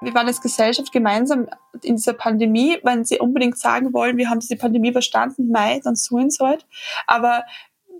Wir 0.00 0.14
waren 0.14 0.26
als 0.26 0.40
Gesellschaft 0.40 0.92
gemeinsam 0.92 1.48
in 1.82 1.96
dieser 1.96 2.14
Pandemie. 2.14 2.78
Wenn 2.82 3.04
Sie 3.04 3.18
unbedingt 3.18 3.58
sagen 3.58 3.92
wollen, 3.92 4.16
wir 4.16 4.30
haben 4.30 4.40
diese 4.40 4.56
Pandemie 4.56 4.90
überstanden, 4.90 5.50
Mai, 5.50 5.80
dann 5.84 5.96
so 5.96 6.18
so 6.30 6.46
halt. 6.46 6.66
Aber 7.06 7.44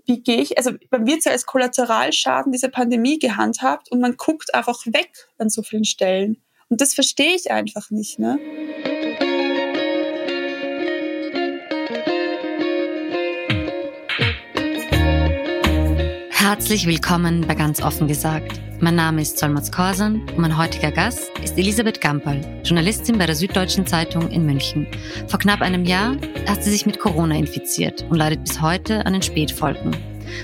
wie 0.05 0.21
gehe 0.21 0.41
ich, 0.41 0.57
also 0.57 0.71
man 0.89 1.05
wird 1.05 1.25
ja 1.25 1.31
als 1.31 1.45
Kollateralschaden 1.45 2.51
dieser 2.51 2.69
Pandemie 2.69 3.19
gehandhabt 3.19 3.91
und 3.91 3.99
man 3.99 4.17
guckt 4.17 4.53
einfach 4.53 4.85
weg 4.87 5.11
an 5.37 5.49
so 5.49 5.61
vielen 5.61 5.85
Stellen. 5.85 6.41
Und 6.69 6.81
das 6.81 6.93
verstehe 6.93 7.35
ich 7.35 7.51
einfach 7.51 7.91
nicht. 7.91 8.17
Ne? 8.17 8.39
Herzlich 16.51 16.85
willkommen 16.85 17.47
bei 17.47 17.55
Ganz 17.55 17.81
offen 17.81 18.09
gesagt. 18.09 18.59
Mein 18.81 18.95
Name 18.95 19.21
ist 19.21 19.37
Solmaz 19.37 19.71
Korsan 19.71 20.15
und 20.15 20.37
mein 20.37 20.57
heutiger 20.57 20.91
Gast 20.91 21.31
ist 21.41 21.57
Elisabeth 21.57 22.01
Gamperl, 22.01 22.41
Journalistin 22.65 23.17
bei 23.17 23.25
der 23.25 23.35
Süddeutschen 23.35 23.87
Zeitung 23.87 24.29
in 24.29 24.45
München. 24.45 24.85
Vor 25.27 25.39
knapp 25.39 25.61
einem 25.61 25.85
Jahr 25.85 26.17
hat 26.49 26.61
sie 26.61 26.71
sich 26.71 26.85
mit 26.85 26.99
Corona 26.99 27.37
infiziert 27.37 28.05
und 28.09 28.17
leidet 28.17 28.43
bis 28.43 28.61
heute 28.61 29.05
an 29.05 29.13
den 29.13 29.21
Spätfolgen, 29.21 29.95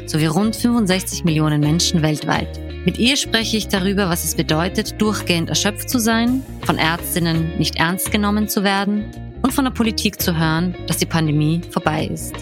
sowie 0.05 0.27
rund 0.27 0.55
65 0.55 1.25
Millionen 1.25 1.59
Menschen 1.59 2.01
weltweit. 2.01 2.57
Mit 2.85 2.97
ihr 2.99 3.17
spreche 3.17 3.57
ich 3.57 3.67
darüber, 3.67 4.07
was 4.07 4.23
es 4.23 4.33
bedeutet, 4.33 5.01
durchgehend 5.01 5.49
erschöpft 5.49 5.89
zu 5.89 5.99
sein, 5.99 6.41
von 6.61 6.77
Ärztinnen 6.77 7.57
nicht 7.57 7.75
ernst 7.75 8.13
genommen 8.13 8.47
zu 8.47 8.63
werden 8.63 9.11
und 9.41 9.51
von 9.51 9.65
der 9.65 9.71
Politik 9.71 10.21
zu 10.21 10.39
hören, 10.39 10.73
dass 10.87 10.99
die 10.99 11.05
Pandemie 11.05 11.59
vorbei 11.69 12.05
ist. 12.05 12.33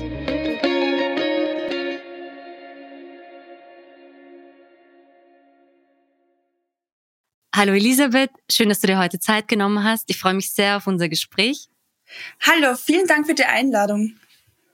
Hallo 7.58 7.72
Elisabeth, 7.72 8.32
schön, 8.52 8.68
dass 8.68 8.82
du 8.82 8.88
dir 8.88 8.98
heute 8.98 9.18
Zeit 9.18 9.48
genommen 9.48 9.82
hast. 9.82 10.10
Ich 10.10 10.20
freue 10.20 10.34
mich 10.34 10.52
sehr 10.52 10.76
auf 10.76 10.88
unser 10.88 11.08
Gespräch. 11.08 11.70
Hallo, 12.42 12.76
vielen 12.76 13.08
Dank 13.08 13.28
für 13.28 13.34
die 13.34 13.46
Einladung. 13.46 14.18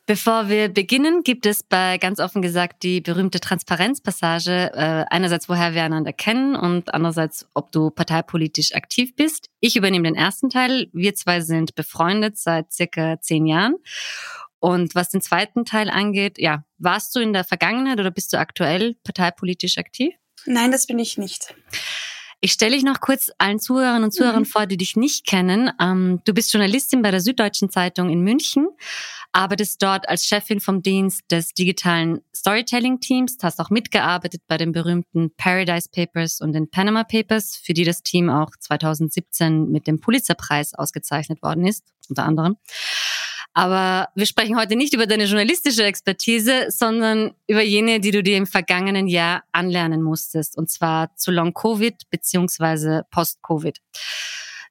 Bevor 0.08 0.50
wir 0.50 0.68
beginnen, 0.68 1.22
gibt 1.22 1.46
es 1.46 1.62
bei 1.62 2.00
ganz 2.00 2.20
offen 2.20 2.42
gesagt 2.42 2.82
die 2.82 3.00
berühmte 3.00 3.40
Transparenzpassage. 3.40 4.72
Äh, 4.74 5.06
einerseits, 5.12 5.48
woher 5.48 5.76
wir 5.76 5.84
einander 5.84 6.12
kennen 6.12 6.56
und 6.56 6.92
andererseits, 6.92 7.48
ob 7.54 7.72
du 7.72 7.92
parteipolitisch 7.92 8.74
aktiv 8.74 9.16
bist. 9.16 9.46
Ich 9.60 9.76
übernehme 9.76 10.06
den 10.06 10.16
ersten 10.16 10.50
Teil. 10.50 10.90
Wir 10.92 11.14
zwei 11.14 11.42
sind 11.42 11.76
befreundet 11.76 12.40
seit 12.40 12.74
circa 12.74 13.22
zehn 13.22 13.46
Jahren. 13.46 13.76
Und 14.58 14.96
was 14.96 15.10
den 15.10 15.22
zweiten 15.22 15.66
Teil 15.66 15.88
angeht, 15.88 16.40
ja, 16.40 16.66
warst 16.80 17.16
du 17.16 17.20
in 17.20 17.32
der 17.32 17.44
Vergangenheit 17.44 18.00
oder 18.00 18.10
bist 18.10 18.34
du 18.34 18.40
aktuell 18.40 18.96
parteipolitisch 19.04 19.78
aktiv? 19.78 20.16
Nein, 20.48 20.72
das 20.72 20.88
bin 20.88 20.98
ich 20.98 21.20
nicht. 21.20 21.54
Ich 22.44 22.54
stelle 22.54 22.74
dich 22.74 22.84
noch 22.84 23.02
kurz 23.02 23.30
allen 23.38 23.60
Zuhörern 23.60 24.04
und 24.04 24.12
Zuhörern 24.12 24.42
mhm. 24.42 24.48
vor, 24.48 24.66
die 24.66 24.76
dich 24.76 24.96
nicht 24.96 25.28
kennen. 25.28 25.72
Ähm, 25.80 26.22
du 26.26 26.34
bist 26.34 26.52
Journalistin 26.52 27.04
bei 27.04 27.12
der 27.12 27.22
Süddeutschen 27.22 27.70
Zeitung 27.70 28.10
in 28.10 28.22
München, 28.22 28.68
arbeitest 29.32 29.82
dort 29.84 30.10
als 30.10 30.26
Chefin 30.26 30.60
vom 30.60 30.82
Dienst 30.82 31.22
des 31.30 31.54
digitalen 31.54 32.22
Storytelling-Teams, 32.36 33.38
hast 33.44 33.60
auch 33.60 33.70
mitgearbeitet 33.70 34.42
bei 34.48 34.58
den 34.58 34.72
berühmten 34.72 35.32
Paradise 35.38 35.88
Papers 35.94 36.42
und 36.42 36.54
den 36.54 36.68
Panama 36.68 37.04
Papers, 37.04 37.62
für 37.64 37.74
die 37.74 37.84
das 37.84 38.02
Team 38.02 38.32
auch 38.32 38.50
2017 38.60 39.70
mit 39.70 39.86
dem 39.86 40.00
Pulitzerpreis 40.00 40.74
ausgezeichnet 40.74 41.44
worden 41.44 41.68
ist, 41.68 41.84
unter 42.10 42.26
anderem. 42.26 42.58
Aber 43.54 44.10
wir 44.16 44.26
sprechen 44.26 44.58
heute 44.58 44.76
nicht 44.76 44.94
über 44.94 45.08
deine 45.08 45.26
journalistische 45.26 45.84
Expertise, 45.84 46.68
sondern 46.70 47.34
über 47.48 47.62
jene, 47.62 48.00
die 48.00 48.12
du 48.12 48.24
dir 48.24 48.38
im 48.38 48.48
vergangenen 48.48 49.08
Jahr 49.08 49.44
anlernen 49.52 50.02
musstest, 50.02 50.58
und 50.58 50.70
zwar 50.70 51.16
zu 51.16 51.32
Long-Covid 51.32 52.10
beziehungsweise 52.10 53.06
Post-Covid. 53.12 53.80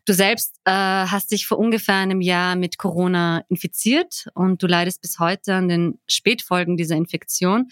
Du 0.07 0.15
selbst 0.15 0.57
äh, 0.65 0.73
hast 0.73 1.31
dich 1.31 1.47
vor 1.47 1.59
ungefähr 1.59 1.97
einem 1.97 2.23
Jahr 2.23 2.57
mit 2.57 2.79
Corona 2.79 3.45
infiziert 3.49 4.29
und 4.35 4.63
du 4.63 4.67
leidest 4.67 5.03
bis 5.03 5.19
heute 5.19 5.55
an 5.55 5.69
den 5.69 6.01
Spätfolgen 6.09 6.79
dieser 6.79 6.97
Infektion. 6.97 7.71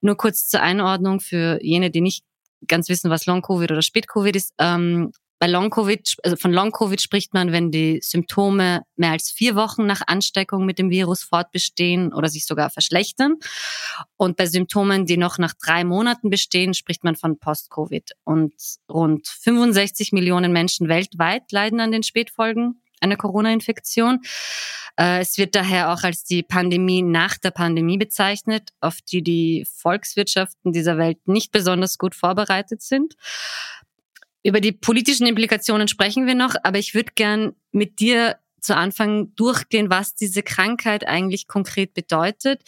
Nur 0.00 0.16
kurz 0.16 0.48
zur 0.48 0.62
Einordnung 0.62 1.20
für 1.20 1.62
jene, 1.62 1.90
die 1.90 2.00
nicht 2.00 2.24
ganz 2.66 2.88
wissen, 2.88 3.10
was 3.10 3.26
Long-Covid 3.26 3.70
oder 3.70 3.82
Spät-Covid 3.82 4.34
ist. 4.34 4.54
Ähm, 4.58 5.12
bei 5.38 5.46
Long-Covid, 5.46 6.16
also 6.22 6.36
von 6.36 6.52
Long-Covid 6.52 7.00
spricht 7.00 7.34
man, 7.34 7.52
wenn 7.52 7.70
die 7.70 8.00
Symptome 8.02 8.82
mehr 8.96 9.10
als 9.10 9.30
vier 9.30 9.54
Wochen 9.54 9.86
nach 9.86 10.02
Ansteckung 10.06 10.64
mit 10.64 10.78
dem 10.78 10.90
Virus 10.90 11.22
fortbestehen 11.22 12.12
oder 12.12 12.28
sich 12.28 12.46
sogar 12.46 12.70
verschlechtern. 12.70 13.34
Und 14.16 14.36
bei 14.36 14.46
Symptomen, 14.46 15.04
die 15.04 15.16
noch 15.16 15.38
nach 15.38 15.52
drei 15.54 15.84
Monaten 15.84 16.30
bestehen, 16.30 16.74
spricht 16.74 17.04
man 17.04 17.16
von 17.16 17.38
Post-Covid. 17.38 18.12
Und 18.24 18.54
rund 18.90 19.26
65 19.28 20.12
Millionen 20.12 20.52
Menschen 20.52 20.88
weltweit 20.88 21.52
leiden 21.52 21.80
an 21.80 21.92
den 21.92 22.02
Spätfolgen 22.02 22.80
einer 23.00 23.16
Corona-Infektion. 23.16 24.20
Äh, 24.98 25.20
es 25.20 25.36
wird 25.38 25.54
daher 25.54 25.92
auch 25.92 26.02
als 26.02 26.24
die 26.24 26.42
Pandemie 26.42 27.02
nach 27.02 27.36
der 27.36 27.50
Pandemie 27.50 27.98
bezeichnet, 27.98 28.70
auf 28.80 28.98
die 29.02 29.22
die 29.22 29.66
Volkswirtschaften 29.70 30.72
dieser 30.72 30.96
Welt 30.98 31.18
nicht 31.26 31.52
besonders 31.52 31.98
gut 31.98 32.14
vorbereitet 32.14 32.82
sind. 32.82 33.14
Über 34.46 34.60
die 34.60 34.70
politischen 34.70 35.26
Implikationen 35.26 35.88
sprechen 35.88 36.28
wir 36.28 36.36
noch, 36.36 36.54
aber 36.62 36.78
ich 36.78 36.94
würde 36.94 37.10
gern 37.16 37.56
mit 37.72 37.98
dir 37.98 38.38
zu 38.60 38.76
Anfang 38.76 39.34
durchgehen, 39.34 39.90
was 39.90 40.14
diese 40.14 40.44
Krankheit 40.44 41.04
eigentlich 41.04 41.48
konkret 41.48 41.94
bedeutet 41.94 42.62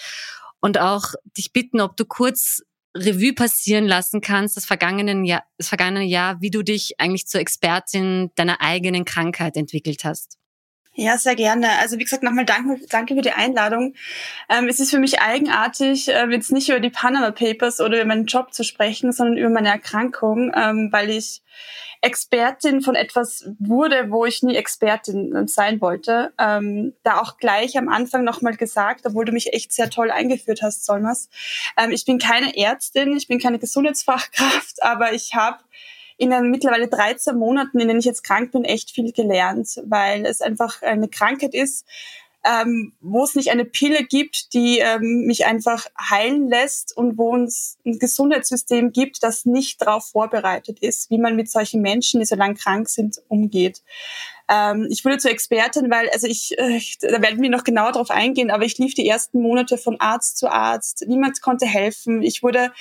und 0.58 0.78
auch 0.78 1.14
dich 1.36 1.52
bitten, 1.52 1.80
ob 1.80 1.96
du 1.96 2.04
kurz 2.04 2.64
Revue 2.96 3.32
passieren 3.32 3.86
lassen 3.86 4.20
kannst, 4.20 4.56
das 4.56 4.64
vergangene 4.64 5.24
Jahr, 5.24 5.44
das 5.56 5.68
vergangene 5.68 6.04
Jahr, 6.04 6.40
wie 6.40 6.50
du 6.50 6.64
dich 6.64 6.98
eigentlich 6.98 7.28
zur 7.28 7.40
Expertin 7.40 8.32
deiner 8.34 8.60
eigenen 8.60 9.04
Krankheit 9.04 9.56
entwickelt 9.56 10.02
hast. 10.02 10.36
Ja, 11.00 11.16
sehr 11.16 11.36
gerne. 11.36 11.78
Also 11.78 11.96
wie 11.96 12.02
gesagt, 12.02 12.24
nochmal 12.24 12.44
danke, 12.44 12.84
danke 12.88 13.14
für 13.14 13.22
die 13.22 13.30
Einladung. 13.30 13.94
Ähm, 14.48 14.66
es 14.66 14.80
ist 14.80 14.90
für 14.90 14.98
mich 14.98 15.20
eigenartig, 15.20 16.08
äh, 16.08 16.26
jetzt 16.26 16.50
nicht 16.50 16.68
über 16.68 16.80
die 16.80 16.90
Panama 16.90 17.30
Papers 17.30 17.80
oder 17.80 17.98
über 17.98 18.06
meinen 18.06 18.26
Job 18.26 18.52
zu 18.52 18.64
sprechen, 18.64 19.12
sondern 19.12 19.36
über 19.36 19.48
meine 19.48 19.68
Erkrankung, 19.68 20.50
ähm, 20.56 20.88
weil 20.90 21.10
ich 21.10 21.44
Expertin 22.00 22.82
von 22.82 22.96
etwas 22.96 23.48
wurde, 23.60 24.10
wo 24.10 24.24
ich 24.24 24.42
nie 24.42 24.56
Expertin 24.56 25.36
äh, 25.36 25.46
sein 25.46 25.80
wollte. 25.80 26.32
Ähm, 26.36 26.94
da 27.04 27.20
auch 27.20 27.36
gleich 27.36 27.78
am 27.78 27.88
Anfang 27.88 28.24
nochmal 28.24 28.56
gesagt, 28.56 29.06
obwohl 29.06 29.24
du 29.24 29.30
mich 29.30 29.52
echt 29.52 29.72
sehr 29.72 29.90
toll 29.90 30.10
eingeführt 30.10 30.62
hast, 30.62 30.84
Solmas. 30.84 31.28
Ähm, 31.76 31.92
ich 31.92 32.06
bin 32.06 32.18
keine 32.18 32.56
Ärztin, 32.56 33.16
ich 33.16 33.28
bin 33.28 33.38
keine 33.38 33.60
Gesundheitsfachkraft, 33.60 34.82
aber 34.82 35.12
ich 35.12 35.36
habe 35.36 35.58
in 36.18 36.30
den 36.30 36.50
mittlerweile 36.50 36.88
13 36.88 37.38
Monaten, 37.38 37.78
in 37.78 37.88
denen 37.88 38.00
ich 38.00 38.04
jetzt 38.04 38.24
krank 38.24 38.52
bin, 38.52 38.64
echt 38.64 38.90
viel 38.90 39.12
gelernt, 39.12 39.80
weil 39.86 40.26
es 40.26 40.40
einfach 40.40 40.82
eine 40.82 41.08
Krankheit 41.08 41.54
ist, 41.54 41.86
ähm, 42.44 42.92
wo 43.00 43.24
es 43.24 43.34
nicht 43.34 43.50
eine 43.50 43.64
Pille 43.64 44.04
gibt, 44.04 44.54
die 44.54 44.78
ähm, 44.78 45.24
mich 45.26 45.46
einfach 45.46 45.86
heilen 46.10 46.48
lässt 46.48 46.96
und 46.96 47.18
wo 47.18 47.36
es 47.36 47.78
ein 47.84 47.98
Gesundheitssystem 47.98 48.92
gibt, 48.92 49.22
das 49.22 49.44
nicht 49.44 49.80
darauf 49.82 50.10
vorbereitet 50.10 50.78
ist, 50.78 51.10
wie 51.10 51.18
man 51.18 51.36
mit 51.36 51.50
solchen 51.50 51.82
Menschen, 51.82 52.20
die 52.20 52.26
so 52.26 52.36
lang 52.36 52.54
krank 52.54 52.88
sind, 52.88 53.20
umgeht. 53.28 53.82
Ähm, 54.50 54.86
ich 54.88 55.04
wurde 55.04 55.18
zur 55.18 55.30
Expertin, 55.30 55.90
weil, 55.90 56.08
also 56.10 56.26
ich, 56.26 56.58
äh, 56.58 56.80
da 57.02 57.20
werden 57.20 57.42
wir 57.42 57.50
noch 57.50 57.64
genauer 57.64 57.92
drauf 57.92 58.10
eingehen, 58.10 58.50
aber 58.50 58.64
ich 58.64 58.78
lief 58.78 58.94
die 58.94 59.06
ersten 59.06 59.42
Monate 59.42 59.76
von 59.76 60.00
Arzt 60.00 60.38
zu 60.38 60.48
Arzt. 60.48 61.04
Niemand 61.06 61.42
konnte 61.42 61.66
helfen. 61.66 62.22
Ich 62.22 62.42
wurde 62.42 62.72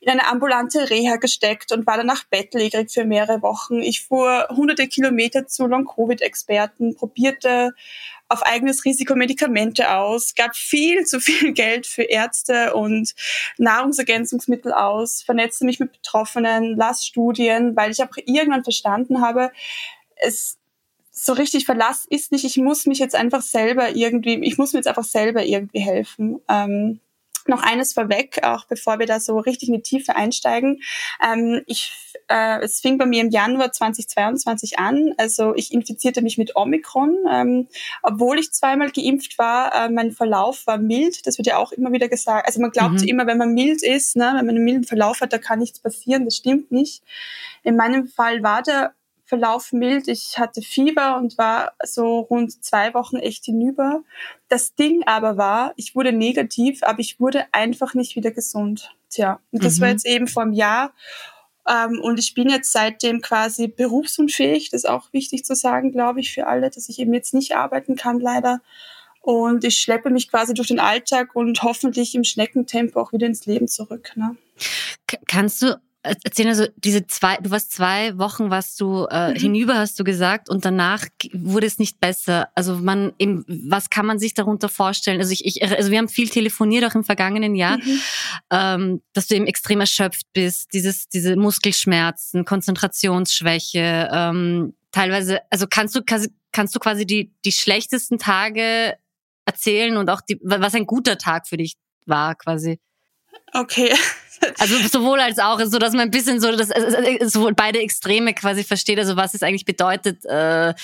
in 0.00 0.10
eine 0.10 0.26
ambulante 0.26 0.90
Reha 0.90 1.16
gesteckt 1.16 1.72
und 1.72 1.86
war 1.86 1.96
danach 1.96 2.24
bettlägerig 2.24 2.90
für 2.92 3.06
mehrere 3.06 3.40
Wochen. 3.40 3.80
Ich 3.80 4.04
fuhr 4.04 4.48
hunderte 4.50 4.86
Kilometer 4.86 5.46
zu 5.46 5.66
Long-Covid-Experten, 5.66 6.94
probierte 6.94 7.72
auf 8.34 8.42
eigenes 8.42 8.84
Risiko 8.84 9.14
Medikamente 9.14 9.94
aus, 9.94 10.34
gab 10.34 10.54
viel 10.54 11.04
zu 11.04 11.20
viel 11.20 11.52
Geld 11.52 11.86
für 11.86 12.02
Ärzte 12.02 12.74
und 12.74 13.14
Nahrungsergänzungsmittel 13.56 14.72
aus, 14.72 15.22
vernetzte 15.22 15.64
mich 15.64 15.80
mit 15.80 15.92
Betroffenen, 15.92 16.76
las 16.76 17.06
Studien, 17.06 17.76
weil 17.76 17.90
ich 17.90 18.02
auch 18.02 18.10
irgendwann 18.26 18.64
verstanden 18.64 19.22
habe, 19.22 19.50
es 20.16 20.58
so 21.16 21.32
richtig 21.32 21.64
Verlass 21.64 22.06
ist 22.10 22.32
nicht, 22.32 22.44
ich 22.44 22.56
muss 22.56 22.86
mich 22.86 22.98
jetzt 22.98 23.14
einfach 23.14 23.42
selber 23.42 23.94
irgendwie, 23.94 24.34
ich 24.44 24.58
muss 24.58 24.72
mir 24.72 24.80
jetzt 24.80 24.88
einfach 24.88 25.04
selber 25.04 25.44
irgendwie 25.44 25.78
helfen. 25.78 26.40
Ähm, 26.48 27.00
noch 27.48 27.62
eines 27.62 27.92
vorweg, 27.92 28.40
auch 28.42 28.64
bevor 28.66 28.98
wir 28.98 29.06
da 29.06 29.20
so 29.20 29.38
richtig 29.38 29.68
in 29.68 29.74
die 29.74 29.82
Tiefe 29.82 30.16
einsteigen. 30.16 30.80
Ähm, 31.24 31.62
ich, 31.66 31.92
äh, 32.28 32.60
es 32.60 32.80
fing 32.80 32.98
bei 32.98 33.06
mir 33.06 33.22
im 33.22 33.30
Januar 33.30 33.72
2022 33.72 34.78
an. 34.78 35.14
Also 35.18 35.54
ich 35.54 35.72
infizierte 35.72 36.22
mich 36.22 36.38
mit 36.38 36.56
Omikron. 36.56 37.16
Ähm, 37.30 37.68
obwohl 38.02 38.38
ich 38.38 38.52
zweimal 38.52 38.90
geimpft 38.90 39.38
war, 39.38 39.74
äh, 39.74 39.88
mein 39.90 40.12
Verlauf 40.12 40.66
war 40.66 40.78
mild. 40.78 41.26
Das 41.26 41.38
wird 41.38 41.46
ja 41.46 41.58
auch 41.58 41.72
immer 41.72 41.92
wieder 41.92 42.08
gesagt. 42.08 42.46
Also 42.46 42.60
man 42.60 42.70
glaubt 42.70 43.00
mhm. 43.00 43.08
immer, 43.08 43.26
wenn 43.26 43.38
man 43.38 43.54
mild 43.54 43.82
ist, 43.82 44.16
ne, 44.16 44.32
wenn 44.36 44.46
man 44.46 44.56
einen 44.56 44.64
milden 44.64 44.84
Verlauf 44.84 45.20
hat, 45.20 45.32
da 45.32 45.38
kann 45.38 45.58
nichts 45.58 45.80
passieren. 45.80 46.24
Das 46.24 46.36
stimmt 46.36 46.72
nicht. 46.72 47.02
In 47.62 47.76
meinem 47.76 48.06
Fall 48.06 48.42
war 48.42 48.62
der 48.62 48.94
Verlauf 49.34 49.72
mild. 49.72 50.06
Ich 50.06 50.38
hatte 50.38 50.62
Fieber 50.62 51.16
und 51.16 51.36
war 51.38 51.72
so 51.84 52.20
rund 52.20 52.64
zwei 52.64 52.94
Wochen 52.94 53.16
echt 53.16 53.44
hinüber. 53.46 54.04
Das 54.48 54.76
Ding 54.76 55.02
aber 55.06 55.36
war, 55.36 55.72
ich 55.74 55.96
wurde 55.96 56.12
negativ, 56.12 56.84
aber 56.84 57.00
ich 57.00 57.18
wurde 57.18 57.44
einfach 57.50 57.94
nicht 57.94 58.14
wieder 58.14 58.30
gesund. 58.30 58.94
Tja, 59.10 59.40
und 59.50 59.64
das 59.64 59.78
mhm. 59.78 59.80
war 59.80 59.88
jetzt 59.88 60.06
eben 60.06 60.28
vor 60.28 60.44
einem 60.44 60.52
Jahr. 60.52 60.94
Ähm, 61.68 62.00
und 62.00 62.20
ich 62.20 62.34
bin 62.34 62.48
jetzt 62.48 62.70
seitdem 62.70 63.22
quasi 63.22 63.66
berufsunfähig. 63.66 64.70
Das 64.70 64.84
ist 64.84 64.88
auch 64.88 65.12
wichtig 65.12 65.44
zu 65.44 65.56
sagen, 65.56 65.90
glaube 65.90 66.20
ich, 66.20 66.32
für 66.32 66.46
alle, 66.46 66.70
dass 66.70 66.88
ich 66.88 67.00
eben 67.00 67.12
jetzt 67.12 67.34
nicht 67.34 67.56
arbeiten 67.56 67.96
kann, 67.96 68.20
leider. 68.20 68.60
Und 69.20 69.64
ich 69.64 69.80
schleppe 69.80 70.10
mich 70.10 70.30
quasi 70.30 70.54
durch 70.54 70.68
den 70.68 70.78
Alltag 70.78 71.34
und 71.34 71.60
hoffentlich 71.64 72.14
im 72.14 72.22
Schneckentempo 72.22 73.00
auch 73.00 73.12
wieder 73.12 73.26
ins 73.26 73.46
Leben 73.46 73.66
zurück. 73.66 74.12
Ne? 74.14 74.36
Kannst 75.26 75.60
du 75.60 75.80
erzählen, 76.04 76.50
also 76.50 76.66
diese 76.76 77.06
zwei, 77.06 77.36
du 77.38 77.50
warst 77.50 77.72
zwei 77.72 78.16
Wochen, 78.18 78.50
warst 78.50 78.80
du 78.80 79.06
äh, 79.10 79.30
mhm. 79.30 79.36
hinüber, 79.36 79.78
hast 79.78 79.98
du 79.98 80.04
gesagt, 80.04 80.50
und 80.50 80.64
danach 80.64 81.06
wurde 81.32 81.66
es 81.66 81.78
nicht 81.78 81.98
besser. 81.98 82.48
Also 82.54 82.76
man 82.76 83.12
eben, 83.18 83.44
was 83.68 83.90
kann 83.90 84.06
man 84.06 84.18
sich 84.18 84.34
darunter 84.34 84.68
vorstellen? 84.68 85.20
Also 85.20 85.32
ich, 85.32 85.44
ich 85.46 85.62
also 85.62 85.90
wir 85.90 85.98
haben 85.98 86.08
viel 86.08 86.28
telefoniert 86.28 86.84
auch 86.84 86.94
im 86.94 87.04
vergangenen 87.04 87.54
Jahr, 87.54 87.78
mhm. 87.78 88.00
ähm, 88.50 89.02
dass 89.14 89.26
du 89.26 89.34
eben 89.34 89.46
extrem 89.46 89.80
erschöpft 89.80 90.26
bist, 90.32 90.72
dieses, 90.74 91.08
diese 91.08 91.36
Muskelschmerzen, 91.36 92.44
Konzentrationsschwäche, 92.44 94.10
ähm, 94.12 94.74
teilweise, 94.92 95.40
also 95.50 95.66
kannst 95.68 95.96
du, 95.96 96.02
kannst 96.04 96.74
du 96.74 96.78
quasi 96.78 97.06
die, 97.06 97.32
die 97.44 97.52
schlechtesten 97.52 98.18
Tage 98.18 98.94
erzählen 99.46 99.96
und 99.96 100.10
auch 100.10 100.20
die, 100.20 100.38
was 100.42 100.74
ein 100.74 100.86
guter 100.86 101.18
Tag 101.18 101.48
für 101.48 101.56
dich 101.56 101.74
war 102.06 102.34
quasi. 102.34 102.78
Okay. 103.52 103.94
Also 104.58 104.76
sowohl 104.88 105.20
als 105.20 105.38
auch, 105.38 105.58
so 105.60 105.78
dass 105.78 105.92
man 105.92 106.02
ein 106.02 106.10
bisschen 106.10 106.38
so, 106.38 106.54
dass 106.54 106.68
sowohl 107.32 107.54
beide 107.54 107.78
Extreme 107.78 108.34
quasi 108.34 108.62
versteht, 108.62 108.98
also 108.98 109.16
was 109.16 109.32
es 109.32 109.42
eigentlich 109.42 109.64
bedeutet, 109.64 110.24
äh, 110.26 110.74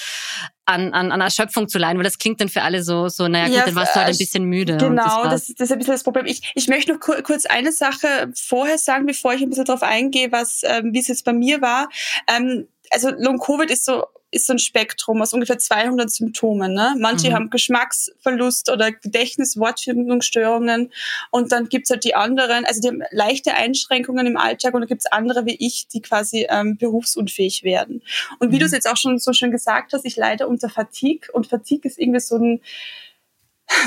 an, 0.64 0.94
an, 0.94 1.12
an 1.12 1.20
Erschöpfung 1.20 1.68
zu 1.68 1.78
leiden, 1.78 1.98
weil 1.98 2.04
das 2.04 2.18
klingt 2.18 2.40
dann 2.40 2.48
für 2.48 2.62
alle 2.62 2.82
so, 2.82 3.08
so 3.08 3.28
naja 3.28 3.46
gut, 3.46 3.56
ja, 3.56 3.64
dann 3.64 3.74
warst 3.74 3.94
du 3.94 4.00
halt 4.00 4.14
ein 4.14 4.18
bisschen 4.18 4.44
müde. 4.44 4.76
Genau, 4.76 5.24
das, 5.24 5.48
das, 5.48 5.66
ist 5.66 5.72
ein 5.72 5.78
bisschen 5.78 5.94
das 5.94 6.04
Problem. 6.04 6.26
Ich, 6.26 6.52
ich 6.54 6.68
möchte 6.68 6.92
noch 6.92 7.00
kurz 7.00 7.44
eine 7.46 7.72
Sache 7.72 8.32
vorher 8.34 8.78
sagen, 8.78 9.04
bevor 9.04 9.34
ich 9.34 9.42
ein 9.42 9.50
bisschen 9.50 9.64
darauf 9.64 9.82
eingehe, 9.82 10.30
was, 10.32 10.62
ähm, 10.62 10.94
wie 10.94 11.00
es 11.00 11.08
jetzt 11.08 11.24
bei 11.24 11.32
mir 11.32 11.60
war. 11.60 11.88
Ähm, 12.28 12.68
also 12.90 13.10
Long-Covid 13.10 13.70
ist 13.70 13.84
so 13.84 14.04
ist 14.30 14.46
so 14.46 14.52
ein 14.52 14.58
Spektrum 14.58 15.20
aus 15.22 15.32
ungefähr 15.32 15.58
200 15.58 16.10
Symptomen. 16.10 16.72
Ne? 16.72 16.94
Manche 16.98 17.30
mhm. 17.30 17.34
haben 17.34 17.50
Geschmacksverlust 17.50 18.70
oder 18.70 18.92
Gedächtnis-Wortfindungsstörungen 18.92 20.92
und 21.30 21.52
dann 21.52 21.68
gibt's 21.68 21.90
halt 21.90 22.04
die 22.04 22.14
anderen, 22.14 22.64
also 22.64 22.80
die 22.80 22.88
haben 22.88 23.02
leichte 23.10 23.54
Einschränkungen 23.54 24.26
im 24.26 24.36
Alltag 24.36 24.74
und 24.74 24.82
dann 24.82 24.88
gibt's 24.88 25.06
andere 25.06 25.46
wie 25.46 25.56
ich, 25.58 25.88
die 25.88 26.00
quasi 26.00 26.46
ähm, 26.48 26.76
berufsunfähig 26.76 27.64
werden. 27.64 28.02
Und 28.38 28.52
wie 28.52 28.56
mhm. 28.56 28.60
du 28.60 28.66
es 28.66 28.72
jetzt 28.72 28.88
auch 28.88 28.96
schon 28.96 29.18
so 29.18 29.32
schön 29.32 29.50
gesagt 29.50 29.92
hast, 29.92 30.04
ich 30.04 30.16
leide 30.16 30.46
unter 30.46 30.68
Fatigue 30.68 31.28
und 31.32 31.46
Fatigue 31.46 31.90
ist 31.90 31.98
irgendwie 31.98 32.20
so 32.20 32.36
ein 32.36 32.60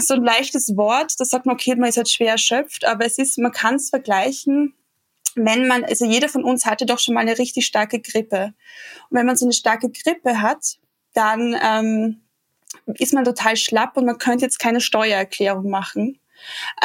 so 0.01 0.13
ein 0.13 0.23
leichtes 0.23 0.77
Wort, 0.77 1.19
das 1.19 1.29
sagt 1.29 1.45
man, 1.45 1.55
okay, 1.55 1.75
man 1.75 1.89
ist 1.89 1.97
halt 1.97 2.09
schwer 2.09 2.31
erschöpft, 2.31 2.85
aber 2.85 3.05
es 3.05 3.17
ist, 3.17 3.37
man 3.37 3.51
kann 3.51 3.75
es 3.75 3.89
vergleichen 3.89 4.73
wenn 5.35 5.67
man, 5.67 5.83
also 5.83 6.05
jeder 6.05 6.29
von 6.29 6.43
uns 6.43 6.65
hatte 6.65 6.85
doch 6.85 6.99
schon 6.99 7.15
mal 7.15 7.21
eine 7.21 7.37
richtig 7.37 7.65
starke 7.65 7.99
Grippe. 7.99 8.53
Und 9.09 9.17
wenn 9.17 9.25
man 9.25 9.35
so 9.35 9.45
eine 9.45 9.53
starke 9.53 9.89
Grippe 9.89 10.41
hat, 10.41 10.77
dann 11.13 11.55
ähm, 11.61 12.21
ist 12.99 13.13
man 13.13 13.23
total 13.23 13.55
schlapp 13.55 13.97
und 13.97 14.05
man 14.05 14.17
könnte 14.17 14.45
jetzt 14.45 14.59
keine 14.59 14.81
Steuererklärung 14.81 15.69
machen. 15.69 16.19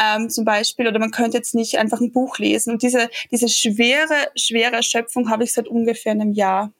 Ähm, 0.00 0.30
zum 0.30 0.44
Beispiel, 0.44 0.86
oder 0.86 0.98
man 0.98 1.10
könnte 1.10 1.36
jetzt 1.36 1.54
nicht 1.54 1.78
einfach 1.78 2.00
ein 2.00 2.12
Buch 2.12 2.38
lesen. 2.38 2.74
Und 2.74 2.82
diese, 2.82 3.10
diese 3.30 3.48
schwere, 3.48 4.30
schwere 4.36 4.76
Erschöpfung 4.76 5.30
habe 5.30 5.44
ich 5.44 5.52
seit 5.52 5.68
ungefähr 5.68 6.12
einem 6.12 6.32
Jahr. 6.32 6.72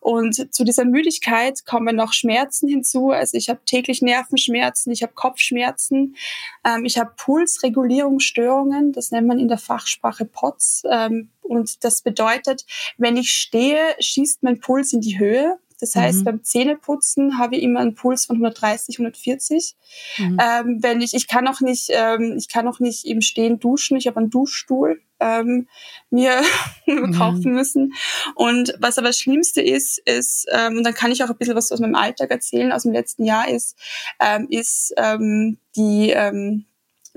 Und 0.00 0.54
zu 0.54 0.64
dieser 0.64 0.84
Müdigkeit 0.84 1.64
kommen 1.64 1.96
noch 1.96 2.12
Schmerzen 2.12 2.68
hinzu. 2.68 3.10
Also 3.10 3.36
ich 3.36 3.48
habe 3.48 3.60
täglich 3.64 4.02
Nervenschmerzen, 4.02 4.92
ich 4.92 5.02
habe 5.02 5.12
Kopfschmerzen, 5.14 6.16
ähm, 6.64 6.84
ich 6.84 6.98
habe 6.98 7.12
Pulsregulierungsstörungen, 7.16 8.92
das 8.92 9.10
nennt 9.10 9.26
man 9.26 9.38
in 9.38 9.48
der 9.48 9.58
Fachsprache 9.58 10.24
POTS. 10.24 10.82
Ähm, 10.90 11.30
und 11.42 11.84
das 11.84 12.02
bedeutet, 12.02 12.64
wenn 12.98 13.16
ich 13.16 13.30
stehe, 13.30 13.94
schießt 14.00 14.42
mein 14.42 14.60
Puls 14.60 14.92
in 14.92 15.00
die 15.00 15.18
Höhe. 15.18 15.58
Das 15.80 15.94
heißt, 15.94 16.20
mhm. 16.20 16.24
beim 16.24 16.44
Zähneputzen 16.44 17.38
habe 17.38 17.56
ich 17.56 17.62
immer 17.62 17.80
einen 17.80 17.94
Puls 17.94 18.26
von 18.26 18.36
130, 18.36 18.98
140. 18.98 19.76
Mhm. 20.18 20.38
Ähm, 20.40 20.78
wenn 20.82 21.00
ich, 21.00 21.14
ich 21.14 21.28
kann 21.28 21.46
auch 21.48 21.60
nicht, 21.60 21.90
ähm, 21.90 22.36
ich 22.38 22.48
kann 22.48 22.66
auch 22.68 22.80
nicht 22.80 23.04
im 23.06 23.20
Stehen 23.20 23.58
duschen. 23.58 23.96
Ich 23.96 24.06
habe 24.06 24.18
einen 24.18 24.30
Duschstuhl 24.30 25.00
ähm, 25.20 25.68
mir 26.10 26.42
kaufen 27.16 27.52
müssen. 27.52 27.94
Und 28.34 28.74
was 28.78 28.98
aber 28.98 29.08
das 29.08 29.18
Schlimmste 29.18 29.62
ist, 29.62 29.98
ist, 29.98 30.46
ähm, 30.52 30.78
und 30.78 30.84
dann 30.84 30.94
kann 30.94 31.12
ich 31.12 31.22
auch 31.22 31.30
ein 31.30 31.36
bisschen 31.36 31.56
was 31.56 31.72
aus 31.72 31.80
meinem 31.80 31.94
Alltag 31.94 32.30
erzählen, 32.30 32.72
aus 32.72 32.82
dem 32.82 32.92
letzten 32.92 33.24
Jahr 33.24 33.48
ist, 33.48 33.76
ähm, 34.20 34.46
ist 34.50 34.94
ähm, 34.96 35.58
die 35.76 36.10
ähm, 36.10 36.66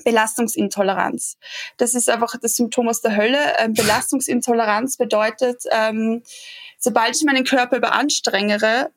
Belastungsintoleranz. 0.04 1.38
Das 1.78 1.94
ist 1.94 2.10
einfach 2.10 2.36
das 2.42 2.56
Symptom 2.56 2.88
aus 2.90 3.01
der 3.01 3.16
Hölle. 3.16 3.40
Ähm, 3.60 3.74
Belastungsintoleranz 3.74 4.98
bedeutet, 4.98 5.63
ähm, 5.72 6.24
sobald 6.78 7.16
ich 7.16 7.24
meinen 7.24 7.44
Körper 7.44 7.78
überanstrengere, 7.78 8.92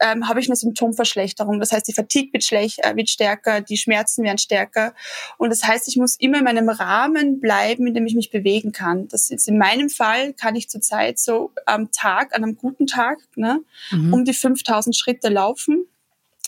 ähm, 0.00 0.28
habe 0.28 0.40
ich 0.40 0.48
eine 0.48 0.56
Symptomverschlechterung. 0.56 1.60
Das 1.60 1.72
heißt, 1.72 1.86
die 1.88 1.92
Fatigue 1.92 2.32
wird, 2.32 2.44
schlecht, 2.44 2.78
äh, 2.82 2.96
wird 2.96 3.10
stärker, 3.10 3.60
die 3.60 3.76
Schmerzen 3.76 4.24
werden 4.24 4.38
stärker. 4.38 4.94
Und 5.38 5.50
das 5.50 5.64
heißt, 5.64 5.88
ich 5.88 5.96
muss 5.96 6.16
immer 6.16 6.38
in 6.38 6.44
meinem 6.44 6.68
Rahmen 6.68 7.40
bleiben, 7.40 7.86
in 7.86 7.94
dem 7.94 8.06
ich 8.06 8.14
mich 8.14 8.30
bewegen 8.30 8.72
kann. 8.72 9.08
Das 9.08 9.30
ist 9.30 9.48
in 9.48 9.58
meinem 9.58 9.90
Fall, 9.90 10.32
kann 10.34 10.54
ich 10.54 10.68
zurzeit 10.68 11.18
so 11.18 11.52
am 11.66 11.90
Tag, 11.92 12.34
an 12.34 12.42
einem 12.42 12.56
guten 12.56 12.86
Tag, 12.86 13.18
ne, 13.36 13.60
mhm. 13.90 14.12
um 14.12 14.24
die 14.24 14.34
5000 14.34 14.96
Schritte 14.96 15.28
laufen. 15.28 15.86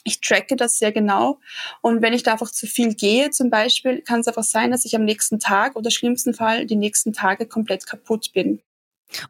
Ich 0.05 0.21
tracke 0.21 0.57
das 0.57 0.79
sehr 0.79 0.93
genau. 0.93 1.41
Und 1.81 2.03
wenn 2.03 2.13
ich 2.13 2.23
da 2.23 2.33
einfach 2.33 2.51
zu 2.51 2.67
viel 2.67 2.95
gehe, 2.95 3.31
zum 3.31 3.51
Beispiel, 3.51 4.03
kann 4.03 4.21
es 4.21 4.29
einfach 4.29 4.45
sein, 4.45 4.71
dass 4.71 4.85
ich 4.85 4.95
am 4.95 5.05
nächsten 5.05 5.39
Tag 5.39 5.77
oder 5.77 5.91
schlimmsten 5.91 6.35
Fall 6.35 6.67
die 6.67 6.77
nächsten 6.77 7.13
Tage 7.13 7.47
komplett 7.47 7.87
kaputt 7.87 8.33
bin. 8.33 8.61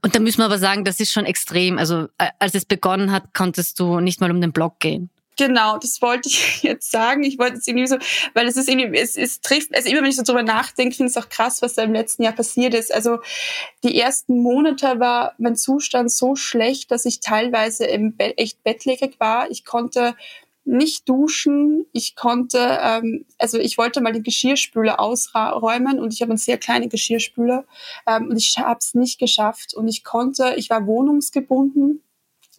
Und 0.02 0.14
da 0.14 0.20
müssen 0.20 0.38
wir 0.38 0.46
aber 0.46 0.58
sagen, 0.58 0.84
das 0.84 1.00
ist 1.00 1.12
schon 1.12 1.26
extrem. 1.26 1.78
Also 1.78 2.08
äh, 2.18 2.30
als 2.38 2.54
es 2.54 2.64
begonnen 2.64 3.12
hat, 3.12 3.34
konntest 3.34 3.78
du 3.80 4.00
nicht 4.00 4.20
mal 4.20 4.30
um 4.30 4.40
den 4.40 4.52
Block 4.52 4.80
gehen. 4.80 5.10
Genau, 5.36 5.78
das 5.78 6.00
wollte 6.00 6.28
ich 6.28 6.62
jetzt 6.62 6.90
sagen. 6.90 7.24
Ich 7.24 7.38
wollte 7.38 7.56
es 7.56 7.66
irgendwie 7.66 7.86
so, 7.86 7.96
weil 8.34 8.46
es 8.46 8.56
ist 8.56 8.68
irgendwie, 8.68 8.98
es, 8.98 9.16
es 9.16 9.40
trifft, 9.40 9.74
also 9.74 9.88
immer 9.88 10.02
wenn 10.02 10.10
ich 10.10 10.16
so 10.16 10.22
drüber 10.22 10.42
nachdenke, 10.42 10.94
finde 10.96 11.10
ich 11.10 11.16
es 11.16 11.22
auch 11.22 11.28
krass, 11.28 11.60
was 11.60 11.74
da 11.74 11.82
im 11.82 11.92
letzten 11.92 12.22
Jahr 12.22 12.34
passiert 12.34 12.74
ist. 12.74 12.94
Also 12.94 13.18
die 13.82 13.98
ersten 13.98 14.42
Monate 14.42 15.00
war 15.00 15.34
mein 15.38 15.56
Zustand 15.56 16.10
so 16.10 16.36
schlecht, 16.36 16.90
dass 16.90 17.04
ich 17.04 17.20
teilweise 17.20 17.84
im 17.84 18.16
Be 18.16 18.36
echt 18.38 18.62
bettlägerig 18.62 19.18
war. 19.18 19.50
Ich 19.50 19.64
konnte 19.64 20.14
nicht 20.64 21.08
duschen. 21.08 21.86
Ich 21.92 22.16
konnte, 22.16 22.78
ähm, 22.80 23.26
also 23.38 23.58
ich 23.58 23.78
wollte 23.78 24.00
mal 24.00 24.12
den 24.12 24.22
Geschirrspüler 24.22 25.00
ausräumen 25.00 26.00
und 26.00 26.12
ich 26.12 26.22
habe 26.22 26.32
einen 26.32 26.38
sehr 26.38 26.58
kleinen 26.58 26.88
Geschirrspüler 26.88 27.64
ähm, 28.06 28.28
und 28.28 28.36
ich 28.36 28.56
habe 28.58 28.78
es 28.80 28.94
nicht 28.94 29.18
geschafft 29.18 29.74
und 29.74 29.88
ich 29.88 30.04
konnte, 30.04 30.54
ich 30.56 30.70
war 30.70 30.86
wohnungsgebunden. 30.86 32.02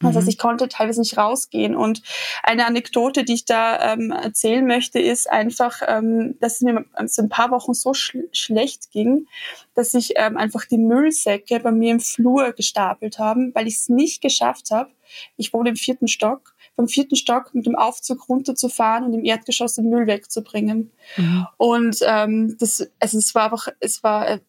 Das 0.01 0.15
heißt, 0.15 0.25
mhm. 0.25 0.29
ich 0.29 0.37
konnte 0.37 0.67
teilweise 0.67 0.99
nicht 0.99 1.17
rausgehen. 1.17 1.75
Und 1.75 2.01
eine 2.43 2.65
Anekdote, 2.65 3.23
die 3.23 3.33
ich 3.33 3.45
da 3.45 3.93
ähm, 3.93 4.11
erzählen 4.11 4.65
möchte, 4.65 4.99
ist 4.99 5.29
einfach, 5.29 5.81
ähm, 5.87 6.35
dass 6.41 6.55
es 6.55 6.61
mir 6.61 6.85
so 7.05 7.21
ein 7.21 7.29
paar 7.29 7.51
Wochen 7.51 7.73
so 7.73 7.93
sch 7.93 8.17
schlecht 8.33 8.91
ging, 8.91 9.27
dass 9.73 9.93
ich 9.93 10.13
ähm, 10.17 10.35
einfach 10.35 10.65
die 10.65 10.77
Müllsäcke 10.77 11.59
bei 11.61 11.71
mir 11.71 11.93
im 11.93 11.99
Flur 12.01 12.51
gestapelt 12.51 13.19
haben, 13.19 13.55
weil 13.55 13.67
ich 13.67 13.75
es 13.75 13.89
nicht 13.89 14.21
geschafft 14.21 14.71
habe. 14.71 14.91
Ich 15.37 15.53
wohne 15.53 15.69
im 15.69 15.75
vierten 15.77 16.09
Stock 16.09 16.54
vom 16.75 16.87
vierten 16.87 17.15
Stock 17.15 17.53
mit 17.53 17.65
dem 17.65 17.75
Aufzug 17.75 18.27
runterzufahren 18.27 19.05
und 19.05 19.13
im 19.13 19.23
Erdgeschoss 19.23 19.75
den 19.75 19.89
Müll 19.89 20.07
wegzubringen. 20.07 20.91
Mhm. 21.17 21.47
Und 21.57 21.97
ähm, 22.01 22.57
das, 22.59 22.87
also 22.99 23.17
es 23.17 23.33
war 23.33 23.45
einfach, 23.45 23.67
es 23.79 24.03
war 24.03 24.27
äh, 24.27 24.39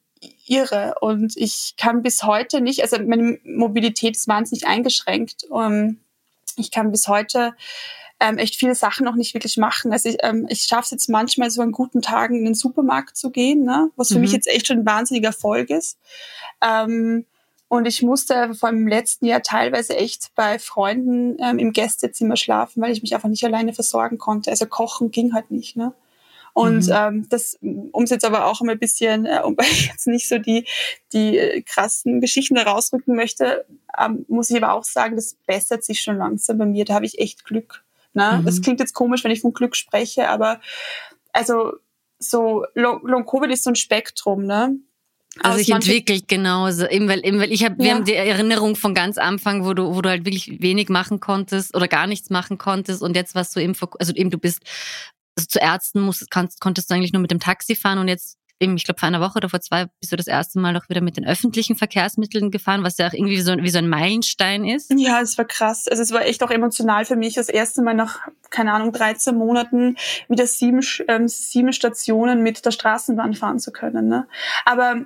irre 0.47 0.95
und 1.01 1.37
ich 1.37 1.75
kann 1.77 2.03
bis 2.03 2.23
heute 2.23 2.61
nicht, 2.61 2.83
also 2.83 2.99
meine 3.03 3.39
Mobilität 3.45 4.17
ist 4.17 4.29
wahnsinnig 4.29 4.67
eingeschränkt. 4.67 5.45
Um, 5.51 5.63
ähm, 5.63 6.01
ich 6.57 6.71
kann 6.71 6.91
bis 6.91 7.07
heute 7.07 7.55
ähm, 8.19 8.39
echt 8.39 8.57
viele 8.57 8.75
Sachen 8.75 9.05
noch 9.05 9.15
nicht 9.15 9.35
wirklich 9.35 9.57
machen. 9.59 9.93
Also 9.93 10.09
ich, 10.09 10.17
ähm, 10.23 10.47
ich 10.49 10.63
schaffe 10.63 10.85
es 10.85 10.91
jetzt 10.91 11.09
manchmal 11.09 11.51
so 11.51 11.61
an 11.61 11.73
guten 11.73 12.01
Tagen 12.01 12.37
in 12.37 12.45
den 12.47 12.55
Supermarkt 12.55 13.17
zu 13.17 13.31
gehen, 13.31 13.65
ne? 13.65 13.91
was 13.97 14.09
für 14.09 14.15
mhm. 14.15 14.23
mich 14.23 14.33
jetzt 14.33 14.49
echt 14.49 14.67
schon 14.67 14.79
ein 14.79 14.87
wahnsinniger 14.87 15.29
Erfolg 15.29 15.71
ist. 15.71 15.99
Ähm, 16.63 17.27
und 17.69 17.87
ich 17.87 18.03
musste 18.03 18.55
vor 18.55 18.69
allem 18.69 18.79
im 18.79 18.89
letzten 18.89 19.27
Jahr 19.27 19.43
teilweise 19.43 19.97
echt 19.97 20.31
bei 20.37 20.59
Freunden 20.59 21.37
ähm, 21.41 21.59
im 21.59 21.73
Gästezimmer 21.73 22.37
schlafen, 22.37 22.81
weil 22.81 22.93
ich 22.93 23.03
mich 23.03 23.15
einfach 23.15 23.29
nicht 23.29 23.45
alleine 23.45 23.73
versorgen 23.73 24.19
konnte. 24.19 24.51
Also 24.51 24.67
kochen 24.67 25.11
ging 25.11 25.35
halt 25.35 25.51
nicht. 25.51 25.77
Ne? 25.77 25.93
Und 26.53 26.87
mhm. 26.87 26.93
ähm, 26.95 27.29
das, 27.29 27.59
um 27.61 28.05
es 28.05 28.11
jetzt 28.11 28.25
aber 28.25 28.47
auch 28.47 28.61
ein 28.61 28.79
bisschen, 28.79 29.27
äh, 29.27 29.41
um 29.45 29.57
ich 29.61 29.89
jetzt 29.89 30.07
nicht 30.07 30.29
so 30.29 30.39
die, 30.39 30.65
die 31.13 31.39
äh, 31.39 31.63
krassen 31.63 32.21
Geschichten 32.21 32.57
herausrücken 32.57 33.17
möchte, 33.17 33.67
ähm, 33.99 34.25
muss 34.29 34.51
ich 34.51 34.63
aber 34.63 34.73
auch 34.73 34.85
sagen, 34.85 35.17
das 35.17 35.37
bessert 35.47 35.83
sich 35.83 36.01
schon 36.01 36.19
langsam 36.19 36.59
bei 36.59 36.67
mir. 36.67 36.85
Da 36.85 36.95
habe 36.95 37.07
ich 37.07 37.19
echt 37.19 37.45
Glück. 37.45 37.85
Ne? 38.15 38.39
Mhm. 38.41 38.47
Das 38.47 38.63
klingt 38.63 38.79
jetzt 38.79 38.95
komisch, 38.95 39.25
wenn 39.25 39.33
ich 39.33 39.41
von 39.41 39.53
Glück 39.53 39.75
spreche, 39.75 40.29
aber 40.29 40.61
also 41.33 41.73
so 42.19 42.65
Long, 42.75 43.07
Long 43.07 43.27
Covid 43.27 43.51
ist 43.51 43.65
so 43.65 43.71
ein 43.71 43.77
Spektrum, 43.77 44.47
ne? 44.47 44.77
Also 45.43 45.59
ich 45.59 45.71
entwickelt 45.71 46.29
genauso, 46.29 46.87
eben 46.87 47.09
weil, 47.09 47.25
eben 47.25 47.39
weil 47.39 47.53
ich 47.53 47.65
habe, 47.65 47.77
ja. 47.79 47.85
wir 47.85 47.95
haben 47.95 48.05
die 48.05 48.15
Erinnerung 48.15 48.77
von 48.77 48.95
ganz 48.95 49.19
Anfang, 49.19 49.65
wo 49.65 49.75
du, 49.75 49.95
wo 49.95 50.03
du 50.03 50.09
halt 50.09 50.25
wirklich 50.25 50.61
wenig 50.61 50.89
machen 50.89 51.21
konntest 51.21 51.75
oder 51.77 51.89
gar 51.89 52.07
nichts 52.07 52.31
machen 52.31 52.59
konntest 52.59 53.03
und 53.03 53.17
jetzt 53.17 53.35
warst 53.35 53.55
du 53.55 53.61
eben, 53.61 53.75
also 53.99 54.13
eben 54.15 54.31
du 54.31 54.39
bist 54.39 54.63
also 55.37 55.47
zu 55.49 55.59
Ärzten 55.59 56.01
musst, 56.01 56.31
kannst, 56.31 56.61
konntest 56.61 56.91
du 56.91 56.95
eigentlich 56.95 57.13
nur 57.13 57.23
mit 57.23 57.31
dem 57.31 57.41
Taxi 57.41 57.75
fahren 57.75 57.99
und 57.99 58.09
jetzt 58.09 58.39
eben, 58.61 58.77
ich 58.77 58.85
glaube, 58.85 58.99
vor 58.99 59.07
einer 59.07 59.21
Woche 59.21 59.37
oder 59.37 59.49
vor 59.49 59.61
zwei 59.61 59.87
bist 60.01 60.13
du 60.13 60.17
das 60.17 60.27
erste 60.27 60.59
Mal 60.59 60.77
auch 60.77 60.89
wieder 60.89 61.01
mit 61.01 61.17
den 61.17 61.27
öffentlichen 61.27 61.77
Verkehrsmitteln 61.77 62.51
gefahren, 62.51 62.83
was 62.83 62.99
ja 62.99 63.09
auch 63.09 63.13
irgendwie 63.13 63.41
so, 63.41 63.55
wie 63.59 63.71
so 63.71 63.79
ein 63.79 63.89
Meilenstein 63.89 64.65
ist. 64.65 64.91
Ja, 64.97 65.21
es 65.21 65.37
war 65.37 65.45
krass. 65.45 65.87
Also 65.89 66.03
es 66.03 66.13
war 66.13 66.25
echt 66.25 66.43
auch 66.43 66.51
emotional 66.51 67.05
für 67.05 67.17
mich. 67.17 67.35
Das 67.35 67.49
erste 67.49 67.83
Mal 67.83 67.95
nach, 67.95 68.21
keine 68.51 68.73
Ahnung, 68.73 68.93
13 68.93 69.37
Monaten 69.37 69.97
wieder 70.29 70.47
sieben, 70.47 70.81
ähm, 71.09 71.29
sieben 71.29 71.73
Stationen 71.73 72.43
mit 72.43 72.65
der 72.65 72.71
Straßenbahn 72.71 73.35
fahren 73.35 73.59
zu 73.59 73.73
können. 73.73 74.09
Ne? 74.09 74.27
Aber 74.65 75.05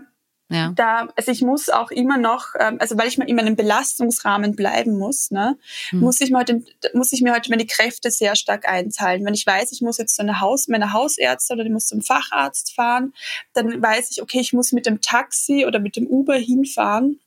ja. 0.50 0.72
Da, 0.74 1.08
also 1.14 1.30
ich 1.30 1.42
muss 1.42 1.68
auch 1.68 1.92
immer 1.92 2.18
noch, 2.18 2.54
ähm, 2.58 2.76
also 2.80 2.98
weil 2.98 3.06
ich 3.06 3.18
mal 3.18 3.28
in 3.28 3.36
meinem 3.36 3.54
Belastungsrahmen 3.54 4.56
bleiben 4.56 4.98
muss, 4.98 5.30
ne, 5.30 5.56
hm. 5.90 6.00
muss 6.00 6.20
ich 6.20 6.30
mir 6.30 6.38
heute, 6.38 6.64
muss 6.92 7.12
ich 7.12 7.22
mir 7.22 7.32
heute 7.32 7.50
meine 7.50 7.66
Kräfte 7.66 8.10
sehr 8.10 8.34
stark 8.34 8.68
einteilen. 8.68 9.24
Wenn 9.24 9.34
ich 9.34 9.46
weiß, 9.46 9.70
ich 9.70 9.80
muss 9.80 9.98
jetzt 9.98 10.16
zu 10.16 10.22
einer 10.22 10.40
Haus, 10.40 10.66
meiner 10.66 10.92
Hausärztin 10.92 11.56
oder 11.56 11.66
ich 11.66 11.72
muss 11.72 11.86
zum 11.86 12.02
Facharzt 12.02 12.74
fahren, 12.74 13.14
dann 13.52 13.80
weiß 13.80 14.10
ich, 14.10 14.22
okay, 14.22 14.40
ich 14.40 14.52
muss 14.52 14.72
mit 14.72 14.86
dem 14.86 15.00
Taxi 15.00 15.64
oder 15.66 15.78
mit 15.78 15.94
dem 15.94 16.08
Uber 16.08 16.34
hinfahren, 16.34 17.20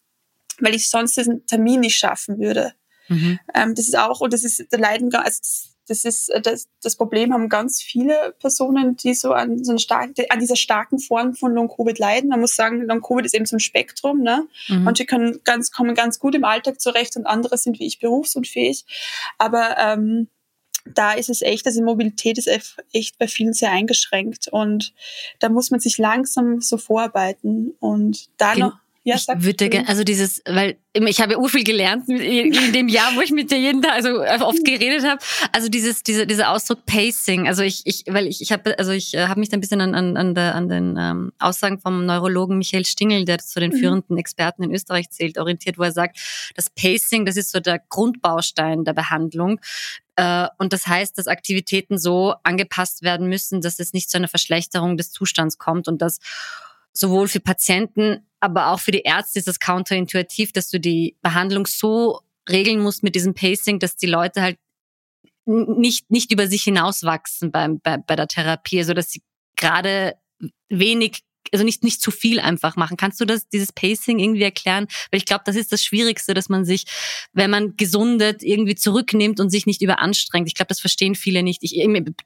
weil 0.59 0.75
ich 0.75 0.89
sonst 0.89 1.15
diesen 1.15 1.45
Termin 1.45 1.79
nicht 1.79 1.95
schaffen 1.95 2.39
würde. 2.39 2.73
Mhm. 3.07 3.39
Ähm, 3.53 3.73
das 3.73 3.87
ist 3.87 3.97
auch, 3.97 4.19
und 4.19 4.33
das 4.33 4.43
ist, 4.43 4.65
da 4.69 4.77
leiden, 4.77 5.13
also 5.15 5.39
das 5.39 5.72
ist 5.89 6.29
äh, 6.29 6.41
das, 6.41 6.69
das 6.81 6.95
Problem 6.95 7.33
haben 7.33 7.49
ganz 7.49 7.81
viele 7.81 8.35
Personen, 8.39 8.95
die 8.97 9.13
so 9.13 9.33
an 9.33 9.63
so 9.63 9.71
einer 9.71 9.79
starken, 9.79 10.25
an 10.29 10.39
dieser 10.39 10.55
starken 10.55 10.99
Form 10.99 11.35
von 11.35 11.53
Long 11.53 11.67
Covid 11.67 11.97
leiden. 11.99 12.29
Man 12.29 12.39
muss 12.39 12.55
sagen, 12.55 12.81
Long 12.83 13.01
Covid 13.01 13.25
ist 13.25 13.35
eben 13.35 13.45
zum 13.45 13.59
Spektrum. 13.59 14.21
Ne? 14.21 14.47
Mhm. 14.67 14.83
Manche 14.83 15.05
können 15.05 15.39
ganz 15.43 15.71
kommen 15.71 15.95
ganz 15.95 16.19
gut 16.19 16.35
im 16.35 16.45
Alltag 16.45 16.79
zurecht 16.79 17.15
und 17.17 17.25
andere 17.25 17.57
sind 17.57 17.79
wie 17.79 17.85
ich 17.85 17.99
berufsunfähig. 17.99 18.85
Aber 19.37 19.77
ähm, 19.77 20.27
da 20.85 21.13
ist 21.13 21.29
es 21.29 21.41
echt, 21.41 21.65
also 21.65 21.81
Mobilität 21.81 22.37
ist 22.37 22.49
echt 22.91 23.17
bei 23.17 23.27
vielen 23.27 23.53
sehr 23.53 23.71
eingeschränkt 23.71 24.49
und 24.49 24.93
da 25.39 25.49
muss 25.49 25.71
man 25.71 25.79
sich 25.79 25.97
langsam 25.97 26.59
so 26.59 26.77
vorarbeiten 26.77 27.73
und 27.79 28.27
da 28.37 28.55
noch 28.55 28.82
ja, 29.05 29.15
ich 29.15 29.27
würde 29.27 29.69
gerne, 29.69 29.89
also 29.89 30.05
dieses, 30.05 30.41
weil 30.45 30.77
ich 30.93 31.19
habe 31.19 31.33
ja 31.33 31.37
urviel 31.37 31.65
gelernt 31.65 32.07
in 32.07 32.71
dem 32.71 32.87
Jahr, 32.87 33.13
wo 33.15 33.21
ich 33.21 33.31
mit 33.31 33.51
dir 33.51 33.59
jeden 33.59 33.81
Tag, 33.81 33.95
also 33.95 34.21
oft 34.45 34.63
geredet 34.63 35.03
habe. 35.03 35.19
Also 35.51 35.67
dieses, 35.67 36.03
diese, 36.03 36.25
dieser 36.25 36.51
Ausdruck 36.51 36.85
Pacing. 36.85 37.47
Also 37.47 37.63
ich, 37.63 37.81
ich, 37.83 38.05
weil 38.07 38.27
ich, 38.27 38.41
ich 38.41 38.53
habe, 38.53 38.79
also 38.79 38.91
ich 38.91 39.13
äh, 39.13 39.27
habe 39.27 39.41
mich 39.41 39.49
da 39.49 39.57
ein 39.57 39.59
bisschen 39.59 39.81
an, 39.81 39.93
an, 39.93 40.15
an, 40.15 40.35
der, 40.35 40.55
an 40.55 40.69
den 40.69 40.95
ähm, 40.97 41.33
Aussagen 41.37 41.79
vom 41.79 42.05
Neurologen 42.05 42.57
Michael 42.57 42.85
Stingel, 42.85 43.25
der 43.25 43.39
zu 43.39 43.59
den 43.59 43.71
mhm. 43.71 43.77
führenden 43.77 44.17
Experten 44.17 44.63
in 44.63 44.73
Österreich 44.73 45.09
zählt, 45.09 45.37
orientiert, 45.37 45.77
wo 45.77 45.83
er 45.83 45.91
sagt, 45.91 46.17
das 46.55 46.69
Pacing, 46.69 47.25
das 47.25 47.35
ist 47.35 47.51
so 47.51 47.59
der 47.59 47.81
Grundbaustein 47.89 48.85
der 48.85 48.93
Behandlung. 48.93 49.59
Äh, 50.15 50.47
und 50.59 50.71
das 50.71 50.87
heißt, 50.87 51.17
dass 51.17 51.27
Aktivitäten 51.27 51.97
so 51.97 52.35
angepasst 52.43 53.01
werden 53.01 53.27
müssen, 53.27 53.59
dass 53.59 53.79
es 53.79 53.91
nicht 53.91 54.09
zu 54.09 54.17
einer 54.17 54.29
Verschlechterung 54.29 54.95
des 54.95 55.11
Zustands 55.11 55.57
kommt 55.57 55.89
und 55.89 56.01
dass 56.01 56.19
sowohl 56.93 57.27
für 57.27 57.39
Patienten, 57.39 58.27
aber 58.39 58.67
auch 58.71 58.79
für 58.79 58.91
die 58.91 59.01
Ärzte 59.01 59.39
ist 59.39 59.47
das 59.47 59.59
counterintuitiv, 59.59 60.51
dass 60.53 60.69
du 60.69 60.79
die 60.79 61.17
Behandlung 61.21 61.65
so 61.65 62.21
regeln 62.49 62.81
musst 62.81 63.03
mit 63.03 63.15
diesem 63.15 63.33
Pacing, 63.33 63.79
dass 63.79 63.95
die 63.95 64.07
Leute 64.07 64.41
halt 64.41 64.57
nicht, 65.45 66.09
nicht 66.09 66.31
über 66.31 66.47
sich 66.47 66.63
hinauswachsen 66.63 67.51
beim, 67.51 67.79
bei, 67.79 67.97
bei 67.97 68.15
der 68.15 68.27
Therapie, 68.27 68.79
also 68.79 68.93
dass 68.93 69.11
sie 69.11 69.21
gerade 69.55 70.15
wenig 70.69 71.23
also 71.53 71.63
nicht 71.63 71.83
nicht 71.83 72.01
zu 72.01 72.11
viel 72.11 72.39
einfach 72.39 72.75
machen. 72.75 72.97
Kannst 72.97 73.21
du 73.21 73.25
das 73.25 73.47
dieses 73.47 73.71
Pacing 73.71 74.19
irgendwie 74.19 74.43
erklären? 74.43 74.87
Weil 75.11 75.19
ich 75.19 75.25
glaube, 75.25 75.43
das 75.45 75.55
ist 75.55 75.71
das 75.71 75.83
Schwierigste, 75.83 76.33
dass 76.33 76.49
man 76.49 76.65
sich, 76.65 76.85
wenn 77.33 77.49
man 77.49 77.77
gesundet, 77.77 78.43
irgendwie 78.43 78.75
zurücknimmt 78.75 79.39
und 79.39 79.49
sich 79.49 79.65
nicht 79.65 79.81
überanstrengt. 79.81 80.47
Ich 80.47 80.55
glaube, 80.55 80.69
das 80.69 80.79
verstehen 80.79 81.15
viele 81.15 81.43
nicht. 81.43 81.63
Ich, 81.63 81.73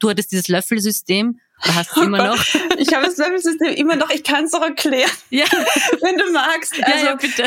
du 0.00 0.10
hattest 0.10 0.32
dieses 0.32 0.48
Löffelsystem 0.48 1.38
Du 1.64 1.74
hast 1.74 1.90
es 1.90 2.02
immer 2.02 2.18
noch? 2.18 2.44
ich 2.78 2.92
habe 2.94 3.06
das 3.06 3.16
Löffelsystem 3.16 3.74
immer 3.74 3.96
noch. 3.96 4.10
Ich 4.10 4.22
kann 4.22 4.44
es 4.44 4.52
doch 4.52 4.62
erklären, 4.62 5.10
ja. 5.30 5.44
wenn 6.02 6.16
du 6.16 6.32
magst. 6.32 6.74
Also, 6.82 6.98
ja, 6.98 7.04
ja, 7.04 7.14
bitte. 7.16 7.44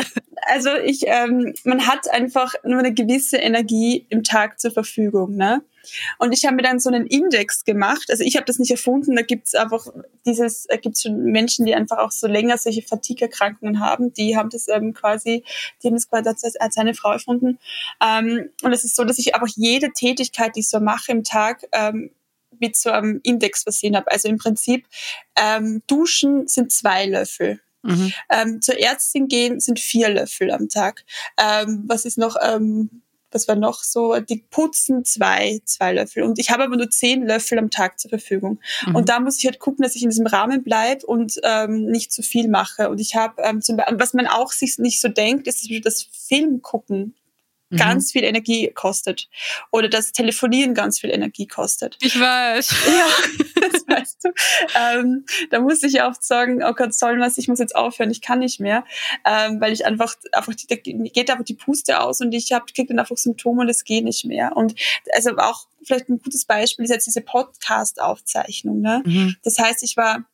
Also 0.48 0.70
ich, 0.84 1.02
ähm, 1.06 1.54
man 1.64 1.86
hat 1.86 2.10
einfach 2.10 2.54
nur 2.64 2.80
eine 2.80 2.92
gewisse 2.92 3.38
Energie 3.38 4.06
im 4.10 4.22
Tag 4.22 4.60
zur 4.60 4.72
Verfügung, 4.72 5.36
ne? 5.36 5.62
Und 6.18 6.32
ich 6.32 6.44
habe 6.44 6.56
mir 6.56 6.62
dann 6.62 6.78
so 6.78 6.90
einen 6.90 7.06
Index 7.06 7.64
gemacht. 7.64 8.10
Also 8.10 8.24
ich 8.24 8.36
habe 8.36 8.46
das 8.46 8.58
nicht 8.58 8.70
erfunden. 8.70 9.16
Da 9.16 9.22
gibt's 9.22 9.54
einfach 9.54 9.86
dieses, 10.26 10.66
da 10.68 10.76
gibt's 10.76 11.02
schon 11.02 11.24
Menschen, 11.24 11.66
die 11.66 11.74
einfach 11.74 11.98
auch 11.98 12.12
so 12.12 12.26
länger 12.26 12.58
solche 12.58 12.82
Fatigue-Erkrankungen 12.82 13.80
haben. 13.80 14.12
Die 14.12 14.36
haben 14.36 14.50
das 14.50 14.68
ähm, 14.68 14.94
quasi, 14.94 15.44
die 15.82 15.88
haben 15.88 15.94
das 15.94 16.08
quasi 16.08 16.28
als, 16.28 16.56
als 16.56 16.76
eine 16.76 16.94
Frau 16.94 17.12
erfunden. 17.12 17.58
Ähm, 18.02 18.50
und 18.62 18.72
es 18.72 18.84
ist 18.84 18.96
so, 18.96 19.04
dass 19.04 19.18
ich 19.18 19.34
einfach 19.34 19.52
jede 19.54 19.92
Tätigkeit, 19.92 20.56
die 20.56 20.60
ich 20.60 20.68
so 20.68 20.80
mache 20.80 21.12
im 21.12 21.24
Tag, 21.24 21.66
ähm, 21.72 22.10
mit 22.58 22.76
so 22.76 22.90
einem 22.90 23.20
Index 23.22 23.64
versehen 23.64 23.96
habe. 23.96 24.10
Also 24.10 24.28
im 24.28 24.38
Prinzip 24.38 24.86
ähm, 25.36 25.82
Duschen 25.86 26.46
sind 26.48 26.72
zwei 26.72 27.06
Löffel. 27.06 27.60
Mhm. 27.82 28.12
Ähm, 28.30 28.62
zur 28.62 28.78
Ärztin 28.78 29.28
gehen 29.28 29.58
sind 29.60 29.80
vier 29.80 30.08
Löffel 30.08 30.50
am 30.50 30.68
Tag. 30.68 31.04
Ähm, 31.36 31.84
was 31.86 32.04
ist 32.04 32.18
noch? 32.18 32.36
Ähm, 32.40 33.02
was 33.34 33.48
war 33.48 33.56
noch 33.56 33.82
so? 33.82 34.18
Die 34.20 34.44
putzen 34.50 35.04
zwei, 35.04 35.60
zwei 35.64 35.92
Löffel. 35.94 36.22
Und 36.22 36.38
ich 36.38 36.50
habe 36.50 36.64
aber 36.64 36.76
nur 36.76 36.90
zehn 36.90 37.26
Löffel 37.26 37.58
am 37.58 37.70
Tag 37.70 37.98
zur 37.98 38.10
Verfügung. 38.10 38.60
Mhm. 38.86 38.96
Und 38.96 39.08
da 39.08 39.20
muss 39.20 39.38
ich 39.38 39.46
halt 39.46 39.58
gucken, 39.58 39.82
dass 39.82 39.96
ich 39.96 40.02
in 40.02 40.10
diesem 40.10 40.26
Rahmen 40.26 40.62
bleibe 40.62 41.06
und 41.06 41.34
ähm, 41.42 41.86
nicht 41.86 42.12
zu 42.12 42.22
viel 42.22 42.48
mache. 42.48 42.90
Und 42.90 43.00
ich 43.00 43.14
habe 43.14 43.42
ähm, 43.42 43.60
zum 43.60 43.76
Beispiel, 43.76 43.98
was 43.98 44.14
man 44.14 44.26
auch 44.26 44.52
sich 44.52 44.78
nicht 44.78 45.00
so 45.00 45.08
denkt, 45.08 45.46
ist 45.46 45.68
das 45.84 46.08
Film 46.12 46.62
gucken 46.62 47.14
Mhm. 47.72 47.78
ganz 47.78 48.12
viel 48.12 48.24
Energie 48.24 48.70
kostet. 48.72 49.28
Oder 49.70 49.88
das 49.88 50.12
Telefonieren 50.12 50.74
ganz 50.74 51.00
viel 51.00 51.10
Energie 51.10 51.46
kostet. 51.46 51.96
Ich 52.00 52.18
weiß. 52.18 52.70
Ja, 52.86 53.06
das 53.60 53.88
weißt 53.88 54.24
du. 54.24 54.28
Ähm, 54.78 55.24
da 55.50 55.60
muss 55.60 55.82
ich 55.82 56.02
oft 56.02 56.22
sagen, 56.22 56.62
oh 56.62 56.74
Gott, 56.74 56.94
soll 56.94 57.18
was, 57.18 57.38
ich 57.38 57.48
muss 57.48 57.58
jetzt 57.58 57.74
aufhören, 57.74 58.10
ich 58.10 58.20
kann 58.20 58.40
nicht 58.40 58.60
mehr. 58.60 58.84
Ähm, 59.24 59.60
weil 59.60 59.72
ich 59.72 59.86
einfach, 59.86 60.14
einfach 60.32 60.54
die, 60.54 60.66
da 60.66 60.76
geht 60.76 61.30
einfach 61.30 61.44
die 61.44 61.54
Puste 61.54 62.00
aus 62.00 62.20
und 62.20 62.32
ich 62.32 62.52
habe 62.52 62.66
kriege 62.72 62.88
dann 62.88 62.98
einfach 62.98 63.16
Symptome 63.16 63.62
und 63.62 63.68
es 63.68 63.84
geht 63.84 64.04
nicht 64.04 64.24
mehr. 64.24 64.56
Und 64.56 64.74
also 65.14 65.36
auch 65.36 65.66
vielleicht 65.84 66.08
ein 66.08 66.18
gutes 66.18 66.44
Beispiel 66.44 66.84
ist 66.84 66.90
jetzt 66.90 67.06
diese 67.06 67.22
Podcast-Aufzeichnung. 67.22 68.80
Ne? 68.80 69.02
Mhm. 69.04 69.36
Das 69.42 69.58
heißt, 69.58 69.82
ich 69.82 69.96
war 69.96 70.24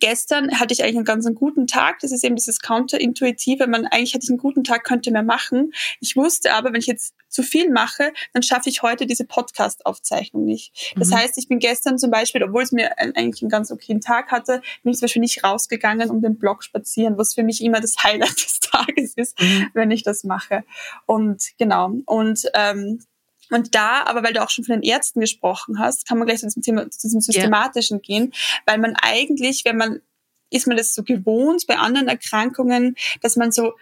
gestern 0.00 0.58
hatte 0.58 0.74
ich 0.74 0.82
eigentlich 0.82 0.96
einen 0.96 1.04
ganz 1.04 1.26
einen 1.26 1.34
guten 1.34 1.66
Tag. 1.66 2.00
Das 2.00 2.12
ist 2.12 2.24
eben 2.24 2.36
dieses 2.36 2.60
Counterintuitive. 2.60 3.66
Man 3.66 3.86
eigentlich 3.86 4.14
hatte 4.14 4.24
ich 4.24 4.30
einen 4.30 4.38
guten 4.38 4.64
Tag, 4.64 4.84
könnte 4.84 5.10
mehr 5.10 5.22
machen. 5.22 5.72
Ich 6.00 6.16
wusste 6.16 6.52
aber, 6.54 6.72
wenn 6.72 6.80
ich 6.80 6.86
jetzt 6.86 7.14
zu 7.28 7.42
viel 7.42 7.70
mache, 7.70 8.12
dann 8.32 8.42
schaffe 8.42 8.68
ich 8.68 8.82
heute 8.82 9.06
diese 9.06 9.24
Podcast-Aufzeichnung 9.24 10.44
nicht. 10.44 10.92
Das 10.96 11.08
mhm. 11.08 11.16
heißt, 11.16 11.38
ich 11.38 11.48
bin 11.48 11.58
gestern 11.58 11.98
zum 11.98 12.10
Beispiel, 12.10 12.42
obwohl 12.42 12.62
es 12.62 12.72
mir 12.72 12.98
eigentlich 12.98 13.42
einen 13.42 13.50
ganz 13.50 13.70
okayen 13.70 14.00
Tag 14.00 14.30
hatte, 14.30 14.60
bin 14.82 14.92
ich 14.92 14.98
zum 14.98 15.06
Beispiel 15.06 15.20
nicht 15.20 15.42
rausgegangen, 15.42 16.10
um 16.10 16.20
den 16.20 16.38
Blog 16.38 16.62
spazieren, 16.62 17.16
was 17.18 17.34
für 17.34 17.42
mich 17.42 17.62
immer 17.62 17.80
das 17.80 17.96
Highlight 18.02 18.36
des 18.36 18.60
Tages 18.60 19.14
ist, 19.14 19.40
mhm. 19.40 19.70
wenn 19.74 19.90
ich 19.90 20.02
das 20.02 20.24
mache. 20.24 20.64
Und 21.06 21.52
genau. 21.58 21.92
Und 22.06 22.44
ähm, 22.54 23.00
und 23.52 23.74
da, 23.74 24.04
aber 24.04 24.22
weil 24.22 24.32
du 24.32 24.42
auch 24.42 24.50
schon 24.50 24.64
von 24.64 24.74
den 24.74 24.82
Ärzten 24.82 25.20
gesprochen 25.20 25.78
hast, 25.78 26.06
kann 26.06 26.18
man 26.18 26.26
gleich 26.26 26.40
zu 26.40 26.46
diesem 26.46 26.62
Thema, 26.62 26.90
zu 26.90 27.00
diesem 27.02 27.20
Systematischen 27.20 27.96
yeah. 27.96 28.02
gehen, 28.02 28.32
weil 28.66 28.78
man 28.78 28.96
eigentlich, 29.00 29.64
wenn 29.64 29.76
man, 29.76 30.00
ist 30.50 30.66
man 30.66 30.76
das 30.76 30.94
so 30.94 31.02
gewohnt 31.02 31.66
bei 31.66 31.76
anderen 31.76 32.08
Erkrankungen, 32.08 32.96
dass 33.20 33.36
man 33.36 33.52
so 33.52 33.72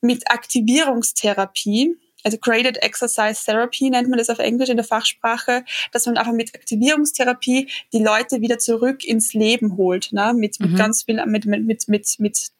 mit 0.00 0.30
Aktivierungstherapie, 0.30 1.96
also 2.22 2.38
Graded 2.38 2.82
Exercise 2.82 3.44
Therapy 3.44 3.90
nennt 3.90 4.08
man 4.08 4.18
das 4.18 4.30
auf 4.30 4.38
Englisch 4.38 4.68
in 4.68 4.76
der 4.76 4.84
Fachsprache, 4.84 5.64
dass 5.92 6.06
man 6.06 6.16
einfach 6.16 6.32
mit 6.32 6.54
Aktivierungstherapie 6.54 7.68
die 7.92 8.02
Leute 8.02 8.40
wieder 8.40 8.58
zurück 8.58 9.04
ins 9.04 9.32
Leben 9.34 9.76
holt, 9.76 10.12
ne? 10.12 10.34
mit, 10.34 10.58
mit 10.60 10.72
mhm. 10.72 10.76
ganz 10.76 11.04
viel, 11.04 11.24
mit, 11.26 11.46
mit, 11.46 11.66
mit, 11.66 11.88
mit, 11.88 12.14
mit 12.18 12.50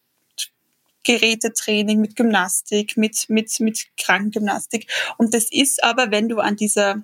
Gerätetraining, 1.06 2.00
mit 2.00 2.16
Gymnastik, 2.16 2.96
mit, 2.96 3.26
mit, 3.28 3.60
mit 3.60 3.86
Krankengymnastik. 3.96 4.90
Und 5.16 5.32
das 5.32 5.46
ist 5.50 5.82
aber, 5.82 6.10
wenn 6.10 6.28
du 6.28 6.40
an 6.40 6.56
dieser 6.56 7.02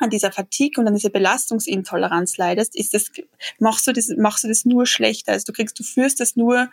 an 0.00 0.10
dieser 0.10 0.32
Fatigue 0.32 0.80
und 0.80 0.88
an 0.88 0.94
dieser 0.94 1.10
Belastungsintoleranz 1.10 2.36
leidest, 2.36 2.76
ist 2.76 2.94
das, 2.94 3.12
machst 3.60 3.86
du 3.86 3.92
das, 3.92 4.10
machst 4.16 4.42
du 4.42 4.48
das 4.48 4.64
nur 4.64 4.86
schlechter. 4.86 5.32
Also 5.32 5.44
du 5.46 5.52
kriegst, 5.52 5.78
du 5.78 5.84
führst 5.84 6.18
das 6.18 6.34
nur, 6.34 6.68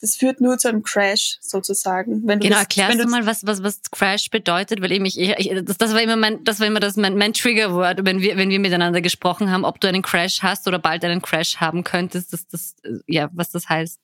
das 0.00 0.16
führt 0.16 0.40
nur 0.40 0.58
zu 0.58 0.68
einem 0.68 0.82
Crash 0.82 1.38
sozusagen. 1.40 2.26
Wenn 2.26 2.40
du 2.40 2.48
genau, 2.48 2.56
das, 2.56 2.64
erklärst 2.64 3.00
du 3.00 3.06
mal, 3.06 3.26
was, 3.26 3.46
was, 3.46 3.62
was 3.62 3.80
Crash 3.92 4.28
bedeutet, 4.28 4.82
weil 4.82 4.90
eben 4.90 5.04
ich, 5.04 5.18
ich 5.18 5.64
das, 5.64 5.78
das 5.78 5.94
war 5.94 6.02
immer 6.02 6.16
mein, 6.16 6.42
das 6.42 6.58
war 6.58 6.66
immer 6.66 6.80
das, 6.80 6.96
mein, 6.96 7.16
mein 7.16 7.32
Triggerwort, 7.32 8.04
wenn 8.04 8.20
wir, 8.20 8.36
wenn 8.36 8.50
wir 8.50 8.58
miteinander 8.58 9.00
gesprochen 9.00 9.52
haben, 9.52 9.64
ob 9.64 9.80
du 9.80 9.86
einen 9.86 10.02
Crash 10.02 10.42
hast 10.42 10.66
oder 10.66 10.80
bald 10.80 11.04
einen 11.04 11.22
Crash 11.22 11.58
haben 11.58 11.84
könntest, 11.84 12.32
das, 12.32 12.48
das, 12.48 12.74
ja, 13.06 13.30
was 13.32 13.50
das 13.50 13.68
heißt. 13.68 14.00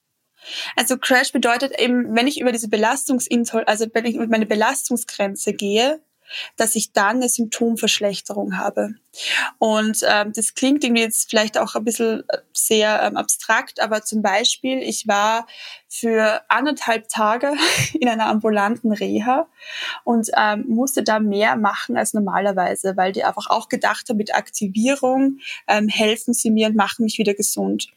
Also 0.77 0.97
Crash 0.99 1.33
bedeutet 1.33 1.79
eben, 1.79 2.15
wenn 2.15 2.27
ich 2.27 2.41
über 2.41 2.53
diese 2.53 2.69
Belastungsintoleranz, 2.69 3.69
also 3.69 3.87
wenn 3.93 4.07
ich 4.07 4.17
über 4.17 4.27
meine 4.27 4.47
Belastungsgrenze 4.47 5.53
gehe, 5.53 6.01
dass 6.57 6.75
ich 6.75 6.93
dann 6.93 7.17
eine 7.17 7.29
Symptomverschlechterung 7.29 8.57
habe. 8.57 8.95
Und 9.59 10.05
ähm, 10.09 10.33
das 10.35 10.55
klingt 10.55 10.85
irgendwie 10.85 11.03
jetzt 11.03 11.29
vielleicht 11.29 11.59
auch 11.59 11.75
ein 11.75 11.85
bisschen 11.85 12.23
äh, 12.29 12.39
sehr 12.53 13.03
ähm, 13.03 13.17
abstrakt, 13.17 13.81
aber 13.81 14.03
zum 14.03 14.23
Beispiel, 14.23 14.79
ich 14.79 15.09
war 15.09 15.47
für 15.89 16.43
anderthalb 16.49 17.09
Tage 17.09 17.53
in 17.95 18.09
einer 18.09 18.27
ambulanten 18.27 18.93
Reha 18.93 19.49
und 20.05 20.29
ähm, 20.37 20.65
musste 20.69 21.03
da 21.03 21.19
mehr 21.19 21.57
machen 21.57 21.97
als 21.97 22.15
normalerweise, 22.15 22.97
weil 22.97 23.13
die 23.13 23.25
einfach 23.25 23.49
auch 23.49 23.69
gedacht 23.69 24.09
haben, 24.09 24.17
mit 24.17 24.35
Aktivierung 24.35 25.39
ähm, 25.67 25.89
helfen 25.89 26.35
sie 26.35 26.51
mir 26.51 26.69
und 26.69 26.77
machen 26.77 27.05
mich 27.05 27.19
wieder 27.19 27.35
gesund. 27.35 27.89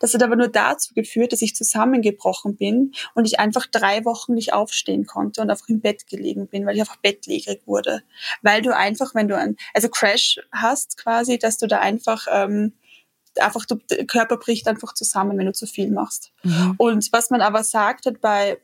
Das 0.00 0.14
hat 0.14 0.22
aber 0.22 0.36
nur 0.36 0.48
dazu 0.48 0.94
geführt, 0.94 1.32
dass 1.32 1.42
ich 1.42 1.54
zusammengebrochen 1.54 2.56
bin 2.56 2.92
und 3.14 3.26
ich 3.26 3.38
einfach 3.40 3.66
drei 3.66 4.04
Wochen 4.04 4.34
nicht 4.34 4.52
aufstehen 4.52 5.06
konnte 5.06 5.40
und 5.40 5.50
einfach 5.50 5.68
im 5.68 5.80
Bett 5.80 6.06
gelegen 6.06 6.48
bin, 6.48 6.66
weil 6.66 6.74
ich 6.74 6.80
einfach 6.80 6.96
bettlägerig 6.96 7.62
wurde. 7.66 8.02
Weil 8.42 8.62
du 8.62 8.74
einfach, 8.74 9.14
wenn 9.14 9.28
du 9.28 9.36
ein, 9.36 9.56
also 9.74 9.88
Crash 9.88 10.38
hast 10.52 10.96
quasi, 10.96 11.38
dass 11.38 11.58
du 11.58 11.66
da 11.66 11.80
einfach 11.80 12.26
ähm, 12.30 12.72
einfach 13.38 13.66
der 13.66 14.06
Körper 14.06 14.38
bricht 14.38 14.68
einfach 14.68 14.94
zusammen, 14.94 15.36
wenn 15.38 15.46
du 15.46 15.52
zu 15.52 15.66
viel 15.66 15.90
machst. 15.90 16.32
Mhm. 16.42 16.74
Und 16.78 17.12
was 17.12 17.30
man 17.30 17.42
aber 17.42 17.64
sagt 17.64 18.06
hat 18.06 18.20
bei 18.20 18.58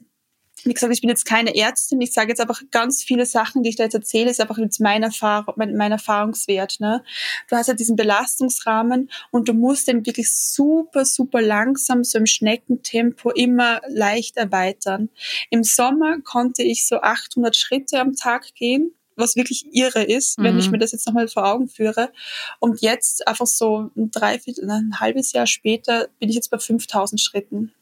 wie 0.65 0.75
gesagt, 0.75 0.93
ich 0.93 1.01
bin 1.01 1.11
jetzt 1.11 1.25
keine 1.25 1.55
Ärztin, 1.57 2.01
ich 2.01 2.13
sage 2.13 2.29
jetzt 2.29 2.41
einfach 2.41 2.63
ganz 2.71 3.03
viele 3.03 3.27
Sachen, 3.27 3.63
die 3.63 3.71
ich 3.71 3.77
da 3.77 3.85
jetzt 3.85 3.95
erzähle, 3.95 4.31
ist 4.31 4.41
einfach 4.41 4.59
jetzt 4.59 4.81
mein, 4.81 5.03
Erfahrung, 5.03 5.55
mein, 5.57 5.77
mein 5.77 5.93
Erfahrungswert. 5.93 6.81
Ne? 6.81 7.03
Du 7.49 7.57
hast 7.57 7.67
ja 7.67 7.75
diesen 7.75 7.97
Belastungsrahmen 7.97 9.11
und 9.31 9.49
du 9.49 9.55
musst 9.55 9.89
den 9.89 10.07
wirklich 10.07 10.33
super, 10.33 11.05
super 11.05 11.41
langsam, 11.41 12.05
so 12.05 12.19
im 12.19 12.27
Schneckentempo 12.27 13.31
immer 13.31 13.81
leicht 13.89 14.37
erweitern. 14.37 15.09
Im 15.51 15.65
Sommer 15.65 16.21
konnte 16.21 16.63
ich 16.63 16.87
so 16.87 17.01
800 17.01 17.57
Schritte 17.57 18.01
am 18.01 18.15
Tag 18.15 18.55
gehen 18.55 18.95
was 19.23 19.37
wirklich 19.37 19.67
irre 19.73 20.03
ist, 20.03 20.39
mhm. 20.39 20.45
wenn 20.45 20.59
ich 20.59 20.67
mhm. 20.67 20.73
mir 20.73 20.79
das 20.79 20.93
jetzt 20.93 21.07
nochmal 21.07 21.29
vor 21.29 21.47
Augen 21.47 21.69
führe. 21.69 22.11
Und 22.59 22.83
jetzt 22.83 23.27
einfach 23.27 23.47
so 23.47 23.91
ein 23.97 24.11
Dreiviertel, 24.11 24.71
ein 24.71 25.01
halbes 25.01 25.33
Jahr 25.33 25.47
später 25.47 26.09
bin 26.19 26.29
ich 26.29 26.35
jetzt 26.35 26.51
bei 26.51 26.59
5000 26.59 27.21
Schritten. 27.21 27.73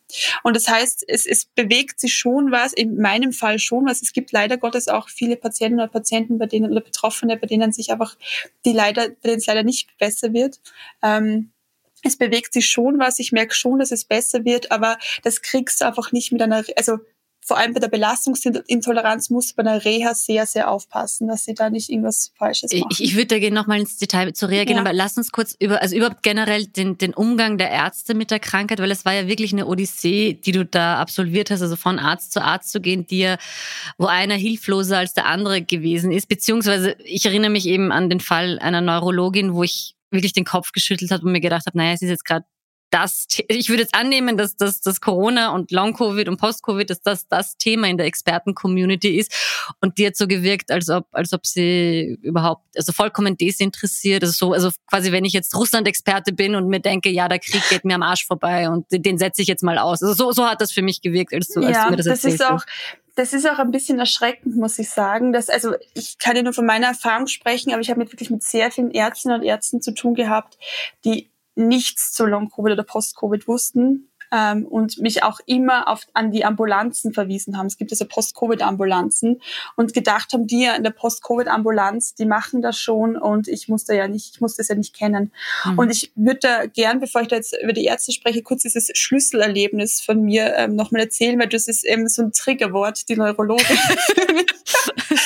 Und 0.42 0.56
das 0.56 0.68
heißt, 0.68 1.04
es, 1.06 1.26
es 1.26 1.44
bewegt 1.44 2.00
sich 2.00 2.14
schon 2.14 2.50
was, 2.50 2.73
in 2.73 2.97
meinem 2.97 3.32
Fall 3.32 3.59
schon 3.59 3.87
was. 3.87 4.02
Es 4.02 4.12
gibt 4.12 4.32
leider 4.32 4.56
Gottes 4.56 4.88
auch 4.88 5.09
viele 5.09 5.37
Patienten 5.37 5.78
oder 5.78 5.88
Patienten, 5.88 6.38
bei 6.38 6.47
denen 6.47 6.70
oder 6.70 6.80
Betroffene, 6.80 7.37
bei 7.37 7.47
denen 7.47 7.73
sich 7.73 7.92
einfach 7.92 8.16
die 8.64 8.73
leider, 8.73 9.09
bei 9.09 9.28
denen 9.28 9.38
es 9.38 9.47
leider 9.47 9.62
nicht 9.62 9.97
besser 9.99 10.32
wird. 10.32 10.61
Ähm, 11.02 11.52
es 12.02 12.16
bewegt 12.16 12.52
sich 12.52 12.66
schon 12.66 12.99
was. 12.99 13.18
Ich 13.18 13.32
merke 13.32 13.54
schon, 13.54 13.78
dass 13.78 13.92
es 13.92 14.04
besser 14.04 14.44
wird, 14.44 14.70
aber 14.70 14.99
das 15.23 15.42
kriegst 15.42 15.80
du 15.80 15.87
einfach 15.87 16.12
nicht 16.12 16.32
mit 16.32 16.40
einer, 16.42 16.64
also 16.76 16.99
vor 17.50 17.59
allem 17.59 17.75
bei 17.75 17.80
der 17.80 17.88
Belastungsintoleranz 17.88 19.28
muss 19.28 19.54
bei 19.54 19.64
der 19.64 19.85
Reha 19.85 20.14
sehr, 20.14 20.47
sehr 20.47 20.71
aufpassen, 20.71 21.26
dass 21.26 21.47
sie 21.47 21.54
da 21.54 21.69
nicht 21.69 21.90
irgendwas 21.90 22.30
Falsches 22.38 22.73
machen. 22.73 22.87
Ich, 22.92 23.02
ich 23.02 23.16
würde 23.16 23.26
da 23.26 23.38
gerne 23.40 23.57
nochmal 23.57 23.80
ins 23.80 23.97
Detail 23.97 24.33
zu 24.35 24.49
reagieren, 24.49 24.76
ja. 24.76 24.83
aber 24.85 24.92
lass 24.92 25.16
uns 25.16 25.33
kurz 25.33 25.57
über, 25.59 25.83
also 25.83 25.97
überhaupt 25.97 26.23
generell 26.23 26.66
den, 26.66 26.97
den 26.97 27.12
Umgang 27.12 27.59
der 27.59 27.69
Ärzte 27.73 28.14
mit 28.14 28.30
der 28.30 28.38
Krankheit, 28.38 28.78
weil 28.78 28.92
es 28.92 29.04
war 29.04 29.14
ja 29.14 29.26
wirklich 29.26 29.52
eine 29.52 29.66
Odyssee, 29.66 30.35
die 30.35 30.52
du 30.52 30.64
da 30.64 31.00
absolviert 31.00 31.50
hast, 31.50 31.61
also 31.61 31.75
von 31.75 31.99
Arzt 31.99 32.30
zu 32.30 32.40
Arzt 32.40 32.71
zu 32.71 32.80
gehen, 32.80 33.04
dir, 33.04 33.37
wo 33.99 34.07
einer 34.07 34.37
hilfloser 34.37 34.99
als 34.99 35.12
der 35.12 35.26
andere 35.26 35.61
gewesen 35.61 36.12
ist, 36.12 36.28
beziehungsweise 36.28 36.95
ich 37.02 37.26
erinnere 37.26 37.50
mich 37.50 37.66
eben 37.66 37.90
an 37.90 38.11
den 38.11 38.21
Fall 38.21 38.61
einer 38.61 38.80
Neurologin, 38.80 39.54
wo 39.54 39.64
ich 39.64 39.97
wirklich 40.12 40.35
den 40.35 40.45
Kopf 40.45 40.71
geschüttelt 40.71 41.11
habe 41.11 41.25
und 41.25 41.33
mir 41.33 41.40
gedacht 41.40 41.66
habe, 41.66 41.76
naja, 41.76 41.95
es 41.95 42.02
ist 42.02 42.11
jetzt 42.11 42.25
gerade 42.25 42.45
das, 42.90 43.26
ich 43.49 43.68
würde 43.68 43.82
jetzt 43.82 43.94
annehmen, 43.94 44.37
dass 44.37 44.56
das, 44.56 44.80
das 44.80 45.00
Corona 45.00 45.54
und 45.54 45.70
Long-Covid 45.70 46.28
und 46.28 46.38
Post-Covid, 46.38 46.90
dass 46.90 47.00
das 47.02 47.28
das 47.28 47.56
Thema 47.56 47.87
in 47.87 47.97
der 47.97 48.06
Experten-Community 48.06 49.16
ist. 49.16 49.32
Und 49.80 49.99
die 49.99 50.06
hat 50.06 50.16
so 50.16 50.26
gewirkt, 50.26 50.70
als 50.73 50.88
ob, 50.88 51.06
als 51.12 51.32
ob 51.32 51.47
sie 51.47 52.18
überhaupt, 52.23 52.64
also 52.76 52.92
vollkommen 52.92 53.37
desinteressiert, 53.37 54.25
also 54.25 54.32
so, 54.32 54.52
also 54.52 54.70
quasi, 54.88 55.12
wenn 55.12 55.25
ich 55.25 55.32
jetzt 55.32 55.54
Russland-Experte 55.54 56.32
bin 56.32 56.56
und 56.56 56.68
mir 56.68 56.80
denke, 56.80 57.11
ja, 57.11 57.28
der 57.28 57.38
Krieg 57.38 57.62
geht 57.70 57.85
mir 57.85 57.94
am 57.94 58.02
Arsch 58.02 58.26
vorbei 58.26 58.68
und 58.68 58.87
den 58.90 59.18
setze 59.18 59.42
ich 59.42 59.49
jetzt 59.49 59.62
mal 59.62 59.78
aus. 59.78 60.02
Also 60.02 60.14
so, 60.14 60.32
so 60.32 60.47
hat 60.47 60.61
das 60.61 60.73
für 60.73 60.82
mich 60.82 61.00
gewirkt, 61.00 61.32
als 61.32 61.49
du, 61.49 61.61
als 61.61 61.76
ja, 61.76 61.85
du 61.85 61.90
mir 61.90 61.97
das, 61.97 62.06
das 62.06 62.25
erzählst. 62.25 62.42
Ist 62.42 62.50
auch, 62.50 62.64
das 63.14 63.32
ist 63.32 63.49
auch 63.49 63.59
ein 63.59 63.70
bisschen 63.70 63.99
erschreckend, 63.99 64.56
muss 64.56 64.78
ich 64.78 64.90
sagen. 64.90 65.32
Dass, 65.32 65.49
also 65.49 65.75
ich 65.94 66.18
kann 66.18 66.37
ja 66.37 66.42
nur 66.42 66.52
von 66.52 66.66
meiner 66.66 66.88
Erfahrung 66.88 67.28
sprechen, 67.28 67.73
aber 67.73 67.80
ich 67.80 67.90
habe 67.90 68.00
mit 68.00 68.12
wirklich 68.12 68.30
mit 68.30 68.42
sehr 68.42 68.70
vielen 68.70 68.90
Ärztinnen 68.90 69.40
und 69.40 69.47
Ärzten 69.47 69.80
zu 69.80 69.92
tun 69.92 70.14
gehabt, 70.14 70.59
die 71.04 71.29
nichts 71.54 72.12
zu 72.12 72.26
Long-Covid 72.26 72.73
oder 72.73 72.85
Post-Covid 72.85 73.47
wussten 73.49 74.11
ähm, 74.33 74.66
und 74.66 74.99
mich 74.99 75.23
auch 75.23 75.40
immer 75.47 75.88
auf, 75.88 76.07
an 76.14 76.30
die 76.30 76.45
Ambulanzen 76.45 77.12
verwiesen 77.12 77.57
haben. 77.57 77.66
Es 77.66 77.76
gibt 77.76 77.90
also 77.90 78.04
Post-Covid-Ambulanzen 78.04 79.40
und 79.76 79.92
gedacht 79.92 80.33
haben, 80.33 80.47
die 80.47 80.64
in 80.64 80.85
der 80.85 80.90
Post-Covid-Ambulanz, 80.90 82.14
die 82.14 82.26
machen 82.26 82.62
das 82.62 82.78
schon 82.78 83.16
und 83.16 83.48
ich 83.48 83.68
musste 83.68 83.94
ja 83.94 84.09
nicht, 84.09 84.35
ich 84.35 84.40
musste 84.40 84.59
das 84.59 84.68
ja 84.68 84.74
nicht 84.74 84.96
kennen. 84.96 85.33
Mhm. 85.64 85.79
Und 85.79 85.90
ich 85.90 86.12
würde 86.14 86.40
da 86.40 86.66
gern, 86.66 87.01
bevor 87.01 87.22
ich 87.22 87.29
da 87.29 87.37
jetzt 87.37 87.57
über 87.62 87.72
die 87.72 87.85
Ärzte 87.85 88.12
spreche, 88.12 88.42
kurz 88.42 88.62
dieses 88.62 88.90
Schlüsselerlebnis 88.94 90.01
von 90.01 90.22
mir 90.22 90.55
ähm, 90.57 90.77
nochmal 90.77 91.03
erzählen, 91.03 91.38
weil 91.38 91.48
das 91.48 91.68
ist 91.68 91.85
eben 91.85 92.09
so 92.09 92.22
ein 92.22 92.33
Triggerwort, 92.33 93.09
die 93.09 93.16
Neurologin. 93.16 93.66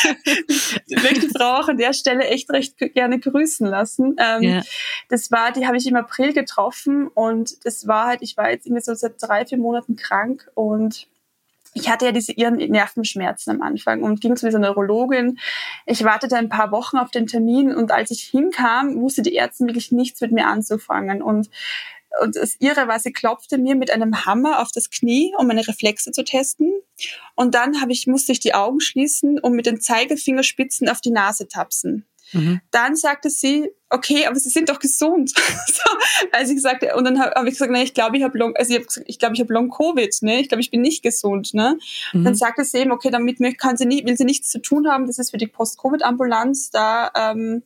ich 0.86 1.02
möchte 1.02 1.28
Frau 1.28 1.60
auch 1.60 1.68
an 1.68 1.76
der 1.76 1.92
Stelle 1.92 2.24
echt 2.24 2.50
recht 2.50 2.76
gerne 2.78 3.18
grüßen 3.18 3.66
lassen. 3.66 4.16
Ähm, 4.18 4.42
yeah. 4.42 4.62
Das 5.08 5.30
war, 5.30 5.52
die 5.52 5.66
habe 5.66 5.76
ich 5.76 5.86
im 5.86 5.96
April 5.96 6.32
getroffen 6.32 7.08
und 7.08 7.64
das 7.64 7.86
war 7.86 8.06
halt, 8.08 8.22
ich 8.22 8.36
war 8.36 8.50
jetzt 8.50 8.66
irgendwie 8.66 8.82
so 8.82 8.94
seit 8.94 9.14
drei, 9.20 9.44
vier 9.46 9.58
Monaten 9.58 9.96
krank 9.96 10.48
und 10.54 11.08
ich 11.74 11.90
hatte 11.90 12.06
ja 12.06 12.12
diese 12.12 12.32
ihren 12.32 12.56
Nervenschmerzen 12.56 13.50
am 13.50 13.62
Anfang 13.62 14.02
und 14.02 14.20
ging 14.20 14.36
zu 14.36 14.46
dieser 14.46 14.60
Neurologin. 14.60 15.38
Ich 15.86 16.04
wartete 16.04 16.36
ein 16.36 16.48
paar 16.48 16.70
Wochen 16.70 16.98
auf 16.98 17.10
den 17.10 17.26
Termin 17.26 17.74
und 17.74 17.90
als 17.90 18.12
ich 18.12 18.22
hinkam, 18.22 18.94
wusste 19.00 19.22
die 19.22 19.36
Ärztin 19.36 19.66
wirklich 19.66 19.90
nichts 19.90 20.20
mit 20.20 20.30
mir 20.30 20.46
anzufangen. 20.46 21.20
Und, 21.20 21.50
und 22.22 22.36
das 22.36 22.56
Ihre 22.60 22.88
war, 22.88 22.98
sie 22.98 23.12
klopfte 23.12 23.58
mir 23.58 23.74
mit 23.74 23.90
einem 23.90 24.24
Hammer 24.24 24.60
auf 24.60 24.70
das 24.72 24.90
Knie, 24.90 25.32
um 25.38 25.46
meine 25.46 25.66
Reflexe 25.66 26.12
zu 26.12 26.24
testen. 26.24 26.72
Und 27.34 27.54
dann 27.54 27.80
habe 27.80 27.92
ich, 27.92 28.06
musste 28.06 28.32
ich 28.32 28.40
die 28.40 28.54
Augen 28.54 28.80
schließen 28.80 29.38
und 29.38 29.54
mit 29.54 29.66
den 29.66 29.80
Zeigefingerspitzen 29.80 30.88
auf 30.88 31.00
die 31.00 31.10
Nase 31.10 31.48
tapsen. 31.48 32.06
Mhm. 32.32 32.60
Dann 32.70 32.96
sagte 32.96 33.30
sie, 33.30 33.70
okay, 33.90 34.26
aber 34.26 34.36
Sie 34.36 34.48
sind 34.48 34.68
doch 34.68 34.78
gesund. 34.78 35.30
so, 35.66 35.82
als 36.32 36.50
ich 36.50 36.60
sagte, 36.60 36.94
und 36.96 37.04
dann 37.04 37.20
habe 37.20 37.32
hab 37.34 37.44
ich 37.44 37.52
gesagt, 37.52 37.70
ne, 37.70 37.82
ich 37.82 37.94
glaube, 37.94 38.16
ich 38.16 38.22
habe 38.22 38.36
Long, 38.38 38.56
also 38.56 38.72
ich, 38.72 38.80
hab 38.80 38.86
gesagt, 38.86 39.06
ich 39.08 39.18
glaube, 39.18 39.34
ich 39.34 39.40
habe 39.40 39.52
Long 39.52 39.70
Covid, 39.70 40.10
ne? 40.22 40.40
Ich 40.40 40.48
glaube, 40.48 40.60
ich 40.60 40.70
bin 40.70 40.80
nicht 40.80 41.02
gesund, 41.02 41.54
ne? 41.54 41.78
Mhm. 42.12 42.24
Dann 42.24 42.34
sagte 42.34 42.64
sie 42.64 42.78
eben, 42.78 42.92
okay, 42.92 43.10
damit 43.10 43.38
kann 43.58 43.76
sie 43.76 43.86
nie, 43.86 44.04
will 44.04 44.16
sie 44.16 44.24
nichts 44.24 44.50
zu 44.50 44.60
tun 44.60 44.88
haben. 44.88 45.06
Das 45.06 45.18
ist 45.18 45.30
für 45.30 45.36
die 45.36 45.46
Post-Covid-Ambulanz. 45.46 46.70
Da 46.70 47.10
ähm, 47.14 47.62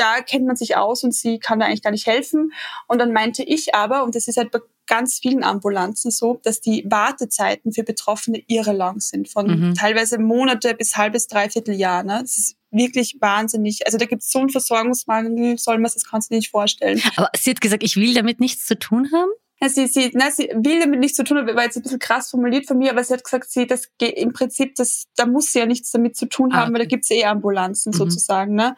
da 0.00 0.22
kennt 0.22 0.46
man 0.46 0.56
sich 0.56 0.76
aus 0.76 1.04
und 1.04 1.14
sie 1.14 1.38
kann 1.38 1.60
da 1.60 1.66
eigentlich 1.66 1.82
gar 1.82 1.90
nicht 1.90 2.06
helfen. 2.06 2.52
Und 2.88 2.98
dann 2.98 3.12
meinte 3.12 3.42
ich 3.42 3.74
aber, 3.74 4.04
und 4.04 4.14
das 4.14 4.28
ist 4.28 4.38
halt 4.38 4.50
bei 4.50 4.60
ganz 4.86 5.20
vielen 5.20 5.44
Ambulanzen 5.44 6.10
so, 6.10 6.40
dass 6.42 6.60
die 6.60 6.84
Wartezeiten 6.88 7.72
für 7.72 7.84
Betroffene 7.84 8.42
irre 8.48 8.72
lang 8.72 8.98
sind, 8.98 9.28
von 9.28 9.46
mhm. 9.46 9.74
teilweise 9.74 10.18
Monate 10.18 10.74
bis 10.74 10.96
halbes, 10.96 11.28
dreiviertel 11.28 11.74
Jahr. 11.74 12.02
Ne? 12.02 12.18
Das 12.22 12.38
ist 12.38 12.56
wirklich 12.72 13.16
wahnsinnig. 13.20 13.86
Also 13.86 13.98
da 13.98 14.06
gibt 14.06 14.22
es 14.22 14.32
so 14.32 14.40
einen 14.40 14.50
Versorgungsmangel, 14.50 15.58
soll 15.58 15.78
man 15.78 15.90
das 15.92 16.04
kannst 16.04 16.30
du 16.30 16.34
dir 16.34 16.38
nicht 16.38 16.50
vorstellen. 16.50 17.00
Aber 17.16 17.30
sie 17.36 17.50
hat 17.50 17.60
gesagt, 17.60 17.84
ich 17.84 17.96
will 17.96 18.14
damit 18.14 18.40
nichts 18.40 18.66
zu 18.66 18.76
tun 18.78 19.10
haben? 19.12 19.30
Ja, 19.62 19.68
sie, 19.68 19.86
sie, 19.86 20.10
na, 20.14 20.30
sie 20.30 20.50
will 20.54 20.80
damit 20.80 21.00
nichts 21.00 21.16
zu 21.16 21.24
tun 21.24 21.36
haben, 21.36 21.54
war 21.54 21.64
jetzt 21.64 21.76
ein 21.76 21.82
bisschen 21.82 21.98
krass 21.98 22.30
formuliert 22.30 22.66
von 22.66 22.78
mir, 22.78 22.90
aber 22.90 23.04
sie 23.04 23.12
hat 23.12 23.24
gesagt, 23.24 23.50
sie, 23.50 23.66
das 23.66 23.90
geht 23.98 24.16
im 24.16 24.32
Prinzip, 24.32 24.74
das, 24.76 25.04
da 25.16 25.26
muss 25.26 25.52
sie 25.52 25.58
ja 25.58 25.66
nichts 25.66 25.90
damit 25.90 26.16
zu 26.16 26.26
tun 26.26 26.54
haben, 26.54 26.60
ah, 26.60 26.64
okay. 26.64 26.72
weil 26.72 26.78
da 26.80 26.86
gibt's 26.86 27.10
eh 27.10 27.24
Ambulanzen 27.24 27.90
mhm. 27.92 27.96
sozusagen. 27.96 28.54
Ne? 28.54 28.74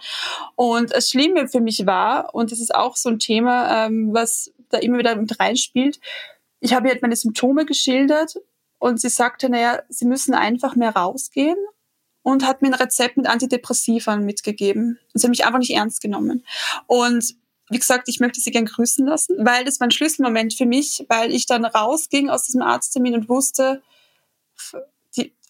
Und 0.56 0.92
das 0.92 1.10
Schlimme 1.10 1.46
für 1.46 1.60
mich 1.60 1.86
war, 1.86 2.34
und 2.34 2.50
das 2.50 2.60
ist 2.60 2.74
auch 2.74 2.96
so 2.96 3.10
ein 3.10 3.20
Thema, 3.20 3.86
ähm, 3.86 4.10
was 4.12 4.52
da 4.70 4.78
immer 4.78 4.98
wieder 4.98 5.14
mit 5.14 5.38
reinspielt, 5.38 6.00
ich 6.58 6.74
habe 6.74 6.88
ihr 6.88 6.92
halt 6.92 7.02
meine 7.02 7.16
Symptome 7.16 7.64
geschildert 7.64 8.36
und 8.78 9.00
sie 9.00 9.08
sagte, 9.08 9.48
naja, 9.48 9.82
sie 9.88 10.06
müssen 10.06 10.34
einfach 10.34 10.74
mehr 10.74 10.94
rausgehen 10.96 11.56
und 12.22 12.46
hat 12.46 12.62
mir 12.62 12.68
ein 12.68 12.74
Rezept 12.74 13.16
mit 13.16 13.26
Antidepressivern 13.26 14.24
mitgegeben. 14.24 14.98
Sie 15.12 15.24
hat 15.24 15.30
mich 15.30 15.44
einfach 15.44 15.58
nicht 15.58 15.74
ernst 15.74 16.00
genommen. 16.00 16.44
Und 16.86 17.34
wie 17.72 17.78
gesagt, 17.78 18.08
ich 18.08 18.20
möchte 18.20 18.40
sie 18.40 18.50
gern 18.50 18.66
grüßen 18.66 19.06
lassen, 19.06 19.36
weil 19.44 19.64
das 19.64 19.80
war 19.80 19.86
ein 19.86 19.90
Schlüsselmoment 19.90 20.54
für 20.54 20.66
mich, 20.66 21.04
weil 21.08 21.32
ich 21.32 21.46
dann 21.46 21.64
rausging 21.64 22.30
aus 22.30 22.44
diesem 22.44 22.62
Arzttermin 22.62 23.14
und 23.14 23.28
wusste, 23.28 23.82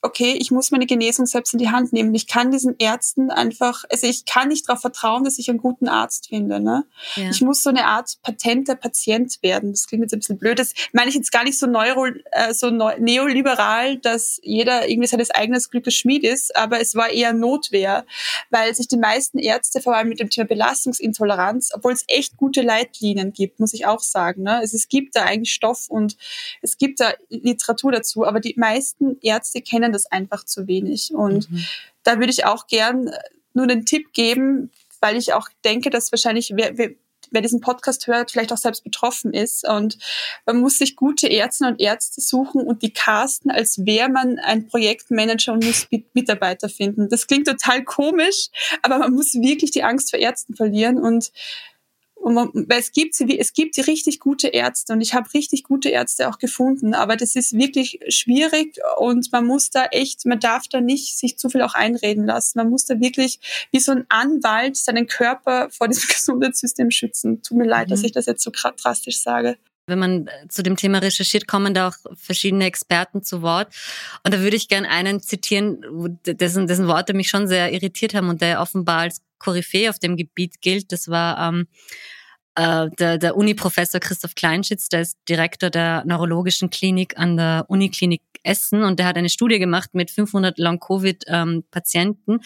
okay, 0.03 0.37
ich 0.39 0.51
muss 0.51 0.73
meine 0.73 0.87
Genesung 0.87 1.27
selbst 1.27 1.53
in 1.53 1.61
die 1.61 1.71
Hand 1.71 1.93
nehmen. 1.93 2.13
Ich 2.13 2.27
kann 2.27 2.51
diesen 2.51 2.75
Ärzten 2.79 3.31
einfach, 3.31 3.85
also 3.89 4.09
ich 4.09 4.25
kann 4.27 4.49
nicht 4.49 4.69
darauf 4.69 4.81
vertrauen, 4.81 5.23
dass 5.23 5.39
ich 5.39 5.49
einen 5.49 5.61
guten 5.61 5.89
Arzt 5.89 6.29
finde. 6.29 6.59
Ne? 6.59 6.85
Ja. 7.15 7.31
Ich 7.31 7.41
muss 7.41 7.63
so 7.63 7.71
eine 7.71 7.87
Art 7.87 8.19
patenter 8.23 8.75
Patient 8.75 9.39
werden. 9.43 9.71
Das 9.71 9.87
klingt 9.87 10.03
jetzt 10.03 10.13
ein 10.13 10.19
bisschen 10.19 10.39
blöd. 10.39 10.59
Das 10.59 10.75
meine 10.93 11.09
ich 11.09 11.15
jetzt 11.15 11.31
gar 11.31 11.45
nicht 11.45 11.57
so, 11.57 11.69
neuro, 11.69 12.07
äh, 12.33 12.53
so 12.53 12.71
neoliberal, 12.71 13.97
dass 13.99 14.41
jeder 14.43 14.89
irgendwie 14.89 15.07
seines 15.07 15.31
eigenes 15.31 15.71
Glückes 15.71 15.95
Schmied 15.95 16.25
ist, 16.25 16.57
aber 16.57 16.81
es 16.81 16.97
war 16.97 17.11
eher 17.11 17.33
Notwehr, 17.33 18.05
weil 18.51 18.75
sich 18.75 18.89
die 18.89 18.97
meisten 18.97 19.39
Ärzte 19.39 19.81
vor 19.81 19.97
allem 19.97 20.09
mit 20.09 20.19
dem 20.19 20.31
Thema 20.31 20.49
Belastungsintoleranz, 20.49 21.71
obwohl 21.75 21.93
es 21.93 22.05
echt 22.09 22.37
gute 22.37 22.63
Leitlinien 22.63 23.33
gibt, 23.33 23.61
muss 23.61 23.73
ich 23.73 23.87
auch 23.87 24.01
sagen. 24.01 24.43
Ne? 24.43 24.57
Also 24.57 24.77
es 24.77 24.89
gibt 24.89 25.15
da 25.15 25.23
eigentlich 25.23 25.53
Stoff 25.53 25.89
und 25.89 26.17
es 26.61 26.77
gibt 26.77 26.99
da 26.99 27.13
Literatur 27.29 27.93
dazu, 27.93 28.27
aber 28.27 28.41
die 28.41 28.55
meisten 28.57 29.19
Ärzte 29.23 29.63
kennen 29.63 29.92
das 29.93 30.07
einfach 30.07 30.45
zu 30.45 30.67
wenig. 30.67 31.13
Und 31.15 31.51
mhm. 31.51 31.65
da 32.03 32.19
würde 32.19 32.33
ich 32.33 32.45
auch 32.45 32.67
gern 32.67 33.09
äh, 33.09 33.19
nur 33.55 33.65
einen 33.65 33.85
Tipp 33.87 34.13
geben, 34.13 34.71
weil 35.01 35.17
ich 35.17 35.33
auch 35.33 35.49
denke, 35.65 35.91
dass 35.91 36.13
wahrscheinlich 36.13 36.53
wer, 36.55 36.79
wer, 36.79 36.91
wer 37.33 37.41
diesen 37.43 37.61
Podcast 37.61 38.07
hört, 38.07 38.31
vielleicht 38.31 38.53
auch 38.53 38.59
selbst 38.59 38.85
betroffen 38.85 39.33
ist. 39.33 39.67
Und 39.67 39.99
man 40.47 40.61
muss 40.61 40.79
sich 40.79 40.97
gute 40.97 41.29
Ärztinnen 41.29 41.75
und 41.75 41.81
Ärzte 41.81 42.21
suchen 42.21 42.63
und 42.63 42.83
die 42.83 42.93
casten, 42.93 43.51
als 43.51 43.85
wäre 43.85 44.09
man 44.09 44.39
ein 44.39 44.69
Projektmanager 44.69 45.55
und 45.55 45.65
muss 45.65 45.89
Mitarbeiter 46.15 46.69
finden. 46.69 47.09
Das 47.09 47.27
klingt 47.27 47.49
total 47.49 47.83
komisch, 47.85 48.49
aber 48.83 48.99
man 48.99 49.13
muss 49.13 49.35
wirklich 49.35 49.71
die 49.71 49.83
Angst 49.83 50.11
vor 50.11 50.19
Ärzten 50.19 50.55
verlieren 50.55 50.99
und 50.99 51.33
Und 52.23 52.35
man, 52.35 52.51
weil 52.55 52.79
es 52.79 52.93
gibt 52.93 53.17
sie, 53.17 53.37
es 53.37 53.53
gibt 53.53 53.77
richtig 53.89 54.21
gute 54.21 54.47
Ärzte 54.47 54.93
und 54.93 55.01
ich 55.01 55.13
habe 55.13 55.35
richtig 55.35 55.65
gute 55.65 55.89
Ärzte 55.89 56.29
auch 56.29 56.39
gefunden, 56.39 56.95
aber 56.95 57.17
das 57.17 57.35
ist 57.35 57.53
wirklich 57.53 57.99
schwierig 58.11 58.79
und 58.99 59.33
man 59.33 59.45
muss 59.45 59.71
da 59.71 59.87
echt, 59.87 60.25
man 60.25 60.39
darf 60.39 60.69
da 60.69 60.81
nicht 60.81 61.19
sich 61.19 61.37
zu 61.37 61.49
viel 61.49 61.63
auch 61.63 61.75
einreden 61.75 62.25
lassen. 62.25 62.59
Man 62.59 62.71
muss 62.71 62.85
da 62.85 63.01
wirklich 63.01 63.41
wie 63.73 63.81
so 63.81 63.91
ein 63.91 64.05
Anwalt 64.09 64.77
seinen 64.77 65.09
Körper 65.09 65.69
vor 65.71 65.89
diesem 65.89 66.09
Gesundheitssystem 66.15 66.93
schützen. 66.93 67.43
Tut 67.43 67.59
mir 67.59 67.67
leid, 67.67 67.89
mhm. 67.89 67.91
dass 67.91 68.05
ich 68.05 68.13
das 68.13 68.27
jetzt 68.27 68.45
so 68.45 68.53
drastisch 68.53 69.21
sage. 69.21 69.57
Wenn 69.87 69.99
man 69.99 70.27
äh, 70.27 70.49
zu 70.49 70.63
dem 70.63 70.77
Thema 70.77 70.99
recherchiert, 70.99 71.47
kommen 71.47 71.75
da 71.75 71.89
auch 71.89 71.97
verschiedene 72.15 72.67
Experten 72.67 73.23
zu 73.23 73.43
Wort. 73.43 73.75
Und 74.25 74.33
da 74.33 74.41
würde 74.41 74.57
ich 74.57 74.69
gerne 74.69 74.89
einen 74.89 75.21
zitieren, 75.21 76.21
dessen, 76.25 76.67
dessen 76.67 76.87
Worte 76.87 77.15
mich 77.15 77.29
schon 77.29 77.49
sehr 77.49 77.73
irritiert 77.73 78.15
haben 78.15 78.29
und 78.29 78.41
der 78.41 78.61
offenbar 78.61 79.01
als 79.01 79.23
Koryphäe 79.39 79.91
auf 79.91 79.99
dem 79.99 80.17
Gebiet 80.17 80.61
gilt. 80.61 80.93
Das 80.93 81.09
war 81.09 81.49
ähm, 81.49 81.67
äh, 82.55 82.89
der, 82.99 83.19
der 83.19 83.37
Uni-Professor 83.37 84.01
Christoph 84.01 84.35
Kleinschitz, 84.35 84.89
der 84.89 85.01
ist 85.01 85.19
Direktor 85.29 85.71
der 85.71 86.05
neurologischen 86.05 86.71
Klinik 86.71 87.19
an 87.19 87.37
der 87.37 87.65
Uniklinik 87.69 88.23
Essen 88.43 88.83
und 88.83 88.99
der 88.99 89.07
hat 89.07 89.17
eine 89.17 89.29
Studie 89.29 89.59
gemacht 89.59 89.91
mit 89.93 90.11
500 90.11 90.59
Long-Covid-Patienten 90.59 92.33
ähm, 92.33 92.41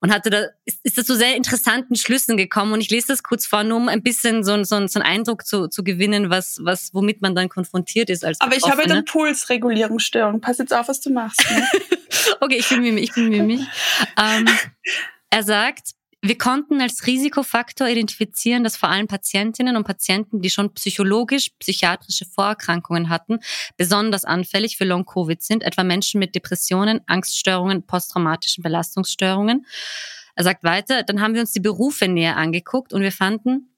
und 0.00 0.12
hatte 0.12 0.30
da, 0.30 0.44
ist, 0.64 0.80
ist 0.82 0.98
das 0.98 1.06
zu 1.06 1.16
sehr 1.16 1.36
interessanten 1.36 1.96
Schlüssen 1.96 2.36
gekommen 2.36 2.72
und 2.72 2.80
ich 2.80 2.90
lese 2.90 3.08
das 3.08 3.22
kurz 3.22 3.46
vor, 3.46 3.64
nur 3.64 3.76
um 3.76 3.88
ein 3.88 4.02
bisschen 4.02 4.44
so, 4.44 4.62
so, 4.64 4.86
so 4.86 5.00
einen 5.00 5.08
Eindruck 5.08 5.46
zu, 5.46 5.68
zu 5.68 5.84
gewinnen, 5.84 6.30
was, 6.30 6.58
was, 6.62 6.92
womit 6.92 7.22
man 7.22 7.34
dann 7.34 7.48
konfrontiert 7.48 8.10
ist 8.10 8.24
als 8.24 8.40
Aber 8.40 8.56
ich 8.56 8.64
habe 8.64 8.82
eine 8.82 9.02
Pulsregulierungsstörung. 9.02 10.40
Pass 10.40 10.58
jetzt 10.58 10.74
auf, 10.74 10.88
was 10.88 11.00
du 11.00 11.10
machst. 11.10 11.44
Ne? 11.50 11.66
okay, 12.40 12.56
ich 12.58 12.68
bin 12.68 12.80
mich, 12.80 13.04
ich 13.04 13.14
bin 13.14 13.46
mich. 13.46 13.60
ähm, 14.18 14.48
er 15.30 15.42
sagt, 15.42 15.92
wir 16.24 16.38
konnten 16.38 16.80
als 16.80 17.04
Risikofaktor 17.08 17.88
identifizieren, 17.88 18.62
dass 18.62 18.76
vor 18.76 18.88
allem 18.88 19.08
Patientinnen 19.08 19.76
und 19.76 19.82
Patienten, 19.82 20.40
die 20.40 20.50
schon 20.50 20.72
psychologisch 20.72 21.50
psychiatrische 21.58 22.26
Vorerkrankungen 22.26 23.08
hatten, 23.08 23.40
besonders 23.76 24.24
anfällig 24.24 24.76
für 24.76 24.84
Long-Covid 24.84 25.42
sind, 25.42 25.64
etwa 25.64 25.82
Menschen 25.82 26.20
mit 26.20 26.36
Depressionen, 26.36 27.00
Angststörungen, 27.06 27.84
posttraumatischen 27.84 28.62
Belastungsstörungen. 28.62 29.66
Er 30.36 30.44
sagt 30.44 30.62
weiter, 30.62 31.02
dann 31.02 31.20
haben 31.20 31.34
wir 31.34 31.40
uns 31.40 31.52
die 31.52 31.60
Berufe 31.60 32.06
näher 32.06 32.36
angeguckt 32.36 32.92
und 32.92 33.02
wir 33.02 33.12
fanden, 33.12 33.76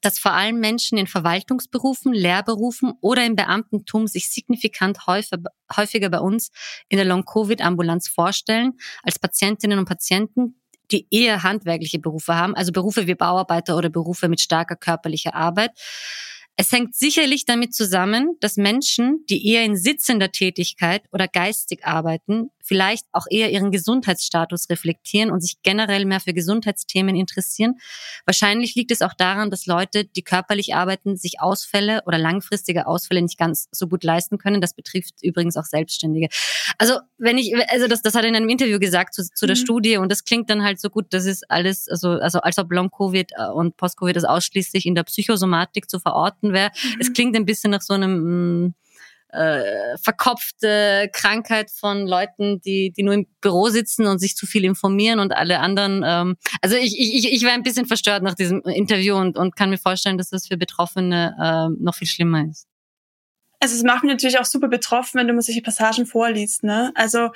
dass 0.00 0.18
vor 0.18 0.32
allem 0.32 0.58
Menschen 0.58 0.98
in 0.98 1.06
Verwaltungsberufen, 1.06 2.12
Lehrberufen 2.12 2.94
oder 3.00 3.24
im 3.24 3.36
Beamtentum 3.36 4.08
sich 4.08 4.28
signifikant 4.28 5.06
häufiger 5.06 6.10
bei 6.10 6.18
uns 6.18 6.50
in 6.88 6.96
der 6.96 7.06
Long-Covid-Ambulanz 7.06 8.08
vorstellen 8.08 8.74
als 9.04 9.20
Patientinnen 9.20 9.78
und 9.78 9.86
Patienten, 9.86 10.60
die 10.90 11.06
eher 11.10 11.42
handwerkliche 11.42 11.98
Berufe 11.98 12.34
haben, 12.34 12.54
also 12.54 12.72
Berufe 12.72 13.06
wie 13.06 13.14
Bauarbeiter 13.14 13.76
oder 13.76 13.90
Berufe 13.90 14.28
mit 14.28 14.40
starker 14.40 14.76
körperlicher 14.76 15.34
Arbeit. 15.34 15.70
Es 16.56 16.72
hängt 16.72 16.94
sicherlich 16.94 17.44
damit 17.44 17.74
zusammen, 17.74 18.36
dass 18.40 18.56
Menschen, 18.56 19.24
die 19.28 19.46
eher 19.46 19.64
in 19.64 19.76
sitzender 19.76 20.32
Tätigkeit 20.32 21.02
oder 21.12 21.28
geistig 21.28 21.84
arbeiten, 21.84 22.50
vielleicht 22.66 23.06
auch 23.12 23.26
eher 23.30 23.50
ihren 23.50 23.70
Gesundheitsstatus 23.70 24.68
reflektieren 24.68 25.30
und 25.30 25.40
sich 25.40 25.56
generell 25.62 26.04
mehr 26.04 26.20
für 26.20 26.32
Gesundheitsthemen 26.32 27.16
interessieren. 27.16 27.76
Wahrscheinlich 28.24 28.74
liegt 28.74 28.90
es 28.90 29.02
auch 29.02 29.14
daran, 29.14 29.50
dass 29.50 29.66
Leute, 29.66 30.04
die 30.04 30.22
körperlich 30.22 30.74
arbeiten, 30.74 31.16
sich 31.16 31.40
Ausfälle 31.40 32.02
oder 32.06 32.18
langfristige 32.18 32.86
Ausfälle 32.86 33.22
nicht 33.22 33.38
ganz 33.38 33.68
so 33.70 33.86
gut 33.86 34.04
leisten 34.04 34.38
können. 34.38 34.60
Das 34.60 34.74
betrifft 34.74 35.14
übrigens 35.22 35.56
auch 35.56 35.64
Selbstständige. 35.64 36.28
Also 36.78 36.98
wenn 37.18 37.38
ich, 37.38 37.54
also 37.70 37.86
das, 37.86 38.02
das 38.02 38.14
hat 38.14 38.24
er 38.24 38.28
in 38.28 38.36
einem 38.36 38.48
Interview 38.48 38.78
gesagt 38.78 39.14
zu, 39.14 39.22
zu 39.22 39.46
der 39.46 39.56
mhm. 39.56 39.60
Studie 39.60 39.96
und 39.96 40.10
das 40.10 40.24
klingt 40.24 40.50
dann 40.50 40.62
halt 40.62 40.80
so 40.80 40.90
gut, 40.90 41.06
das 41.10 41.24
ist 41.24 41.48
alles, 41.50 41.88
also, 41.88 42.10
also 42.10 42.40
als 42.40 42.58
ob 42.58 42.72
Long-Covid 42.72 43.32
äh, 43.36 43.50
und 43.50 43.76
Post-Covid 43.76 44.16
das 44.16 44.24
ausschließlich 44.24 44.86
in 44.86 44.94
der 44.94 45.04
Psychosomatik 45.04 45.88
zu 45.88 46.00
verorten 46.00 46.52
wäre. 46.52 46.70
Mhm. 46.70 46.96
Es 47.00 47.12
klingt 47.12 47.36
ein 47.36 47.46
bisschen 47.46 47.70
nach 47.70 47.82
so 47.82 47.94
einem, 47.94 48.16
mh, 48.16 48.66
mm, 48.68 48.74
äh, 49.28 49.96
verkopfte 50.02 51.10
Krankheit 51.12 51.70
von 51.70 52.06
Leuten, 52.06 52.60
die, 52.60 52.92
die 52.92 53.02
nur 53.02 53.14
im 53.14 53.26
Büro 53.40 53.68
sitzen 53.68 54.06
und 54.06 54.18
sich 54.18 54.36
zu 54.36 54.46
viel 54.46 54.64
informieren 54.64 55.20
und 55.20 55.32
alle 55.32 55.60
anderen. 55.60 56.02
Ähm, 56.06 56.36
also 56.62 56.76
ich, 56.76 56.98
ich, 56.98 57.32
ich 57.32 57.44
war 57.44 57.52
ein 57.52 57.62
bisschen 57.62 57.86
verstört 57.86 58.22
nach 58.22 58.34
diesem 58.34 58.62
Interview 58.62 59.16
und, 59.16 59.36
und 59.36 59.56
kann 59.56 59.70
mir 59.70 59.78
vorstellen, 59.78 60.18
dass 60.18 60.30
das 60.30 60.46
für 60.46 60.56
Betroffene 60.56 61.34
äh, 61.40 61.82
noch 61.82 61.94
viel 61.94 62.08
schlimmer 62.08 62.44
ist. 62.48 62.66
Also 63.58 63.74
es 63.74 63.82
macht 63.82 64.02
mich 64.02 64.12
natürlich 64.12 64.38
auch 64.38 64.44
super 64.44 64.68
betroffen, 64.68 65.18
wenn 65.18 65.28
du 65.28 65.32
mir 65.32 65.40
solche 65.40 65.62
Passagen 65.62 66.04
vorliest. 66.04 66.62
Ne? 66.62 66.92
Also 66.94 67.30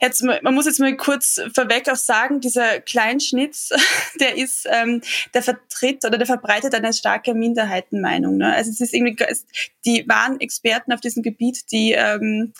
jetzt, 0.00 0.22
man 0.22 0.54
muss 0.54 0.66
jetzt 0.66 0.80
mal 0.80 0.94
kurz 0.96 1.40
vorweg 1.54 1.88
auch 1.88 1.96
sagen, 1.96 2.40
dieser 2.40 2.80
Kleinschnitz, 2.80 3.70
der 4.20 4.36
ist, 4.36 4.66
ähm, 4.70 5.00
der 5.32 5.42
vertritt 5.42 6.04
oder 6.04 6.18
der 6.18 6.26
verbreitet 6.26 6.74
eine 6.74 6.92
starke 6.92 7.34
Minderheitenmeinung. 7.34 8.36
Ne? 8.36 8.54
Also 8.54 8.70
es 8.70 8.80
ist 8.80 8.92
irgendwie, 8.92 9.16
die 9.86 10.06
waren 10.08 10.40
Experten 10.40 10.92
auf 10.92 11.00
diesem 11.00 11.22
Gebiet, 11.22 11.72
die 11.72 11.92
ähm, 11.92 12.52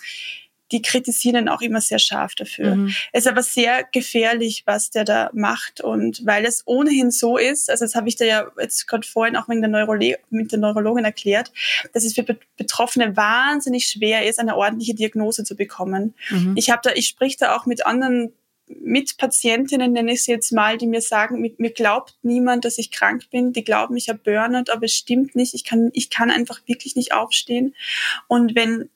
die 0.73 0.81
kritisieren 0.81 1.43
ihn 1.43 1.49
auch 1.49 1.61
immer 1.61 1.79
sehr 1.79 1.99
scharf 1.99 2.33
dafür. 2.33 2.75
Mhm. 2.75 2.93
Es 3.11 3.25
ist 3.25 3.31
aber 3.31 3.43
sehr 3.43 3.85
gefährlich, 3.91 4.63
was 4.65 4.89
der 4.89 5.05
da 5.05 5.29
macht. 5.33 5.81
Und 5.81 6.25
weil 6.25 6.45
es 6.45 6.63
ohnehin 6.65 7.11
so 7.11 7.37
ist, 7.37 7.69
also 7.69 7.85
das 7.85 7.93
habe 7.93 8.09
ich 8.09 8.15
dir 8.15 8.25
ja 8.25 8.51
jetzt 8.59 8.87
gerade 8.87 9.07
vorhin 9.07 9.37
auch 9.37 9.47
mit 9.47 9.61
der, 9.61 9.69
Neurolo 9.69 10.15
mit 10.31 10.51
der 10.51 10.59
Neurologin 10.59 11.05
erklärt, 11.05 11.51
dass 11.93 12.03
es 12.03 12.15
für 12.15 12.25
Betroffene 12.57 13.15
wahnsinnig 13.15 13.87
schwer 13.87 14.27
ist, 14.27 14.39
eine 14.39 14.57
ordentliche 14.57 14.95
Diagnose 14.95 15.43
zu 15.43 15.55
bekommen. 15.55 16.15
Mhm. 16.31 16.55
Ich 16.57 16.71
habe 16.71 16.81
da, 16.83 16.91
ich 16.95 17.07
sprich 17.07 17.37
da 17.37 17.55
auch 17.55 17.67
mit 17.67 17.85
anderen 17.85 18.33
mit 18.67 19.17
Patientinnen, 19.17 19.91
nenne 19.91 20.13
ich 20.13 20.23
sie 20.23 20.31
jetzt 20.31 20.51
mal, 20.51 20.77
die 20.77 20.87
mir 20.87 21.01
sagen, 21.01 21.41
mit, 21.41 21.59
mir 21.59 21.71
glaubt 21.71 22.17
niemand, 22.23 22.65
dass 22.65 22.77
ich 22.77 22.91
krank 22.91 23.29
bin. 23.29 23.53
Die 23.53 23.63
glauben, 23.63 23.95
ich 23.97 24.09
habe 24.09 24.19
Burnout, 24.23 24.71
aber 24.71 24.85
es 24.85 24.93
stimmt 24.93 25.35
nicht. 25.35 25.53
Ich 25.53 25.65
kann, 25.65 25.89
ich 25.93 26.09
kann 26.09 26.31
einfach 26.31 26.61
wirklich 26.65 26.95
nicht 26.95 27.13
aufstehen. 27.13 27.75
Und 28.27 28.55
wenn 28.55 28.89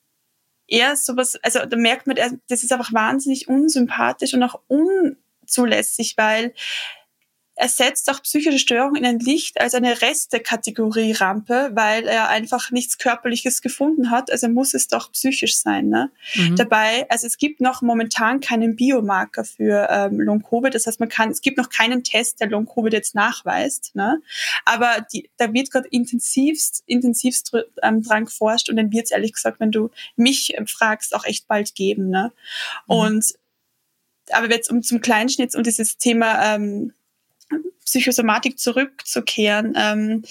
er 0.67 0.95
sowas, 0.95 1.37
also 1.41 1.65
da 1.65 1.77
merkt 1.77 2.07
man, 2.07 2.17
das 2.47 2.63
ist 2.63 2.71
einfach 2.71 2.93
wahnsinnig 2.93 3.47
unsympathisch 3.47 4.33
und 4.33 4.43
auch 4.43 4.59
unzulässig, 4.67 6.15
weil 6.17 6.53
setzt 7.65 8.09
auch 8.11 8.21
psychische 8.21 8.59
Störungen 8.59 8.97
in 8.97 9.05
ein 9.05 9.19
Licht 9.19 9.59
als 9.59 9.73
eine 9.73 10.01
Reste-Kategorie-Rampe, 10.01 11.71
weil 11.73 12.07
er 12.07 12.29
einfach 12.29 12.69
nichts 12.69 12.99
Körperliches 12.99 13.61
gefunden 13.63 14.11
hat. 14.11 14.31
Also 14.31 14.47
muss 14.47 14.75
es 14.75 14.87
doch 14.87 15.11
psychisch 15.11 15.57
sein. 15.57 15.89
Ne? 15.89 16.11
Mhm. 16.35 16.55
Dabei, 16.55 17.09
also 17.09 17.25
es 17.25 17.37
gibt 17.37 17.59
noch 17.59 17.81
momentan 17.81 18.41
keinen 18.41 18.75
Biomarker 18.75 19.43
für 19.43 19.87
ähm, 19.89 20.19
Long-Covid. 20.19 20.73
Das 20.73 20.85
heißt, 20.85 20.99
man 20.99 21.09
kann, 21.09 21.31
es 21.31 21.41
gibt 21.41 21.57
noch 21.57 21.69
keinen 21.69 22.03
Test, 22.03 22.39
der 22.41 22.49
Long-Covid 22.49 22.93
jetzt 22.93 23.15
nachweist. 23.15 23.95
Ne? 23.95 24.21
Aber 24.65 25.05
die, 25.11 25.29
da 25.37 25.51
wird 25.51 25.71
gerade 25.71 25.87
intensivst, 25.89 26.83
intensivst 26.85 27.51
ähm, 27.81 28.03
dran 28.03 28.25
geforscht 28.25 28.69
und 28.69 28.75
dann 28.75 28.91
wird 28.91 29.05
es 29.05 29.11
ehrlich 29.11 29.33
gesagt, 29.33 29.59
wenn 29.59 29.71
du 29.71 29.89
mich 30.15 30.55
fragst, 30.67 31.15
auch 31.15 31.25
echt 31.25 31.47
bald 31.47 31.73
geben. 31.73 32.09
Ne? 32.09 32.31
Mhm. 32.87 32.95
Und 32.95 33.33
aber 34.31 34.49
jetzt 34.49 34.69
um 34.69 34.83
zum 34.83 35.01
Kleinschnitt 35.01 35.55
und 35.55 35.65
dieses 35.65 35.97
Thema 35.97 36.55
ähm, 36.55 36.93
Psychosomatik 37.87 38.59
zurückzukehren. 38.59 39.73
Ähm, 39.77 40.23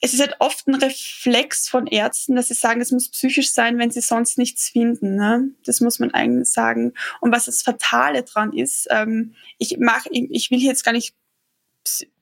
es 0.00 0.14
ist 0.14 0.20
halt 0.20 0.36
oft 0.38 0.66
ein 0.66 0.74
Reflex 0.76 1.68
von 1.68 1.86
Ärzten, 1.86 2.34
dass 2.34 2.48
sie 2.48 2.54
sagen, 2.54 2.80
es 2.80 2.90
muss 2.90 3.10
psychisch 3.10 3.50
sein, 3.50 3.78
wenn 3.78 3.90
sie 3.90 4.00
sonst 4.00 4.38
nichts 4.38 4.70
finden. 4.70 5.16
Ne? 5.16 5.50
Das 5.66 5.82
muss 5.82 5.98
man 5.98 6.12
eigentlich 6.12 6.48
sagen. 6.48 6.94
Und 7.20 7.32
was 7.32 7.44
das 7.44 7.60
Fatale 7.60 8.22
dran 8.22 8.54
ist, 8.54 8.88
ähm, 8.90 9.34
ich 9.58 9.76
mach, 9.78 10.06
ich 10.10 10.50
will 10.50 10.58
hier 10.58 10.70
jetzt 10.70 10.84
gar 10.84 10.92
nicht 10.92 11.14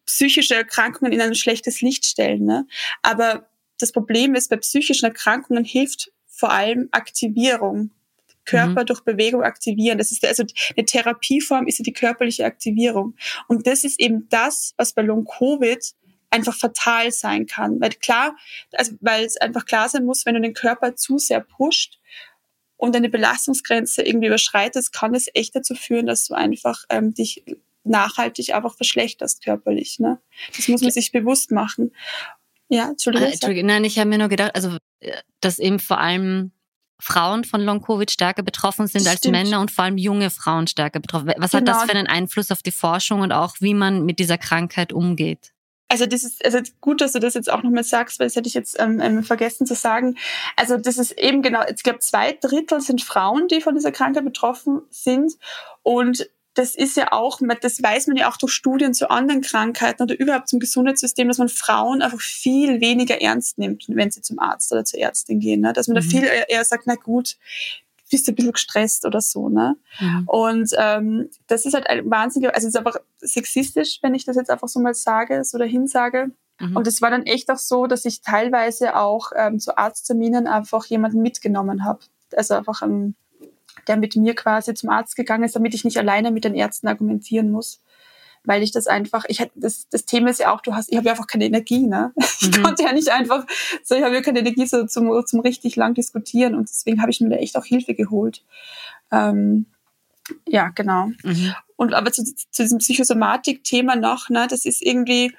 psychische 0.04 0.56
Erkrankungen 0.56 1.12
in 1.12 1.20
ein 1.20 1.36
schlechtes 1.36 1.80
Licht 1.80 2.04
stellen, 2.04 2.44
ne? 2.44 2.66
aber 3.02 3.48
das 3.78 3.92
Problem 3.92 4.34
ist, 4.34 4.50
bei 4.50 4.56
psychischen 4.56 5.04
Erkrankungen 5.04 5.64
hilft 5.64 6.10
vor 6.26 6.50
allem 6.50 6.88
Aktivierung. 6.90 7.90
Körper 8.48 8.82
mhm. 8.82 8.86
durch 8.86 9.00
Bewegung 9.02 9.42
aktivieren. 9.42 9.98
Das 9.98 10.10
ist 10.10 10.24
also 10.24 10.44
eine 10.76 10.86
Therapieform 10.86 11.66
ist 11.66 11.78
ja 11.78 11.82
die 11.82 11.92
körperliche 11.92 12.44
Aktivierung. 12.44 13.14
Und 13.46 13.66
das 13.66 13.84
ist 13.84 14.00
eben 14.00 14.28
das, 14.30 14.74
was 14.76 14.92
bei 14.92 15.02
Long 15.02 15.24
Covid 15.24 15.78
einfach 16.30 16.54
fatal 16.54 17.10
sein 17.12 17.46
kann. 17.46 17.80
Weil 17.80 17.90
klar, 17.90 18.36
also 18.72 18.92
weil 19.00 19.24
es 19.24 19.36
einfach 19.36 19.64
klar 19.64 19.88
sein 19.88 20.04
muss, 20.04 20.26
wenn 20.26 20.34
du 20.34 20.40
den 20.40 20.54
Körper 20.54 20.96
zu 20.96 21.18
sehr 21.18 21.40
pusht 21.40 21.98
und 22.76 22.96
eine 22.96 23.08
Belastungsgrenze 23.08 24.02
irgendwie 24.02 24.28
überschreitest, 24.28 24.92
kann 24.92 25.14
es 25.14 25.26
echt 25.34 25.54
dazu 25.54 25.74
führen, 25.74 26.06
dass 26.06 26.26
du 26.26 26.34
einfach 26.34 26.84
ähm, 26.90 27.14
dich 27.14 27.44
nachhaltig 27.84 28.54
einfach 28.54 28.76
verschlechterst 28.76 29.44
körperlich. 29.44 29.98
Ne? 29.98 30.20
Das 30.56 30.68
muss 30.68 30.82
man 30.82 30.90
sich 30.90 31.12
bewusst 31.12 31.50
machen. 31.50 31.92
Ja, 32.68 32.90
Entschuldigung. 32.90 33.28
Äh, 33.28 33.32
Entschuldigung. 33.32 33.66
Nein, 33.66 33.84
ich 33.84 33.98
habe 33.98 34.10
mir 34.10 34.18
nur 34.18 34.28
gedacht, 34.28 34.54
also 34.54 34.76
äh, 35.00 35.12
dass 35.40 35.58
eben 35.58 35.78
vor 35.78 35.98
allem 35.98 36.52
Frauen 37.00 37.44
von 37.44 37.60
Long-Covid 37.60 38.10
stärker 38.10 38.42
betroffen 38.42 38.86
sind 38.86 39.06
als 39.06 39.24
Männer 39.24 39.60
und 39.60 39.70
vor 39.70 39.84
allem 39.84 39.98
junge 39.98 40.30
Frauen 40.30 40.66
stärker 40.66 41.00
betroffen. 41.00 41.32
Was 41.38 41.52
genau. 41.52 41.60
hat 41.60 41.68
das 41.68 41.80
genau. 41.82 41.92
für 41.92 41.98
einen 41.98 42.08
Einfluss 42.08 42.50
auf 42.50 42.62
die 42.62 42.72
Forschung 42.72 43.20
und 43.20 43.32
auch 43.32 43.56
wie 43.60 43.74
man 43.74 44.04
mit 44.04 44.18
dieser 44.18 44.38
Krankheit 44.38 44.92
umgeht? 44.92 45.52
Also 45.90 46.04
das 46.04 46.22
ist 46.22 46.44
also 46.44 46.58
gut, 46.82 47.00
dass 47.00 47.12
du 47.12 47.18
das 47.18 47.32
jetzt 47.32 47.50
auch 47.50 47.62
nochmal 47.62 47.84
sagst, 47.84 48.20
weil 48.20 48.26
das 48.26 48.36
hätte 48.36 48.48
ich 48.48 48.54
jetzt 48.54 48.78
ähm, 48.78 49.00
ähm, 49.00 49.22
vergessen 49.22 49.66
zu 49.66 49.74
sagen. 49.74 50.18
Also 50.54 50.76
das 50.76 50.98
ist 50.98 51.12
eben 51.12 51.40
genau, 51.40 51.62
ich 51.66 51.82
glaube 51.82 52.00
zwei 52.00 52.32
Drittel 52.32 52.82
sind 52.82 53.00
Frauen, 53.00 53.48
die 53.48 53.62
von 53.62 53.74
dieser 53.74 53.90
Krankheit 53.90 54.24
betroffen 54.24 54.82
sind 54.90 55.32
und 55.82 56.28
das 56.54 56.74
ist 56.74 56.96
ja 56.96 57.12
auch, 57.12 57.40
das 57.60 57.82
weiß 57.82 58.08
man 58.08 58.16
ja 58.16 58.28
auch 58.28 58.36
durch 58.36 58.52
Studien 58.52 58.92
zu 58.92 59.10
anderen 59.10 59.42
Krankheiten 59.42 60.02
oder 60.02 60.18
überhaupt 60.18 60.48
zum 60.48 60.58
Gesundheitssystem, 60.58 61.28
dass 61.28 61.38
man 61.38 61.48
Frauen 61.48 62.02
einfach 62.02 62.20
viel 62.20 62.80
weniger 62.80 63.20
ernst 63.20 63.58
nimmt, 63.58 63.84
wenn 63.88 64.10
sie 64.10 64.22
zum 64.22 64.38
Arzt 64.38 64.72
oder 64.72 64.84
zur 64.84 64.98
Ärztin 65.00 65.38
gehen. 65.38 65.60
Ne? 65.60 65.72
Dass 65.72 65.86
man 65.86 65.96
mhm. 65.96 66.00
da 66.00 66.08
viel 66.08 66.28
eher 66.48 66.64
sagt, 66.64 66.86
na 66.86 66.96
gut, 66.96 67.36
bist 68.10 68.26
du 68.26 68.32
ein 68.32 68.34
bisschen 68.34 68.52
gestresst 68.52 69.04
oder 69.04 69.20
so. 69.20 69.48
Ne? 69.48 69.76
Mhm. 70.00 70.24
Und 70.26 70.70
ähm, 70.78 71.30
das 71.46 71.64
ist 71.64 71.74
halt 71.74 71.88
ein 71.88 72.10
wahnsinniger, 72.10 72.54
also 72.54 72.66
es 72.66 72.74
ist 72.74 72.78
einfach 72.78 72.96
sexistisch, 73.18 73.98
wenn 74.02 74.14
ich 74.14 74.24
das 74.24 74.36
jetzt 74.36 74.50
einfach 74.50 74.68
so 74.68 74.80
mal 74.80 74.94
sage, 74.94 75.44
so 75.44 75.58
dahin 75.58 75.86
sage. 75.86 76.32
Mhm. 76.58 76.76
Und 76.76 76.86
es 76.86 77.00
war 77.00 77.10
dann 77.10 77.24
echt 77.24 77.50
auch 77.50 77.58
so, 77.58 77.86
dass 77.86 78.04
ich 78.04 78.22
teilweise 78.22 78.96
auch 78.96 79.32
ähm, 79.36 79.60
zu 79.60 79.76
Arztterminen 79.76 80.46
einfach 80.46 80.86
jemanden 80.86 81.22
mitgenommen 81.22 81.84
habe. 81.84 82.00
Also 82.34 82.54
einfach 82.54 82.82
ein 82.82 83.14
der 83.86 83.96
mit 83.96 84.16
mir 84.16 84.34
quasi 84.34 84.74
zum 84.74 84.90
Arzt 84.90 85.16
gegangen 85.16 85.44
ist, 85.44 85.56
damit 85.56 85.74
ich 85.74 85.84
nicht 85.84 85.98
alleine 85.98 86.30
mit 86.30 86.44
den 86.44 86.54
Ärzten 86.54 86.88
argumentieren 86.88 87.50
muss. 87.50 87.82
Weil 88.44 88.62
ich 88.62 88.70
das 88.70 88.86
einfach, 88.86 89.24
ich 89.28 89.40
hätte, 89.40 89.52
das, 89.56 89.88
das 89.90 90.04
Thema 90.04 90.30
ist 90.30 90.40
ja 90.40 90.54
auch, 90.54 90.60
du 90.60 90.74
hast, 90.74 90.90
ich 90.90 90.96
habe 90.96 91.06
ja 91.06 91.12
einfach 91.12 91.26
keine 91.26 91.44
Energie, 91.44 91.86
ne? 91.86 92.12
Ich 92.40 92.56
mhm. 92.56 92.62
konnte 92.62 92.84
ja 92.84 92.92
nicht 92.92 93.08
einfach, 93.08 93.44
so 93.82 93.96
ich 93.96 94.02
habe 94.02 94.14
ja 94.14 94.22
keine 94.22 94.38
Energie 94.38 94.64
so 94.66 94.86
zum, 94.86 95.10
zum 95.26 95.40
richtig 95.40 95.74
lang 95.74 95.94
diskutieren 95.94 96.54
und 96.54 96.70
deswegen 96.70 97.02
habe 97.02 97.10
ich 97.10 97.20
mir 97.20 97.30
da 97.30 97.36
echt 97.36 97.56
auch 97.56 97.64
Hilfe 97.64 97.94
geholt. 97.94 98.44
Ähm, 99.10 99.66
ja, 100.46 100.68
genau. 100.68 101.10
Mhm. 101.22 101.54
Und 101.76 101.94
aber 101.94 102.12
zu, 102.12 102.24
zu 102.24 102.62
diesem 102.62 102.78
Psychosomatik-Thema 102.78 103.96
noch, 103.96 104.28
ne, 104.28 104.46
das 104.48 104.64
ist 104.64 104.82
irgendwie, 104.82 105.34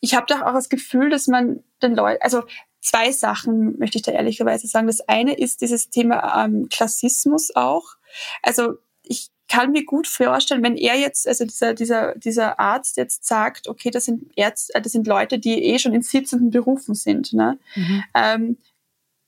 ich 0.00 0.14
habe 0.14 0.26
doch 0.28 0.42
auch 0.42 0.52
das 0.52 0.68
Gefühl, 0.68 1.10
dass 1.10 1.26
man 1.26 1.62
den 1.82 1.94
Leuten, 1.94 2.22
also 2.22 2.42
zwei 2.88 3.12
Sachen 3.12 3.78
möchte 3.78 3.98
ich 3.98 4.02
da 4.02 4.12
ehrlicherweise 4.12 4.66
sagen. 4.66 4.86
Das 4.86 5.06
eine 5.08 5.34
ist 5.34 5.60
dieses 5.60 5.90
Thema 5.90 6.44
ähm, 6.44 6.68
Klassismus 6.70 7.54
auch. 7.54 7.96
Also 8.42 8.74
ich 9.02 9.28
kann 9.48 9.72
mir 9.72 9.84
gut 9.84 10.06
vorstellen, 10.06 10.62
wenn 10.62 10.76
er 10.76 10.98
jetzt, 10.98 11.26
also 11.26 11.44
dieser, 11.44 11.74
dieser, 11.74 12.14
dieser 12.14 12.58
Arzt 12.58 12.96
jetzt 12.96 13.26
sagt, 13.26 13.68
okay, 13.68 13.90
das 13.90 14.04
sind 14.04 14.30
Ärzte, 14.36 14.74
äh, 14.74 14.82
das 14.82 14.92
sind 14.92 15.06
Leute, 15.06 15.38
die 15.38 15.62
eh 15.64 15.78
schon 15.78 15.94
in 15.94 16.02
sitzenden 16.02 16.50
Berufen 16.50 16.94
sind, 16.94 17.32
ne? 17.32 17.58
Mhm. 17.74 18.04
Ähm, 18.14 18.56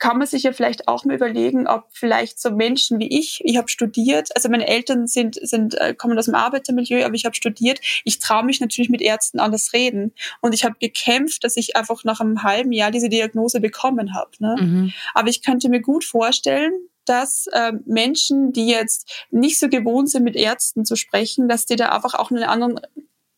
kann 0.01 0.17
man 0.17 0.27
sich 0.27 0.43
ja 0.45 0.53
vielleicht 0.53 0.89
auch 0.89 1.05
mal 1.05 1.15
überlegen, 1.15 1.69
ob 1.69 1.85
vielleicht 1.91 2.41
so 2.41 2.51
Menschen 2.51 2.99
wie 2.99 3.19
ich, 3.19 3.43
ich 3.45 3.59
habe 3.59 3.69
studiert, 3.69 4.35
also 4.35 4.49
meine 4.49 4.67
Eltern 4.67 5.07
sind, 5.07 5.39
sind 5.41 5.75
äh, 5.75 5.95
kommen 5.95 6.19
aus 6.19 6.25
dem 6.25 6.35
Arbeitermilieu, 6.35 7.05
aber 7.05 7.15
ich 7.15 7.27
habe 7.27 7.37
studiert. 7.37 7.81
Ich 8.05 8.19
traue 8.19 8.45
mich 8.45 8.61
natürlich 8.61 8.89
mit 8.89 9.03
Ärzten 9.03 9.39
anders 9.39 9.75
reden. 9.75 10.13
Und 10.41 10.55
ich 10.55 10.65
habe 10.65 10.77
gekämpft, 10.81 11.45
dass 11.45 11.57
ich 11.59 11.77
einfach 11.77 12.03
nach 12.05 12.21
einem 12.21 12.43
halben 12.43 12.73
Jahr 12.73 12.91
diese 12.91 13.11
Diagnose 13.11 13.61
bekommen 13.61 14.15
habe. 14.15 14.31
Ne? 14.39 14.57
Mhm. 14.59 14.93
Aber 15.13 15.29
ich 15.29 15.43
könnte 15.43 15.69
mir 15.69 15.81
gut 15.81 16.05
vorstellen, 16.05 16.73
dass 17.05 17.47
äh, 17.49 17.73
Menschen, 17.85 18.53
die 18.53 18.69
jetzt 18.69 19.27
nicht 19.31 19.59
so 19.59 19.69
gewohnt 19.69 20.11
sind, 20.11 20.25
mit 20.25 20.35
Ärzten 20.35 20.87
zu 20.87 20.97
sprechen, 20.97 21.47
dass 21.49 21.67
die 21.67 21.77
da 21.77 21.91
einfach 21.91 22.15
auch 22.15 22.31
einen 22.31 22.45
anderen 22.45 22.81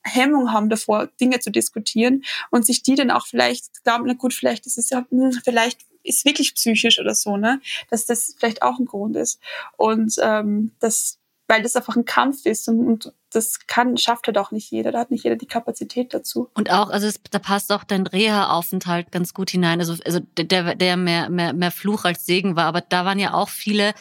Hemmung 0.04 0.52
haben 0.52 0.68
davor, 0.68 1.08
Dinge 1.20 1.40
zu 1.40 1.50
diskutieren 1.50 2.22
und 2.50 2.66
sich 2.66 2.82
die 2.82 2.94
dann 2.94 3.10
auch 3.10 3.26
vielleicht 3.26 3.82
glauben, 3.84 4.04
na 4.06 4.14
gut, 4.14 4.34
vielleicht 4.34 4.66
ist 4.66 4.78
es 4.78 4.90
ja, 4.90 5.04
hm, 5.10 5.32
vielleicht 5.44 5.80
ist 6.04 6.24
wirklich 6.24 6.54
psychisch 6.54 6.98
oder 6.98 7.14
so, 7.14 7.36
ne? 7.36 7.60
Dass 7.90 8.06
das 8.06 8.34
vielleicht 8.38 8.62
auch 8.62 8.78
ein 8.78 8.86
Grund 8.86 9.16
ist. 9.16 9.40
Und 9.76 10.14
ähm, 10.22 10.72
das, 10.80 11.18
weil 11.52 11.62
das 11.62 11.76
einfach 11.76 11.96
ein 11.96 12.06
Kampf 12.06 12.46
ist 12.46 12.66
und, 12.66 12.80
und 12.86 13.12
das 13.30 13.66
kann, 13.66 13.98
schafft 13.98 14.26
halt 14.26 14.38
auch 14.38 14.52
nicht 14.52 14.70
jeder. 14.70 14.90
Da 14.90 15.00
hat 15.00 15.10
nicht 15.10 15.24
jeder 15.24 15.36
die 15.36 15.46
Kapazität 15.46 16.14
dazu. 16.14 16.48
Und 16.54 16.70
auch, 16.70 16.88
also 16.88 17.06
es, 17.06 17.20
da 17.30 17.38
passt 17.38 17.70
auch 17.72 17.84
dein 17.84 18.06
Reha-Aufenthalt 18.06 19.12
ganz 19.12 19.34
gut 19.34 19.50
hinein. 19.50 19.78
Also, 19.78 19.96
also 20.02 20.20
der, 20.38 20.74
der 20.74 20.96
mehr, 20.96 21.28
mehr, 21.28 21.52
mehr 21.52 21.70
Fluch 21.70 22.06
als 22.06 22.24
Segen 22.24 22.56
war. 22.56 22.64
Aber 22.64 22.80
da 22.80 23.04
waren 23.04 23.18
ja 23.18 23.34
auch 23.34 23.50
viele 23.50 23.92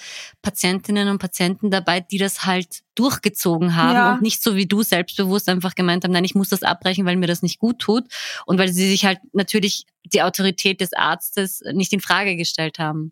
Patientinnen 0.41 1.09
und 1.09 1.17
Patienten 1.17 1.71
dabei, 1.71 1.99
die 1.99 2.17
das 2.17 2.45
halt 2.45 2.83
durchgezogen 2.95 3.75
haben 3.75 3.95
ja. 3.95 4.13
und 4.13 4.21
nicht 4.21 4.41
so 4.41 4.55
wie 4.55 4.65
du 4.65 4.81
selbstbewusst 4.81 5.49
einfach 5.49 5.75
gemeint 5.75 6.05
haben, 6.05 6.11
nein, 6.11 6.25
ich 6.25 6.35
muss 6.35 6.49
das 6.49 6.63
abbrechen, 6.63 7.05
weil 7.05 7.17
mir 7.17 7.27
das 7.27 7.41
nicht 7.41 7.59
gut 7.59 7.79
tut. 7.79 8.05
Und 8.45 8.59
weil 8.59 8.71
sie 8.71 8.89
sich 8.89 9.03
halt 9.03 9.19
natürlich 9.33 9.85
die 10.05 10.21
Autorität 10.21 10.79
des 10.79 10.93
Arztes 10.93 11.61
nicht 11.73 11.91
in 11.91 11.99
Frage 11.99 12.37
gestellt 12.37 12.79
haben. 12.79 13.11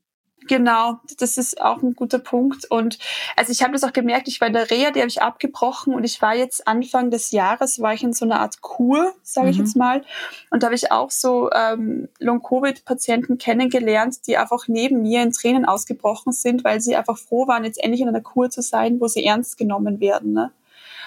Genau, 0.49 0.99
das 1.19 1.38
ist 1.38 1.62
auch 1.62 1.83
ein 1.83 1.93
guter 1.93 2.17
Punkt. 2.17 2.65
Und 2.71 2.97
also 3.35 3.51
ich 3.51 3.62
habe 3.62 3.73
das 3.73 3.83
auch 3.83 3.93
gemerkt, 3.93 4.27
ich 4.27 4.41
war 4.41 4.47
in 4.47 4.55
der 4.55 4.71
Reha, 4.71 4.89
die 4.89 4.99
habe 4.99 5.07
ich 5.07 5.21
abgebrochen 5.21 5.93
und 5.93 6.03
ich 6.03 6.19
war 6.23 6.33
jetzt 6.33 6.67
Anfang 6.67 7.12
des 7.12 7.29
Jahres, 7.29 7.79
war 7.83 7.93
ich 7.93 8.01
in 8.01 8.13
so 8.13 8.25
einer 8.25 8.39
Art 8.39 8.59
Kur, 8.62 9.13
sage 9.21 9.45
mhm. 9.45 9.51
ich 9.51 9.57
jetzt 9.59 9.75
mal. 9.75 10.03
Und 10.49 10.63
da 10.63 10.67
habe 10.67 10.75
ich 10.75 10.91
auch 10.91 11.12
so 11.12 11.51
ähm, 11.51 12.09
Long-Covid-Patienten 12.17 13.38
kennengelernt, 13.38 14.25
die 14.25 14.38
einfach 14.38 14.67
neben 14.67 15.03
mir 15.03 15.21
in 15.21 15.33
Tränen 15.33 15.65
ausgebrochen 15.65 16.33
sind, 16.33 16.63
weil 16.63 16.81
sie 16.81 16.95
einfach 16.95 17.19
froh 17.19 17.47
waren, 17.47 17.63
jetzt 17.63 17.83
endlich 17.83 18.01
in 18.01 18.07
einer 18.07 18.21
Kur 18.21 18.49
zu 18.49 18.63
sein, 18.63 18.99
wo 18.99 19.07
sie 19.07 19.23
ernst 19.23 19.55
genommen 19.55 19.99
werden. 19.99 20.33
Ne? 20.33 20.51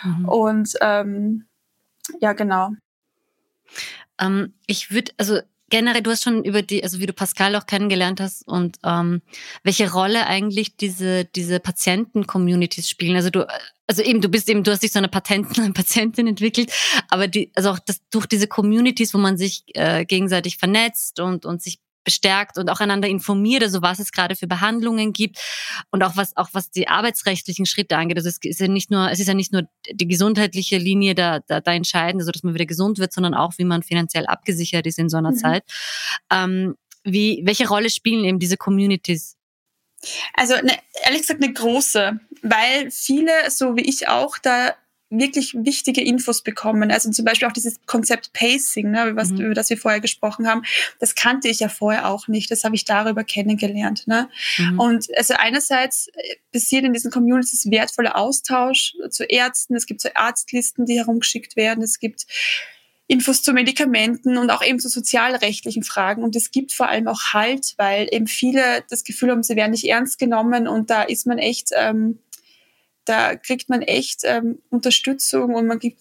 Mhm. 0.04 0.28
Und 0.28 0.74
ähm, 0.80 1.46
ja, 2.20 2.32
genau. 2.32 2.74
Ähm, 4.20 4.54
ich 4.68 4.92
würde, 4.92 5.10
also 5.16 5.40
generell, 5.72 6.02
du 6.02 6.10
hast 6.10 6.22
schon 6.22 6.44
über 6.44 6.60
die, 6.60 6.84
also 6.84 7.00
wie 7.00 7.06
du 7.06 7.14
Pascal 7.14 7.56
auch 7.56 7.64
kennengelernt 7.64 8.20
hast 8.20 8.46
und 8.46 8.76
ähm, 8.84 9.22
welche 9.62 9.90
Rolle 9.90 10.26
eigentlich 10.26 10.76
diese 10.76 11.24
diese 11.24 11.60
Patienten-Communities 11.60 12.90
spielen. 12.90 13.16
Also 13.16 13.30
du, 13.30 13.48
also 13.86 14.02
eben, 14.02 14.20
du 14.20 14.28
bist 14.28 14.50
eben, 14.50 14.64
du 14.64 14.70
hast 14.70 14.82
dich 14.82 14.92
so 14.92 14.98
eine 14.98 15.08
Patenten, 15.08 15.72
Patientin 15.74 16.26
entwickelt, 16.26 16.70
aber 17.08 17.26
die, 17.26 17.50
also 17.54 17.70
auch 17.70 17.78
das 17.78 18.02
durch 18.10 18.26
diese 18.26 18.48
Communities, 18.48 19.14
wo 19.14 19.18
man 19.18 19.38
sich 19.38 19.64
äh, 19.72 20.04
gegenseitig 20.04 20.58
vernetzt 20.58 21.20
und 21.20 21.46
und 21.46 21.62
sich 21.62 21.80
bestärkt 22.04 22.58
und 22.58 22.68
auch 22.70 22.80
einander 22.80 23.08
informiert, 23.08 23.62
also 23.62 23.82
was 23.82 23.98
es 23.98 24.12
gerade 24.12 24.36
für 24.36 24.46
Behandlungen 24.46 25.12
gibt 25.12 25.38
und 25.90 26.02
auch 26.02 26.16
was 26.16 26.36
auch 26.36 26.50
was 26.52 26.70
die 26.70 26.88
arbeitsrechtlichen 26.88 27.66
Schritte 27.66 27.96
angeht. 27.96 28.16
Also 28.16 28.28
es 28.28 28.38
ist 28.42 28.60
ja 28.60 28.68
nicht 28.68 28.90
nur 28.90 29.10
es 29.10 29.20
ist 29.20 29.28
ja 29.28 29.34
nicht 29.34 29.52
nur 29.52 29.62
die 29.90 30.08
gesundheitliche 30.08 30.78
Linie 30.78 31.14
da 31.14 31.40
da, 31.40 31.60
da 31.60 31.72
entscheidend, 31.72 32.22
also 32.22 32.32
dass 32.32 32.42
man 32.42 32.54
wieder 32.54 32.66
gesund 32.66 32.98
wird, 32.98 33.12
sondern 33.12 33.34
auch 33.34 33.54
wie 33.58 33.64
man 33.64 33.82
finanziell 33.82 34.26
abgesichert 34.26 34.86
ist 34.86 34.98
in 34.98 35.08
so 35.08 35.16
einer 35.16 35.32
mhm. 35.32 35.36
Zeit. 35.36 35.64
Ähm, 36.30 36.76
wie 37.04 37.42
welche 37.44 37.68
Rolle 37.68 37.90
spielen 37.90 38.24
eben 38.24 38.38
diese 38.38 38.56
Communities? 38.56 39.36
Also 40.34 40.54
ne, 40.56 40.78
ehrlich 41.04 41.22
gesagt 41.22 41.42
eine 41.42 41.52
große, 41.52 42.18
weil 42.42 42.90
viele, 42.90 43.32
so 43.50 43.76
wie 43.76 43.82
ich 43.82 44.08
auch, 44.08 44.38
da 44.38 44.74
wirklich 45.12 45.54
wichtige 45.54 46.00
Infos 46.00 46.42
bekommen. 46.42 46.90
Also 46.90 47.10
zum 47.10 47.24
Beispiel 47.24 47.46
auch 47.46 47.52
dieses 47.52 47.76
Konzept 47.86 48.32
Pacing, 48.32 48.90
ne, 48.90 49.12
was, 49.14 49.30
mhm. 49.30 49.42
über 49.42 49.54
das 49.54 49.70
wir 49.70 49.76
vorher 49.76 50.00
gesprochen 50.00 50.48
haben, 50.48 50.62
das 50.98 51.14
kannte 51.14 51.48
ich 51.48 51.60
ja 51.60 51.68
vorher 51.68 52.08
auch 52.08 52.28
nicht. 52.28 52.50
Das 52.50 52.64
habe 52.64 52.74
ich 52.74 52.84
darüber 52.84 53.22
kennengelernt. 53.22 54.06
Ne? 54.06 54.28
Mhm. 54.58 54.80
Und 54.80 55.06
also 55.16 55.34
einerseits 55.34 56.08
äh, 56.08 56.36
passiert 56.52 56.84
in 56.84 56.92
diesen 56.92 57.10
Communities 57.10 57.70
wertvoller 57.70 58.16
Austausch 58.16 58.94
zu 59.10 59.24
Ärzten. 59.24 59.76
Es 59.76 59.86
gibt 59.86 60.00
so 60.00 60.08
Arztlisten, 60.14 60.86
die 60.86 60.98
herumgeschickt 60.98 61.56
werden. 61.56 61.82
Es 61.82 61.98
gibt 61.98 62.26
Infos 63.06 63.42
zu 63.42 63.52
Medikamenten 63.52 64.38
und 64.38 64.50
auch 64.50 64.64
eben 64.64 64.78
zu 64.80 64.88
sozialrechtlichen 64.88 65.82
Fragen. 65.82 66.22
Und 66.22 66.34
es 66.34 66.50
gibt 66.50 66.72
vor 66.72 66.88
allem 66.88 67.08
auch 67.08 67.34
Halt, 67.34 67.74
weil 67.76 68.08
eben 68.10 68.26
viele 68.26 68.84
das 68.88 69.04
Gefühl 69.04 69.30
haben, 69.30 69.42
sie 69.42 69.56
werden 69.56 69.72
nicht 69.72 69.84
ernst 69.84 70.18
genommen 70.18 70.66
und 70.66 70.88
da 70.88 71.02
ist 71.02 71.26
man 71.26 71.38
echt 71.38 71.70
ähm, 71.76 72.18
da 73.04 73.36
kriegt 73.36 73.68
man 73.68 73.82
echt 73.82 74.20
ähm, 74.24 74.60
Unterstützung 74.70 75.54
und 75.54 75.66
man 75.66 75.78
gibt, 75.78 76.00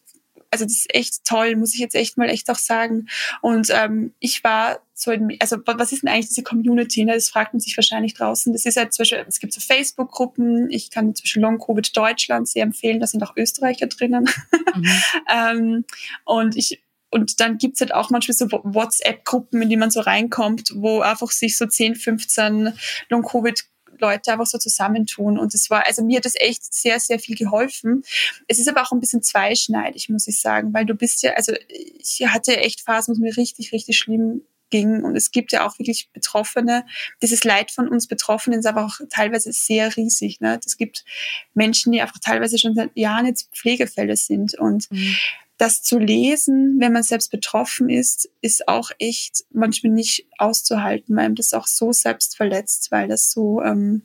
also 0.52 0.66
das 0.66 0.74
ist 0.74 0.94
echt 0.94 1.24
toll, 1.26 1.56
muss 1.56 1.74
ich 1.74 1.80
jetzt 1.80 1.96
echt 1.96 2.18
mal 2.18 2.30
echt 2.30 2.50
auch 2.50 2.58
sagen. 2.58 3.08
Und 3.42 3.70
ähm, 3.72 4.14
ich 4.20 4.44
war 4.44 4.80
so, 4.94 5.12
in, 5.12 5.36
also 5.40 5.58
was 5.66 5.92
ist 5.92 6.04
denn 6.04 6.10
eigentlich 6.10 6.28
diese 6.28 6.44
Community? 6.44 7.04
Ne? 7.06 7.14
Das 7.14 7.30
fragt 7.30 7.54
man 7.54 7.60
sich 7.60 7.76
wahrscheinlich 7.76 8.14
draußen. 8.14 8.54
Das 8.54 8.66
ist 8.66 8.76
ja 8.76 8.90
zum 8.90 9.04
Beispiel, 9.04 9.26
es 9.28 9.40
gibt 9.40 9.54
so 9.54 9.62
Facebook-Gruppen. 9.62 10.70
Ich 10.70 10.92
kann 10.92 11.16
zum 11.16 11.24
Beispiel 11.24 11.42
Long 11.42 11.58
Covid 11.58 11.96
Deutschland 11.96 12.48
sehr 12.48 12.64
empfehlen. 12.64 13.00
Da 13.00 13.08
sind 13.08 13.24
auch 13.24 13.36
Österreicher 13.36 13.88
drinnen. 13.88 14.30
Mhm. 14.76 14.88
ähm, 15.34 15.86
und 16.26 16.56
ich 16.56 16.82
und 17.12 17.42
dann 17.42 17.58
gibt's 17.58 17.82
halt 17.82 17.94
auch 17.94 18.10
manchmal 18.10 18.36
so 18.36 18.48
WhatsApp-Gruppen, 18.50 19.62
in 19.62 19.70
die 19.70 19.76
man 19.76 19.92
so 19.92 20.00
reinkommt, 20.00 20.72
wo 20.76 21.02
einfach 21.02 21.30
sich 21.32 21.58
so 21.58 21.66
10, 21.66 21.96
15 21.96 22.74
Long-Covid 23.10 23.66
Leute 24.02 24.34
einfach 24.34 24.46
so 24.46 24.58
zusammentun. 24.58 25.38
Und 25.38 25.54
es 25.54 25.70
war, 25.70 25.86
also 25.86 26.04
mir 26.04 26.18
hat 26.18 26.26
das 26.26 26.36
echt 26.36 26.74
sehr, 26.74 27.00
sehr 27.00 27.20
viel 27.20 27.36
geholfen. 27.36 28.04
Es 28.48 28.60
ist 28.60 28.68
aber 28.68 28.82
auch 28.82 28.92
ein 28.92 29.00
bisschen 29.00 29.24
zweischneidig, 29.24 30.10
muss 30.10 30.28
ich 30.28 30.42
sagen, 30.42 30.74
weil 30.74 30.86
du 30.86 30.96
bist 30.96 31.24
ja, 31.24 31.34
also 31.34 31.54
ich 31.70 32.22
hatte 32.28 32.58
echt 32.58 32.82
Phasen, 32.82 33.12
wo 33.12 33.16
es 33.16 33.20
mir 33.20 33.38
richtig, 33.38 33.72
richtig 33.72 33.98
schlimm 33.98 34.42
ging. 34.70 35.04
Und 35.04 35.16
es 35.16 35.32
gibt 35.32 35.52
ja 35.52 35.68
auch 35.68 35.78
wirklich 35.78 36.10
Betroffene. 36.14 36.86
Dieses 37.22 37.44
Leid 37.44 37.72
von 37.72 37.88
uns 37.88 38.08
Betroffenen 38.08 38.60
ist 38.60 38.66
aber 38.66 38.86
auch 38.86 39.00
teilweise 39.10 39.52
sehr 39.52 39.96
riesig. 39.96 40.40
Ne? 40.40 40.60
Es 40.66 40.78
gibt 40.78 41.06
Menschen, 41.54 41.92
die 41.92 42.02
einfach 42.02 42.20
teilweise 42.20 42.58
schon 42.58 42.74
seit 42.74 42.96
Jahren 42.96 43.26
jetzt 43.26 43.50
Pflegefälle 43.54 44.16
sind. 44.16 44.58
Und 44.58 44.90
mhm 44.90 45.16
das 45.62 45.84
zu 45.84 46.00
lesen, 46.00 46.78
wenn 46.80 46.92
man 46.92 47.04
selbst 47.04 47.30
betroffen 47.30 47.88
ist, 47.88 48.28
ist 48.42 48.68
auch 48.68 48.90
echt 48.98 49.46
manchmal 49.52 49.94
nicht 49.94 50.26
auszuhalten, 50.40 51.16
weil 51.16 51.26
man 51.26 51.36
das 51.36 51.54
auch 51.54 51.68
so 51.68 51.92
selbst 51.92 52.36
verletzt, 52.36 52.90
weil 52.90 53.08
das 53.08 53.32
so, 53.32 53.62
ähm, 53.62 54.02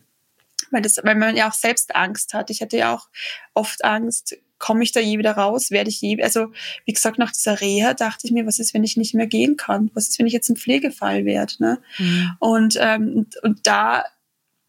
weil 0.71 0.83
das, 0.83 0.99
weil 1.03 1.15
man 1.15 1.35
ja 1.35 1.49
auch 1.49 1.55
selbst 1.55 1.97
Angst 1.97 2.35
hat. 2.35 2.51
Ich 2.51 2.61
hatte 2.61 2.77
ja 2.77 2.95
auch 2.95 3.09
oft 3.55 3.85
Angst, 3.87 4.37
komme 4.59 4.83
ich 4.83 4.93
da 4.93 5.01
je 5.01 5.17
wieder 5.17 5.33
raus? 5.33 5.71
Werde 5.71 5.89
ich 5.89 5.99
je, 6.03 6.23
also 6.23 6.53
wie 6.85 6.93
gesagt, 6.93 7.19
nach 7.19 7.33
dieser 7.33 7.59
Reha 7.59 7.95
dachte 7.95 8.27
ich 8.27 8.33
mir, 8.33 8.47
was 8.47 8.59
ist, 8.59 8.75
wenn 8.75 8.85
ich 8.85 8.99
nicht 8.99 9.15
mehr 9.15 9.27
gehen 9.27 9.57
kann? 9.57 9.91
Was 9.95 10.09
ist, 10.09 10.19
wenn 10.19 10.27
ich 10.27 10.35
jetzt 10.35 10.51
ein 10.51 10.57
Pflegefall 10.57 11.25
werde? 11.25 11.55
Ne? 11.59 11.79
Mhm. 11.97 12.37
Und, 12.39 12.77
ähm, 12.79 13.13
und, 13.15 13.43
und 13.43 13.67
da 13.67 14.05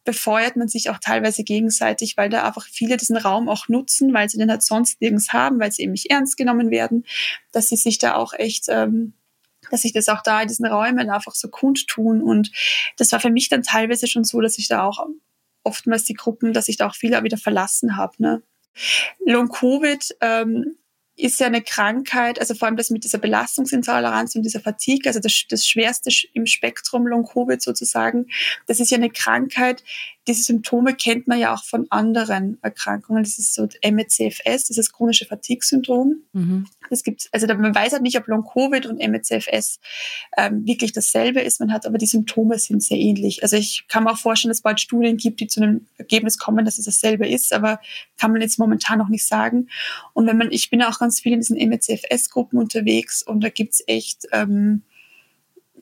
befeuert 0.07 0.55
man 0.55 0.69
sich 0.69 0.89
auch 0.89 0.99
teilweise 0.99 1.43
gegenseitig, 1.43 2.15
weil 2.15 2.29
da 2.29 2.45
einfach 2.45 2.65
viele 2.65 2.95
diesen 2.95 3.17
Raum 3.17 3.49
auch 3.49 3.67
nutzen, 3.67 4.13
weil 4.13 4.29
sie 4.29 4.37
den 4.37 4.49
halt 4.49 4.63
sonst 4.63 5.01
nirgends 5.01 5.33
haben, 5.33 5.59
weil 5.59 5.73
sie 5.73 5.81
eben 5.81 5.91
nicht 5.91 6.09
ernst 6.09 6.37
genommen 6.37 6.71
werden, 6.71 7.05
dass 7.51 7.67
sie 7.67 7.75
sich 7.75 7.97
da 7.97 8.15
auch 8.15 8.31
echt, 8.31 8.67
ähm, 8.69 9.11
dass 9.69 9.81
sich 9.81 9.91
das 9.91 10.07
auch 10.07 10.23
da 10.23 10.41
in 10.41 10.47
diesen 10.47 10.65
Räumen 10.65 11.09
einfach 11.09 11.35
so 11.35 11.49
kundtun. 11.49 12.21
Und 12.21 12.53
das 12.95 13.11
war 13.11 13.19
für 13.19 13.29
mich 13.29 13.49
dann 13.49 13.63
teilweise 13.63 14.07
schon 14.07 14.23
so, 14.23 14.39
dass 14.39 14.57
ich 14.57 14.69
da 14.69 14.83
auch 14.83 15.05
oftmals 15.65 16.05
die 16.05 16.13
Gruppen, 16.13 16.53
dass 16.53 16.69
ich 16.69 16.77
da 16.77 16.87
auch 16.87 16.95
viele 16.95 17.21
wieder 17.21 17.37
verlassen 17.37 17.97
habe. 17.97 18.13
Ne? 18.19 18.43
Long-Covid 19.25 20.15
ähm, 20.21 20.77
ist 21.17 21.39
ja 21.39 21.47
eine 21.47 21.61
Krankheit, 21.61 22.39
also 22.39 22.53
vor 22.53 22.67
allem 22.67 22.77
das 22.77 22.91
mit 22.91 23.03
dieser 23.03 23.17
Belastungsintoleranz 23.17 24.35
und 24.35 24.43
dieser 24.43 24.59
Fatigue, 24.59 25.09
also 25.09 25.19
das, 25.19 25.43
das 25.49 25.67
Schwerste 25.67 26.09
im 26.33 26.45
Spektrum 26.45 27.07
Long-Covid 27.07 27.61
sozusagen, 27.61 28.27
das 28.67 28.79
ist 28.79 28.91
ja 28.91 28.97
eine 28.97 29.09
Krankheit, 29.09 29.83
diese 30.27 30.43
Symptome 30.43 30.93
kennt 30.93 31.27
man 31.27 31.39
ja 31.39 31.53
auch 31.53 31.63
von 31.63 31.87
anderen 31.89 32.57
Erkrankungen. 32.61 33.23
Das 33.23 33.39
ist 33.39 33.53
so 33.53 33.67
MECFS, 33.83 34.65
dieses 34.65 34.91
chronische 34.91 35.25
Fatigue-Syndrom. 35.25 36.17
Mhm. 36.33 36.65
Das 36.89 37.03
gibt's, 37.03 37.29
also 37.31 37.47
man 37.47 37.73
weiß 37.73 37.93
halt 37.93 38.01
nicht, 38.01 38.17
ob 38.17 38.27
Long-Covid 38.27 38.85
und 38.85 38.97
MECFS 38.97 39.79
ähm, 40.37 40.65
wirklich 40.65 40.91
dasselbe 40.91 41.39
ist. 41.39 41.59
Man 41.59 41.71
hat 41.71 41.85
aber 41.85 41.97
die 41.97 42.05
Symptome 42.05 42.59
sind 42.59 42.83
sehr 42.83 42.97
ähnlich. 42.97 43.41
Also 43.43 43.55
ich 43.55 43.85
kann 43.87 44.03
mir 44.03 44.11
auch 44.11 44.17
vorstellen, 44.17 44.49
dass 44.49 44.57
es 44.57 44.63
bald 44.63 44.81
Studien 44.81 45.17
gibt, 45.17 45.39
die 45.39 45.47
zu 45.47 45.61
einem 45.61 45.87
Ergebnis 45.97 46.37
kommen, 46.37 46.65
dass 46.65 46.77
es 46.77 46.85
dasselbe 46.85 47.27
ist, 47.27 47.53
aber 47.53 47.79
kann 48.19 48.31
man 48.31 48.41
jetzt 48.41 48.59
momentan 48.59 48.99
noch 48.99 49.09
nicht 49.09 49.25
sagen. 49.25 49.69
Und 50.13 50.27
wenn 50.27 50.37
man, 50.37 50.51
ich 50.51 50.69
bin 50.69 50.81
auch 50.83 50.99
ganz 50.99 51.21
viel 51.21 51.33
in 51.33 51.39
diesen 51.39 51.57
MECFS-Gruppen 51.57 52.59
unterwegs 52.59 53.23
und 53.23 53.41
da 53.43 53.49
gibt's 53.49 53.81
echt 53.87 54.27
ähm, 54.33 54.83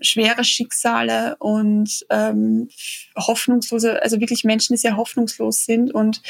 schwere 0.01 0.43
Schicksale 0.43 1.35
und 1.39 2.05
ähm, 2.09 2.69
hoffnungslose, 3.15 4.01
also 4.01 4.19
wirklich 4.19 4.43
Menschen, 4.43 4.73
die 4.73 4.79
sehr 4.79 4.97
hoffnungslos 4.97 5.65
sind 5.65 5.93
und 5.93 6.21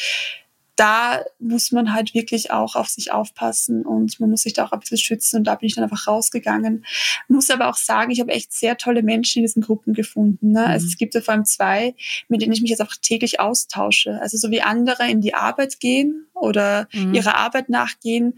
da 0.76 1.24
muss 1.40 1.72
man 1.72 1.94
halt 1.94 2.14
wirklich 2.14 2.52
auch 2.52 2.76
auf 2.76 2.90
sich 2.90 3.12
aufpassen 3.12 3.86
und 3.86 4.20
man 4.20 4.30
muss 4.30 4.42
sich 4.42 4.54
da 4.54 4.66
auch 4.66 4.72
ein 4.74 4.80
bisschen 4.80 4.98
schützen 4.98 5.38
und 5.38 5.44
da 5.46 5.56
bin 5.56 5.68
ich 5.68 5.76
dann 5.76 5.86
einfach 5.86 6.08
rausgegangen. 6.08 6.86
Muss 7.28 7.50
aber 7.50 7.70
auch 7.70 7.78
sagen, 7.78 8.12
ich 8.12 8.20
habe 8.20 8.32
echt 8.32 8.52
sehr 8.52 8.78
tolle 8.78 9.02
Menschen 9.02 9.40
in 9.40 9.46
diesen 9.46 9.62
Gruppen 9.62 9.94
gefunden. 9.94 10.52
Ne? 10.52 10.60
Also 10.60 10.68
mhm. 10.68 10.74
Also 10.76 10.88
es 10.88 10.98
gibt 10.98 11.16
ja 11.16 11.22
vor 11.22 11.34
allem 11.34 11.46
zwei, 11.46 11.96
mit 12.28 12.42
denen 12.42 12.52
ich 12.52 12.62
mich 12.62 12.70
jetzt 12.70 12.82
auch 12.82 12.94
täglich 13.02 13.40
austausche. 13.40 14.20
Also 14.22 14.38
so 14.38 14.52
wie 14.52 14.62
andere 14.62 15.10
in 15.10 15.22
die 15.22 15.34
Arbeit 15.34 15.80
gehen 15.80 16.28
oder 16.34 16.90
mhm. 16.92 17.14
ihrer 17.14 17.36
Arbeit 17.38 17.70
nachgehen, 17.70 18.38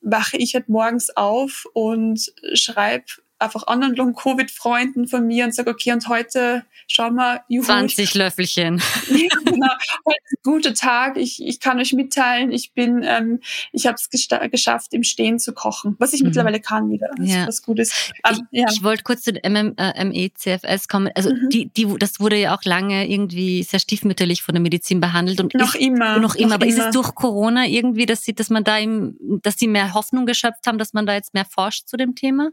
wache 0.00 0.36
ich 0.36 0.54
halt 0.54 0.68
morgens 0.68 1.16
auf 1.16 1.66
und 1.72 2.32
schreibe 2.54 3.06
einfach 3.38 3.66
anderen 3.66 3.94
Long-Covid-Freunden 3.94 5.08
von 5.08 5.26
mir 5.26 5.44
und 5.44 5.54
sage, 5.54 5.70
okay, 5.70 5.92
und 5.92 6.08
heute 6.08 6.64
schauen 6.86 7.16
wir, 7.16 7.42
juhu, 7.48 7.64
20 7.64 8.14
Löffelchen. 8.14 8.78
ja, 9.10 9.28
genau. 9.44 9.72
Heute 10.06 10.18
ist 10.24 10.38
ein 10.38 10.42
guter 10.42 10.74
Tag. 10.74 11.16
Ich, 11.18 11.44
ich 11.44 11.60
kann 11.60 11.78
euch 11.78 11.92
mitteilen, 11.92 12.50
ich 12.50 12.72
bin, 12.72 13.02
ähm, 13.02 13.40
ich 13.72 13.86
habe 13.86 13.96
es 13.96 14.08
geschafft, 14.50 14.94
im 14.94 15.02
Stehen 15.02 15.38
zu 15.38 15.52
kochen, 15.52 15.96
was 15.98 16.12
ich 16.14 16.20
mhm. 16.20 16.28
mittlerweile 16.28 16.60
kann 16.60 16.90
wieder. 16.90 17.08
Das 17.16 17.28
ja. 17.28 17.46
was 17.46 17.62
Gutes. 17.62 18.12
Um, 18.28 18.48
ich, 18.50 18.60
ja. 18.60 18.66
ich 18.70 18.82
wollte 18.82 19.02
kurz 19.02 19.22
zu 19.22 19.32
MM, 19.32 19.74
äh, 19.76 20.04
MECFS 20.04 20.88
kommen. 20.88 21.10
Also 21.14 21.30
mhm. 21.30 21.50
die, 21.50 21.68
die, 21.68 21.86
das 21.98 22.20
wurde 22.20 22.36
ja 22.36 22.56
auch 22.56 22.64
lange 22.64 23.08
irgendwie 23.08 23.62
sehr 23.62 23.80
stiefmütterlich 23.80 24.42
von 24.42 24.54
der 24.54 24.62
Medizin 24.62 25.00
behandelt 25.00 25.40
und 25.40 25.54
noch 25.54 25.74
ist, 25.74 25.80
immer. 25.80 26.18
Noch 26.18 26.34
immer. 26.36 26.48
Noch 26.48 26.54
aber 26.54 26.66
immer. 26.66 26.76
ist 26.78 26.86
es 26.86 26.94
durch 26.94 27.14
Corona 27.14 27.66
irgendwie, 27.66 28.06
dass 28.06 28.24
sie, 28.24 28.34
dass 28.34 28.48
man 28.48 28.64
da 28.64 28.78
im, 28.78 29.40
dass 29.42 29.58
sie 29.58 29.68
mehr 29.68 29.92
Hoffnung 29.92 30.24
geschöpft 30.24 30.66
haben, 30.66 30.78
dass 30.78 30.94
man 30.94 31.04
da 31.04 31.14
jetzt 31.14 31.34
mehr 31.34 31.44
forscht 31.44 31.88
zu 31.88 31.96
dem 31.96 32.14
Thema? 32.14 32.50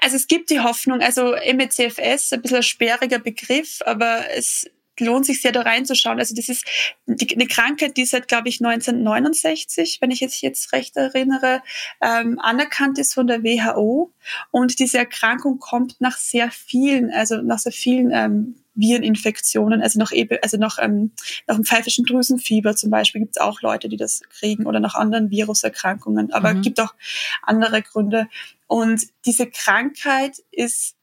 Also 0.00 0.16
es 0.16 0.26
gibt 0.26 0.50
die 0.50 0.60
Hoffnung, 0.60 1.00
also 1.00 1.34
MECFS, 1.34 2.32
ein 2.32 2.42
bisschen 2.42 2.58
ein 2.58 2.62
sperriger 2.62 3.18
Begriff, 3.18 3.80
aber 3.84 4.30
es 4.30 4.66
lohnt 5.00 5.26
sich 5.26 5.40
sehr 5.40 5.52
da 5.52 5.62
reinzuschauen. 5.62 6.18
Also 6.18 6.34
das 6.34 6.48
ist 6.48 6.64
die, 7.06 7.34
eine 7.34 7.46
Krankheit, 7.46 7.96
die 7.96 8.04
seit, 8.04 8.28
glaube 8.28 8.48
ich, 8.48 8.60
1969, 8.60 9.98
wenn 10.00 10.10
ich 10.10 10.20
jetzt, 10.20 10.42
jetzt 10.42 10.72
recht 10.72 10.96
erinnere, 10.96 11.62
ähm, 12.00 12.38
anerkannt 12.38 12.98
ist 12.98 13.14
von 13.14 13.26
der 13.26 13.42
WHO. 13.42 14.12
Und 14.50 14.78
diese 14.78 14.98
Erkrankung 14.98 15.58
kommt 15.58 16.00
nach 16.00 16.18
sehr 16.18 16.50
vielen, 16.50 17.10
also 17.10 17.40
nach 17.40 17.58
sehr 17.58 17.72
vielen 17.72 18.10
ähm, 18.12 18.61
Vireninfektionen, 18.74 19.82
also 19.82 19.98
noch 19.98 20.12
eben, 20.12 20.38
also 20.42 20.56
noch, 20.56 20.78
ähm, 20.80 21.12
nach 21.46 21.56
dem 21.56 21.64
pfeifischen 21.64 22.04
Drüsenfieber 22.04 22.74
zum 22.74 22.90
Beispiel 22.90 23.20
gibt 23.20 23.36
es 23.36 23.42
auch 23.42 23.60
Leute, 23.60 23.88
die 23.88 23.96
das 23.96 24.22
kriegen 24.30 24.66
oder 24.66 24.80
nach 24.80 24.94
anderen 24.94 25.30
Viruserkrankungen, 25.30 26.32
aber 26.32 26.54
mhm. 26.54 26.62
gibt 26.62 26.80
auch 26.80 26.94
andere 27.42 27.82
Gründe. 27.82 28.28
Und 28.66 29.06
diese 29.26 29.46
Krankheit 29.46 30.38
ist, 30.50 30.96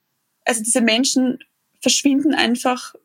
also 0.45 0.63
diese 0.63 0.81
Menschen 0.81 1.39
verschwinden 1.79 2.33
einfach 2.33 2.95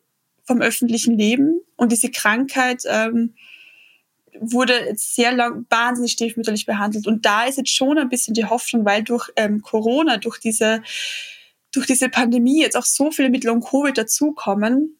vom 0.45 0.61
öffentlichen 0.61 1.17
Leben 1.17 1.61
und 1.77 1.93
diese 1.93 2.11
Krankheit 2.11 2.83
ähm, 2.87 3.35
wurde 4.41 4.75
jetzt 4.87 5.15
sehr 5.15 5.33
lang 5.33 5.67
wahnsinnig 5.71 6.13
stiefmütterlich 6.13 6.67
behandelt. 6.67 7.07
Und 7.07 7.25
da 7.25 7.45
ist 7.45 7.59
jetzt 7.59 7.75
schon 7.75 7.99
ein 7.99 8.09
bisschen 8.09 8.35
die 8.35 8.45
Hoffnung, 8.45 8.85
weil 8.85 9.03
durch 9.03 9.31
ähm, 9.37 9.63
Corona, 9.63 10.17
durch 10.17 10.39
diese 10.39 10.83
durch 11.75 11.87
diese 11.87 12.09
Pandemie 12.09 12.61
jetzt 12.61 12.77
auch 12.77 12.85
so 12.85 13.11
viele 13.11 13.31
mit 13.31 13.45
Long-Covid 13.45 13.97
dazukommen, 13.97 14.99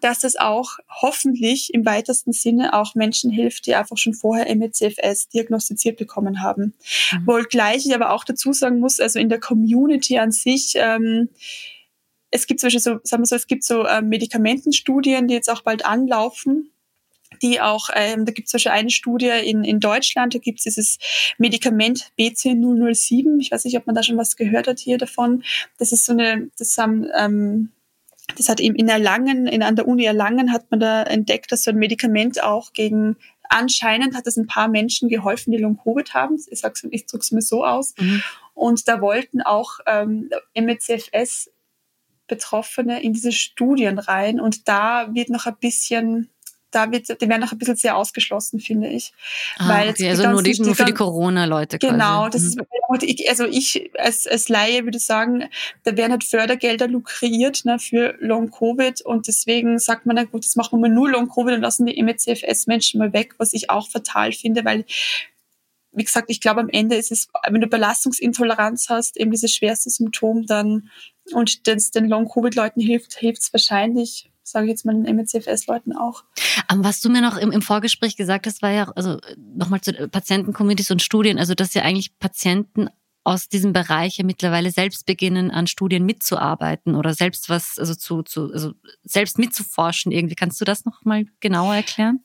dass 0.00 0.20
das 0.20 0.36
auch 0.36 0.78
hoffentlich 0.88 1.72
im 1.74 1.84
weitesten 1.84 2.32
Sinne 2.32 2.72
auch 2.72 2.94
Menschen 2.94 3.30
hilft, 3.30 3.66
die 3.66 3.74
einfach 3.74 3.98
schon 3.98 4.14
vorher 4.14 4.54
MECFS 4.54 5.28
diagnostiziert 5.28 5.98
bekommen 5.98 6.42
haben. 6.42 6.74
Mhm. 7.12 7.26
Wohl 7.26 7.44
gleich 7.44 7.86
ich 7.86 7.94
aber 7.94 8.10
auch 8.10 8.24
dazu 8.24 8.52
sagen 8.52 8.80
muss, 8.80 9.00
also 9.00 9.18
in 9.18 9.28
der 9.28 9.40
Community 9.40 10.18
an 10.18 10.32
sich, 10.32 10.72
ähm, 10.76 11.28
es 12.30 12.46
gibt 12.46 12.60
zum 12.60 12.68
Beispiel 12.68 12.80
so, 12.80 12.98
sagen 13.04 13.22
wir 13.22 13.26
so, 13.26 13.36
es 13.36 13.46
gibt 13.46 13.64
so 13.64 13.86
ähm, 13.86 14.08
Medikamentenstudien, 14.08 15.28
die 15.28 15.34
jetzt 15.34 15.50
auch 15.50 15.62
bald 15.62 15.84
anlaufen, 15.84 16.71
die 17.42 17.60
auch, 17.60 17.88
ähm, 17.94 18.24
da 18.24 18.32
gibt 18.32 18.46
es 18.46 18.52
zum 18.52 18.58
Beispiel 18.58 18.72
eine 18.72 18.90
Studie 18.90 19.30
in, 19.44 19.64
in 19.64 19.80
Deutschland, 19.80 20.34
da 20.34 20.38
gibt 20.38 20.60
es 20.60 20.64
dieses 20.64 20.98
Medikament 21.38 22.12
BC007, 22.18 23.40
ich 23.40 23.50
weiß 23.50 23.64
nicht, 23.64 23.76
ob 23.76 23.86
man 23.86 23.94
da 23.94 24.02
schon 24.02 24.16
was 24.16 24.36
gehört 24.36 24.68
hat 24.68 24.78
hier 24.78 24.98
davon. 24.98 25.42
Das 25.78 25.92
ist 25.92 26.06
so 26.06 26.12
eine, 26.12 26.50
das 26.58 26.78
haben, 26.78 27.06
ähm, 27.16 27.72
das 28.36 28.48
hat 28.48 28.60
eben 28.60 28.76
in 28.76 28.88
Erlangen, 28.88 29.46
in, 29.46 29.62
an 29.62 29.76
der 29.76 29.88
Uni 29.88 30.04
Erlangen 30.04 30.52
hat 30.52 30.70
man 30.70 30.80
da 30.80 31.02
entdeckt, 31.02 31.52
dass 31.52 31.64
so 31.64 31.70
ein 31.70 31.76
Medikament 31.76 32.42
auch 32.42 32.72
gegen 32.72 33.16
anscheinend 33.48 34.16
hat 34.16 34.26
es 34.26 34.36
ein 34.36 34.46
paar 34.46 34.68
Menschen 34.68 35.08
geholfen, 35.08 35.52
die 35.52 35.58
Long-Covid 35.58 36.14
haben. 36.14 36.42
Ich, 36.50 36.60
sag's, 36.60 36.86
ich 36.90 37.06
drücke 37.06 37.22
es 37.22 37.32
mir 37.32 37.42
so 37.42 37.64
aus. 37.64 37.94
Mhm. 37.98 38.22
Und 38.54 38.88
da 38.88 39.00
wollten 39.00 39.42
auch 39.42 39.80
ähm, 39.86 40.30
MECFS 40.54 41.50
Betroffene 42.26 43.02
in 43.02 43.12
diese 43.12 43.32
Studien 43.32 43.98
rein. 43.98 44.40
Und 44.40 44.68
da 44.68 45.14
wird 45.14 45.28
noch 45.28 45.44
ein 45.44 45.56
bisschen 45.60 46.30
da 46.74 46.90
wird, 46.90 47.08
die 47.08 47.28
werden 47.28 47.40
noch 47.40 47.52
ein 47.52 47.58
bisschen 47.58 47.76
sehr 47.76 47.96
ausgeschlossen, 47.96 48.60
finde 48.60 48.88
ich. 48.88 49.12
Ah, 49.58 49.68
Weil 49.68 49.90
okay, 49.90 50.08
also 50.08 50.28
nur, 50.28 50.42
die, 50.42 50.60
nur 50.60 50.74
für 50.74 50.84
die 50.84 50.92
Corona-Leute 50.92 51.78
Genau, 51.78 52.28
das 52.28 52.42
mhm. 52.42 52.64
ist, 52.98 53.28
also 53.28 53.44
ich 53.44 53.90
als, 53.98 54.26
als 54.26 54.48
Laie 54.48 54.84
würde 54.84 54.98
sagen, 54.98 55.48
da 55.84 55.96
werden 55.96 56.12
halt 56.12 56.24
Fördergelder 56.24 56.88
lukriert 56.88 57.64
ne, 57.64 57.78
für 57.78 58.16
Long-Covid 58.20 59.02
und 59.02 59.28
deswegen 59.28 59.78
sagt 59.78 60.06
man, 60.06 60.16
na 60.16 60.24
gut, 60.24 60.44
das 60.44 60.56
machen 60.56 60.80
wir 60.80 60.88
nur 60.88 61.10
Long-Covid 61.10 61.54
und 61.54 61.62
lassen 61.62 61.86
die 61.86 62.02
MECFS-Menschen 62.02 62.98
mal 62.98 63.12
weg, 63.12 63.34
was 63.38 63.52
ich 63.52 63.70
auch 63.70 63.88
fatal 63.88 64.32
finde, 64.32 64.64
weil 64.64 64.84
wie 65.94 66.04
gesagt, 66.04 66.30
ich 66.30 66.40
glaube, 66.40 66.60
am 66.60 66.70
Ende 66.70 66.96
ist 66.96 67.12
es, 67.12 67.28
wenn 67.46 67.60
du 67.60 67.66
Belastungsintoleranz 67.66 68.88
hast, 68.88 69.18
eben 69.18 69.30
dieses 69.30 69.54
schwerste 69.54 69.90
Symptom, 69.90 70.46
dann 70.46 70.88
und 71.32 71.66
das 71.68 71.90
den 71.90 72.08
Long-Covid-Leuten 72.08 72.80
hilft, 72.80 73.14
hilft 73.14 73.42
es 73.42 73.52
wahrscheinlich 73.52 74.31
sage 74.42 74.66
ich 74.66 74.70
jetzt 74.70 74.84
mal 74.84 74.94
den 74.94 75.16
MECFS-Leuten 75.16 75.96
auch. 75.96 76.24
Was 76.74 77.00
du 77.00 77.08
mir 77.08 77.20
noch 77.20 77.36
im, 77.36 77.52
im, 77.52 77.62
Vorgespräch 77.62 78.16
gesagt 78.16 78.46
hast, 78.46 78.62
war 78.62 78.70
ja, 78.70 78.90
also 78.96 79.18
nochmal 79.36 79.80
zu 79.80 79.92
Patienten-Communities 79.92 80.90
und 80.90 81.02
Studien, 81.02 81.38
also 81.38 81.54
dass 81.54 81.74
ja 81.74 81.82
eigentlich 81.82 82.18
Patienten 82.18 82.88
aus 83.24 83.48
diesem 83.48 83.72
Bereich 83.72 84.18
ja 84.18 84.24
mittlerweile 84.24 84.70
selbst 84.70 85.06
beginnen, 85.06 85.50
an 85.50 85.66
Studien 85.66 86.04
mitzuarbeiten 86.04 86.96
oder 86.96 87.14
selbst 87.14 87.48
was, 87.48 87.78
also 87.78 87.94
zu, 87.94 88.22
zu 88.22 88.50
also 88.52 88.72
selbst 89.04 89.38
mitzuforschen 89.38 90.10
irgendwie. 90.12 90.34
Kannst 90.34 90.60
du 90.60 90.64
das 90.64 90.84
nochmal 90.84 91.26
genauer 91.40 91.74
erklären? 91.74 92.20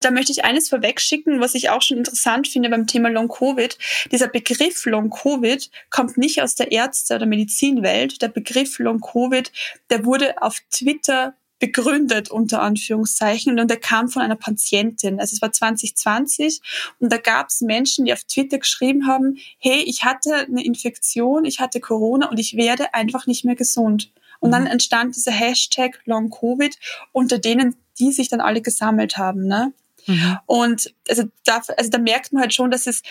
Da 0.00 0.10
möchte 0.10 0.32
ich 0.32 0.44
eines 0.44 0.70
vorwegschicken, 0.70 1.40
was 1.40 1.54
ich 1.54 1.68
auch 1.68 1.82
schon 1.82 1.98
interessant 1.98 2.48
finde 2.48 2.70
beim 2.70 2.86
Thema 2.86 3.10
Long-Covid. 3.10 3.76
Dieser 4.10 4.28
Begriff 4.28 4.86
Long-Covid 4.86 5.70
kommt 5.90 6.16
nicht 6.16 6.40
aus 6.40 6.54
der 6.54 6.72
Ärzte- 6.72 7.16
oder 7.16 7.26
Medizinwelt. 7.26 8.22
Der 8.22 8.28
Begriff 8.28 8.78
Long-Covid, 8.78 9.52
der 9.90 10.06
wurde 10.06 10.40
auf 10.40 10.58
Twitter 10.70 11.34
begründet, 11.60 12.30
unter 12.30 12.60
Anführungszeichen. 12.62 13.60
Und 13.60 13.70
er 13.70 13.76
kam 13.78 14.08
von 14.08 14.22
einer 14.22 14.34
Patientin. 14.34 15.20
Also 15.20 15.34
es 15.34 15.42
war 15.42 15.52
2020. 15.52 16.60
Und 16.98 17.12
da 17.12 17.18
gab 17.18 17.48
es 17.48 17.60
Menschen, 17.60 18.06
die 18.06 18.12
auf 18.12 18.24
Twitter 18.24 18.58
geschrieben 18.58 19.06
haben, 19.06 19.38
hey, 19.58 19.82
ich 19.86 20.02
hatte 20.02 20.34
eine 20.34 20.64
Infektion, 20.64 21.44
ich 21.44 21.60
hatte 21.60 21.78
Corona 21.78 22.28
und 22.28 22.40
ich 22.40 22.56
werde 22.56 22.92
einfach 22.94 23.26
nicht 23.28 23.44
mehr 23.44 23.54
gesund. 23.54 24.10
Und 24.40 24.50
dann 24.50 24.62
mhm. 24.62 24.70
entstand 24.70 25.14
dieser 25.14 25.32
Hashtag 25.32 26.00
Long 26.06 26.30
Covid, 26.30 26.76
unter 27.12 27.38
denen 27.38 27.76
die 28.00 28.10
sich 28.10 28.28
dann 28.28 28.40
alle 28.40 28.62
gesammelt 28.62 29.18
haben. 29.18 29.46
Ne? 29.46 29.72
Mhm. 30.06 30.38
Und 30.46 30.94
also 31.08 31.24
da, 31.44 31.60
also 31.76 31.90
da 31.90 31.98
merkt 31.98 32.32
man 32.32 32.42
halt 32.42 32.54
schon, 32.54 32.70
dass 32.70 32.86
es 32.86 33.02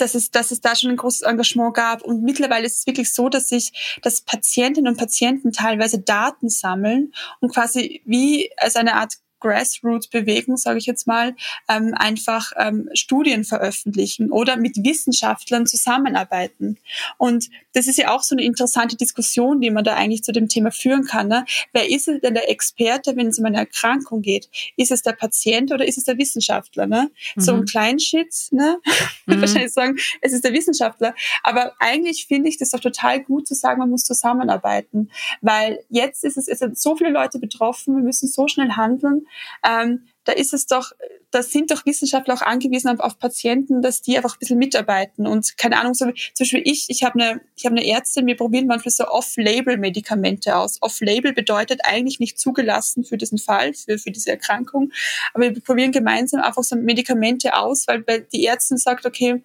dass 0.00 0.14
es, 0.14 0.30
dass 0.30 0.50
es 0.50 0.60
da 0.60 0.74
schon 0.74 0.90
ein 0.90 0.96
großes 0.96 1.22
Engagement 1.22 1.74
gab. 1.74 2.02
Und 2.02 2.22
mittlerweile 2.22 2.66
ist 2.66 2.78
es 2.78 2.86
wirklich 2.86 3.12
so, 3.12 3.28
dass 3.28 3.48
sich, 3.48 3.98
dass 4.02 4.20
Patientinnen 4.22 4.90
und 4.90 4.98
Patienten 4.98 5.52
teilweise 5.52 6.00
Daten 6.00 6.48
sammeln 6.48 7.12
und 7.40 7.52
quasi 7.52 8.02
wie 8.04 8.50
als 8.56 8.76
eine 8.76 8.94
Art 8.94 9.14
Grassroots-Bewegung, 9.40 10.56
sage 10.56 10.78
ich 10.78 10.86
jetzt 10.86 11.06
mal, 11.06 11.34
ähm, 11.68 11.94
einfach 11.94 12.52
ähm, 12.56 12.88
Studien 12.94 13.44
veröffentlichen 13.44 14.30
oder 14.30 14.56
mit 14.56 14.76
Wissenschaftlern 14.84 15.66
zusammenarbeiten. 15.66 16.78
Und 17.18 17.50
das 17.72 17.86
ist 17.86 17.98
ja 17.98 18.14
auch 18.14 18.22
so 18.22 18.34
eine 18.34 18.44
interessante 18.44 18.96
Diskussion, 18.96 19.60
die 19.60 19.70
man 19.70 19.84
da 19.84 19.94
eigentlich 19.94 20.22
zu 20.22 20.32
dem 20.32 20.48
Thema 20.48 20.70
führen 20.70 21.04
kann. 21.04 21.28
Ne? 21.28 21.44
Wer 21.72 21.88
ist 21.88 22.06
denn 22.06 22.34
der 22.34 22.50
Experte, 22.50 23.16
wenn 23.16 23.28
es 23.28 23.38
um 23.38 23.44
eine 23.44 23.58
Erkrankung 23.58 24.22
geht? 24.22 24.48
Ist 24.76 24.90
es 24.90 25.02
der 25.02 25.12
Patient 25.12 25.72
oder 25.72 25.86
ist 25.86 25.98
es 25.98 26.04
der 26.04 26.18
Wissenschaftler? 26.18 26.86
Ne? 26.86 27.10
Mhm. 27.34 27.40
So 27.40 27.54
ein 27.54 27.64
Kleinshit, 27.64 28.34
ne? 28.50 28.78
Mhm. 29.26 29.42
wahrscheinlich 29.42 29.72
sagen, 29.72 29.96
es 30.22 30.32
ist 30.32 30.44
der 30.44 30.52
Wissenschaftler. 30.52 31.14
Aber 31.42 31.74
eigentlich 31.78 32.26
finde 32.26 32.48
ich 32.48 32.58
das 32.58 32.70
doch 32.70 32.80
total 32.80 33.20
gut 33.20 33.46
zu 33.46 33.54
sagen, 33.54 33.78
man 33.78 33.90
muss 33.90 34.04
zusammenarbeiten, 34.04 35.10
weil 35.40 35.80
jetzt 35.88 36.24
ist 36.24 36.36
es, 36.36 36.48
es 36.48 36.58
sind 36.58 36.78
so 36.78 36.96
viele 36.96 37.10
Leute 37.10 37.38
betroffen, 37.38 37.96
wir 37.96 38.02
müssen 38.02 38.28
so 38.28 38.48
schnell 38.48 38.70
handeln 38.70 39.26
ähm, 39.66 40.06
da 40.24 40.32
ist 40.32 40.52
es 40.52 40.66
doch, 40.66 40.92
da 41.30 41.42
sind 41.42 41.70
doch 41.70 41.86
Wissenschaftler 41.86 42.34
auch 42.34 42.42
angewiesen 42.42 42.88
auf, 42.88 43.00
auf, 43.00 43.18
Patienten, 43.18 43.82
dass 43.82 44.02
die 44.02 44.16
einfach 44.16 44.34
ein 44.34 44.38
bisschen 44.38 44.58
mitarbeiten 44.58 45.26
und 45.26 45.56
keine 45.56 45.78
Ahnung, 45.78 45.94
so 45.94 46.06
zum 46.06 46.14
Beispiel 46.38 46.62
ich, 46.64 46.86
ich 46.88 47.02
habe 47.02 47.20
eine, 47.20 47.40
ich 47.56 47.66
eine 47.66 47.86
Ärztin, 47.86 48.26
wir 48.26 48.36
probieren 48.36 48.66
manchmal 48.66 48.92
so 48.92 49.06
Off-Label-Medikamente 49.08 50.56
aus. 50.56 50.78
Off-Label 50.80 51.32
bedeutet 51.32 51.80
eigentlich 51.84 52.20
nicht 52.20 52.38
zugelassen 52.38 53.04
für 53.04 53.16
diesen 53.16 53.38
Fall, 53.38 53.74
für, 53.74 53.98
für 53.98 54.10
diese 54.10 54.30
Erkrankung, 54.30 54.92
aber 55.34 55.44
wir 55.44 55.60
probieren 55.60 55.92
gemeinsam 55.92 56.40
einfach 56.40 56.62
so 56.62 56.76
Medikamente 56.76 57.54
aus, 57.56 57.86
weil 57.86 58.04
die 58.32 58.46
Ärztin 58.46 58.76
sagt, 58.76 59.06
okay, 59.06 59.42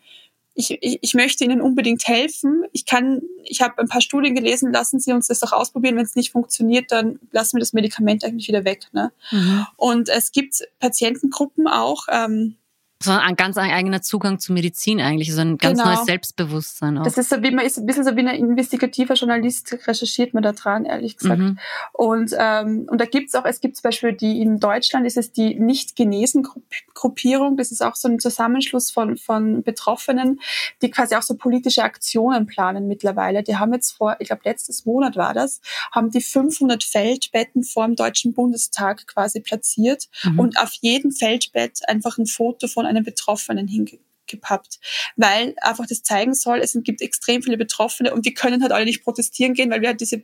ich, 0.56 0.78
ich, 0.82 1.00
ich 1.02 1.14
möchte 1.14 1.44
Ihnen 1.44 1.62
unbedingt 1.62 2.08
helfen. 2.08 2.64
Ich 2.72 2.86
kann, 2.86 3.22
ich 3.44 3.62
habe 3.62 3.78
ein 3.78 3.90
paar 3.90 4.02
Studien 4.02 4.34
gelesen, 4.34 4.72
lassen 4.72 5.00
Sie 5.00 5.12
uns 5.12 5.28
das 5.28 5.42
doch 5.42 5.52
ausprobieren. 5.52 5.98
Wenn 5.98 6.06
es 6.06 6.16
nicht 6.16 6.32
funktioniert, 6.32 6.92
dann 6.92 7.20
lassen 7.32 7.58
wir 7.58 7.60
das 7.60 7.74
Medikament 7.74 8.24
eigentlich 8.24 8.48
wieder 8.48 8.64
weg. 8.64 8.88
Ne? 8.94 9.12
Mhm. 9.32 9.68
Und 9.76 10.10
es 10.10 10.32
gibt 10.32 10.66
Patientengruppen 10.80 11.68
auch, 11.68 12.06
ähm, 12.10 12.56
so 13.04 13.12
ein 13.12 13.36
ganz 13.36 13.58
eigener 13.58 14.02
Zugang 14.02 14.40
zu 14.40 14.54
Medizin 14.54 15.02
eigentlich, 15.02 15.34
so 15.34 15.42
ein 15.42 15.58
ganz 15.58 15.80
genau. 15.80 15.94
neues 15.94 16.06
Selbstbewusstsein 16.06 16.98
auch. 16.98 17.04
Das 17.04 17.18
ist 17.18 17.30
so 17.30 17.44
wie 17.44 17.52
man 17.52 17.66
ist 17.66 17.78
ein 17.78 17.86
bisschen 17.86 18.06
so 18.06 18.16
wie 18.16 18.22
ein 18.22 18.28
investigativer 18.28 19.16
Journalist 19.16 19.78
recherchiert 19.86 20.34
man 20.34 20.44
da 20.44 20.54
dran, 20.54 20.86
ehrlich 20.86 21.18
gesagt. 21.18 21.40
Mhm. 21.40 21.60
Und 21.92 22.32
ähm, 22.38 22.88
und 22.90 23.02
da 23.02 23.06
gibt's 23.06 23.36
auch, 23.36 23.44
es 23.46 23.60
gibt 23.60 23.76
zum 23.76 23.84
Beispiel 23.84 24.14
die 24.14 24.42
in 24.42 24.60
Deutschland 24.60 25.06
ist 25.06 25.18
es 25.18 25.34
die 25.34 25.56
nicht 25.56 25.96
genesen 25.98 26.48
Gruppierung. 26.94 27.58
Das 27.58 27.72
ist 27.72 27.84
auch 27.84 27.96
so 27.96 28.08
ein 28.08 28.20
Zusammenschluss 28.20 28.92
von 28.92 29.18
von 29.18 29.62
Betroffenen, 29.62 30.40
die 30.82 30.90
quasi 30.90 31.16
auch 31.16 31.22
so 31.22 31.36
politische 31.36 31.84
Aktionen 31.84 32.48
planen 32.48 32.88
mittlerweile. 32.88 33.44
Die 33.44 33.58
haben 33.58 33.74
jetzt 33.74 33.92
vor, 33.92 34.16
ich 34.20 34.28
glaube 34.28 34.44
letztes 34.46 34.86
Monat 34.86 35.18
war 35.18 35.34
das, 35.34 35.60
haben 35.92 36.12
die 36.12 36.22
500 36.22 36.82
Feldbetten 36.84 37.64
vor 37.64 37.86
dem 37.86 37.98
Deutschen 37.98 38.34
Bundestag 38.34 39.06
quasi 39.08 39.42
platziert 39.42 40.08
mhm. 40.24 40.40
und 40.40 40.58
auf 40.60 40.72
jedem 40.80 41.12
Feldbett 41.12 41.82
einfach 41.90 42.18
ein 42.18 42.26
Foto 42.26 42.68
von 42.68 42.85
von 42.86 42.96
einem 42.96 43.04
Betroffenen 43.04 43.68
hingepappt, 43.68 44.80
weil 45.16 45.56
einfach 45.62 45.86
das 45.88 46.04
zeigen 46.04 46.34
soll, 46.34 46.60
es 46.60 46.78
gibt 46.84 47.02
extrem 47.02 47.42
viele 47.42 47.58
Betroffene 47.58 48.14
und 48.14 48.26
die 48.26 48.34
können 48.34 48.62
halt 48.62 48.72
alle 48.72 48.86
nicht 48.86 49.04
protestieren 49.04 49.54
gehen, 49.54 49.72
weil 49.72 49.82
wir 49.82 49.90
halt 49.90 50.02
diese 50.02 50.24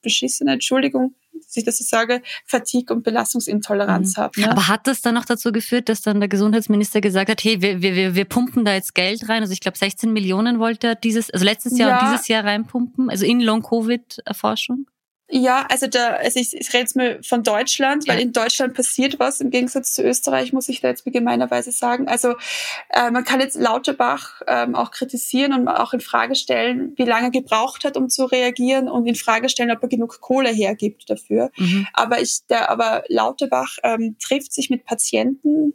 beschissene, 0.00 0.52
Entschuldigung, 0.52 1.14
dass 1.32 1.56
ich 1.56 1.64
das 1.64 1.78
so 1.78 1.84
sage, 1.84 2.22
Fatigue 2.46 2.94
und 2.94 3.02
Belastungsintoleranz 3.02 4.16
mhm. 4.16 4.20
haben. 4.20 4.40
Ne? 4.40 4.50
Aber 4.50 4.68
hat 4.68 4.86
das 4.86 5.00
dann 5.00 5.14
noch 5.14 5.24
dazu 5.24 5.50
geführt, 5.50 5.88
dass 5.88 6.02
dann 6.02 6.20
der 6.20 6.28
Gesundheitsminister 6.28 7.00
gesagt 7.00 7.30
hat, 7.30 7.42
hey, 7.42 7.60
wir, 7.60 7.82
wir, 7.82 8.14
wir 8.14 8.24
pumpen 8.24 8.64
da 8.64 8.74
jetzt 8.74 8.94
Geld 8.94 9.28
rein? 9.28 9.42
Also 9.42 9.52
ich 9.52 9.60
glaube 9.60 9.76
16 9.76 10.12
Millionen 10.12 10.60
wollte 10.60 10.88
er 10.88 10.94
dieses, 10.94 11.30
also 11.30 11.44
letztes 11.44 11.78
Jahr 11.78 11.90
ja. 11.90 12.00
und 12.00 12.12
dieses 12.12 12.28
Jahr 12.28 12.44
reinpumpen, 12.44 13.10
also 13.10 13.24
in 13.26 13.40
Long-Covid-Erforschung? 13.40 14.86
Ja, 15.30 15.66
also 15.68 15.86
da, 15.86 16.14
also 16.14 16.40
ich, 16.40 16.56
ich 16.56 16.68
rede 16.68 16.78
jetzt 16.78 16.96
mal 16.96 17.20
von 17.22 17.42
Deutschland, 17.42 18.06
ja. 18.06 18.14
weil 18.14 18.20
in 18.20 18.32
Deutschland 18.32 18.72
passiert 18.72 19.18
was 19.18 19.40
im 19.40 19.50
Gegensatz 19.50 19.92
zu 19.92 20.02
Österreich, 20.02 20.54
muss 20.54 20.70
ich 20.70 20.80
da 20.80 20.88
jetzt 20.88 21.04
gemeinerweise 21.04 21.70
sagen. 21.70 22.08
Also 22.08 22.34
äh, 22.88 23.10
man 23.10 23.24
kann 23.24 23.40
jetzt 23.40 23.56
Lauterbach 23.56 24.40
ähm, 24.46 24.74
auch 24.74 24.90
kritisieren 24.90 25.52
und 25.52 25.68
auch 25.68 25.92
in 25.92 26.00
Frage 26.00 26.34
stellen, 26.34 26.94
wie 26.96 27.04
lange 27.04 27.30
gebraucht 27.30 27.84
hat, 27.84 27.98
um 27.98 28.08
zu 28.08 28.24
reagieren 28.24 28.88
und 28.88 29.06
in 29.06 29.16
Frage 29.16 29.50
stellen, 29.50 29.70
ob 29.70 29.82
er 29.82 29.88
genug 29.88 30.20
Kohle 30.20 30.50
hergibt 30.50 31.10
dafür. 31.10 31.50
Mhm. 31.56 31.86
Aber 31.92 32.22
ich, 32.22 32.46
der, 32.48 32.70
aber 32.70 33.04
Lauterbach 33.08 33.76
ähm, 33.82 34.16
trifft 34.18 34.54
sich 34.54 34.70
mit 34.70 34.86
Patienten, 34.86 35.74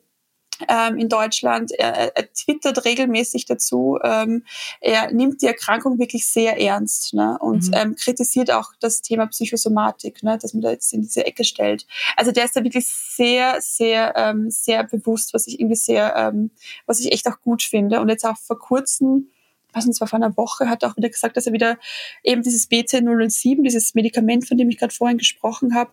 ähm, 0.68 0.98
in 0.98 1.10
Deutschland. 1.10 1.72
Er, 1.72 2.16
er 2.16 2.32
twittert 2.34 2.86
regelmäßig 2.86 3.46
dazu. 3.46 4.00
Ähm, 4.04 4.44
er 4.82 5.12
nimmt 5.12 5.42
die 5.42 5.48
Erkrankung 5.48 6.00
wirklich 6.00 6.28
sehr 6.28 6.60
ernst 6.60 7.14
ne? 7.14 7.38
und 7.40 7.68
mhm. 7.68 7.74
ähm, 7.74 7.96
kritisiert 7.96 8.52
auch 8.52 8.72
das 8.80 9.02
Thema 9.02 9.28
Psychosomatik, 9.28 10.24
ne? 10.24 10.38
dass 10.38 10.54
man 10.54 10.62
da 10.62 10.72
jetzt 10.72 10.94
in 10.94 11.02
diese 11.02 11.26
Ecke 11.26 11.44
stellt. 11.44 11.86
Also 12.16 12.32
der 12.32 12.46
ist 12.46 12.56
da 12.56 12.64
wirklich 12.64 12.88
sehr, 12.88 13.58
sehr, 13.62 14.14
ähm, 14.16 14.50
sehr 14.50 14.84
bewusst, 14.84 15.34
was 15.34 15.48
ich 15.48 15.60
irgendwie 15.60 15.76
sehr, 15.76 16.16
ähm, 16.16 16.52
was 16.86 17.00
ich 17.00 17.12
echt 17.12 17.28
auch 17.28 17.40
gut 17.42 17.64
finde. 17.64 18.00
Und 18.00 18.10
jetzt 18.10 18.26
auch 18.26 18.38
vor 18.38 18.60
kurzem 18.60 19.30
was 19.76 19.88
und 19.88 19.94
zwar 19.94 20.08
vor 20.08 20.18
einer 20.18 20.38
Woche, 20.38 20.70
hat 20.70 20.84
er 20.84 20.92
auch 20.92 20.98
wieder 20.98 21.10
gesagt, 21.10 21.36
dass 21.36 21.48
er 21.48 21.54
wieder 21.54 21.80
eben 22.22 22.44
dieses 22.44 22.70
BC007, 22.70 23.64
dieses 23.64 23.96
Medikament, 23.96 24.48
von 24.48 24.56
dem 24.56 24.70
ich 24.70 24.78
gerade 24.78 24.94
vorhin 24.94 25.18
gesprochen 25.18 25.74
habe, 25.74 25.92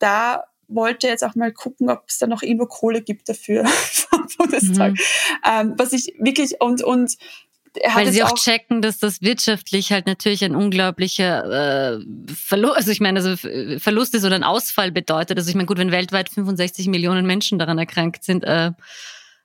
da 0.00 0.44
wollte 0.68 1.08
jetzt 1.08 1.24
auch 1.24 1.34
mal 1.34 1.52
gucken, 1.52 1.90
ob 1.90 2.04
es 2.08 2.18
da 2.18 2.26
noch 2.26 2.42
irgendwo 2.42 2.66
Kohle 2.66 3.02
gibt 3.02 3.28
dafür 3.28 3.64
vom 3.66 4.26
Bundestag. 4.38 4.92
Mhm. 4.92 4.98
Ähm, 5.46 5.74
was 5.76 5.92
ich 5.92 6.14
wirklich 6.18 6.60
und 6.60 6.82
und 6.82 7.16
weil 7.92 8.12
sie 8.12 8.22
auch, 8.22 8.32
auch, 8.32 8.38
checken, 8.38 8.82
dass 8.82 8.98
das 8.98 9.20
wirtschaftlich 9.20 9.90
halt 9.90 10.06
natürlich 10.06 10.44
ein 10.44 10.54
unglaublicher 10.54 11.96
äh, 11.96 12.04
Verlust, 12.32 12.76
also 12.76 12.90
ich 12.92 13.00
meine, 13.00 13.18
also 13.18 13.36
Verlust 13.80 14.14
ist 14.14 14.24
oder 14.24 14.36
ein 14.36 14.44
Ausfall 14.44 14.92
bedeutet. 14.92 15.38
Also 15.38 15.48
ich 15.48 15.56
meine, 15.56 15.66
gut, 15.66 15.78
wenn 15.78 15.90
weltweit 15.90 16.28
65 16.28 16.86
Millionen 16.86 17.26
Menschen 17.26 17.58
daran 17.58 17.78
erkrankt 17.78 18.22
sind, 18.22 18.44
äh, 18.44 18.70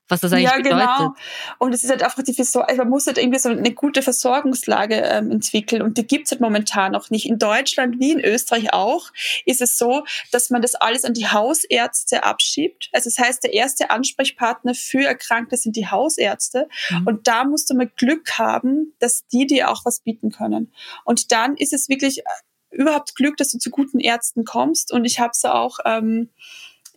was 0.10 0.22
das 0.22 0.34
eigentlich 0.34 0.50
ja, 0.50 0.58
bedeutet. 0.58 0.80
Genau. 0.98 1.14
Und 1.60 1.74
es 1.74 1.84
ist 1.84 1.90
halt 1.90 2.04
einfach 2.04 2.24
die 2.24 2.34
Versor 2.34 2.68
also 2.68 2.82
man 2.82 2.90
muss 2.90 3.08
halt 3.08 3.18
irgendwie 3.18 3.40
so 3.40 3.50
eine 3.50 3.72
gute 3.72 4.02
Versorgungslage 4.02 4.96
ähm, 4.96 5.32
entwickeln 5.32 5.82
und 5.82 5.98
die 5.98 6.06
gibt's 6.06 6.32
halt 6.32 6.42
momentan 6.42 6.92
noch 6.92 7.10
nicht. 7.10 7.28
In 7.28 7.38
Deutschland 7.38 8.00
wie 8.00 8.12
in 8.12 8.20
Österreich 8.20 8.74
auch 8.74 9.12
ist 9.46 9.62
es 9.62 9.78
so, 9.78 10.04
dass 10.32 10.50
man 10.50 10.62
das 10.62 10.76
alles 10.76 11.06
an 11.06 11.14
die 11.14 11.28
Hausärzte 11.28 12.24
abschiebt. 12.24 12.90
Also 12.92 13.10
das 13.10 13.20
heißt, 13.20 13.44
der 13.44 13.54
erste 13.54 13.92
Ansprechpartner 13.92 14.74
für 14.74 15.06
Erkrankte 15.06 15.58
sind 15.58 15.76
die 15.76 15.88
Hausärzte 15.88 16.68
mhm. 16.90 17.08
und 17.08 17.28
da 17.28 17.44
musst 17.44 17.70
du 17.70 17.76
mal 17.76 17.90
Glück 17.96 18.38
haben, 18.38 18.96
dass 19.00 19.26
die 19.28 19.46
dir 19.46 19.70
auch 19.70 19.86
was 19.86 20.02
bieten 20.02 20.32
können. 20.32 20.74
Und 21.06 21.32
dann 21.32 21.56
ist 21.56 21.74
es 21.74 21.88
wirklich 21.88 22.20
äh, 22.20 22.24
überhaupt 22.72 23.16
Glück, 23.16 23.38
dass 23.38 23.52
du 23.52 23.60
zu 23.60 23.70
guten 23.70 24.00
Ärzten 24.00 24.44
kommst 24.44 24.92
und 24.92 25.06
ich 25.06 25.20
habe 25.20 25.32
es 25.34 25.46
auch 25.46 25.78
ähm, 25.86 26.30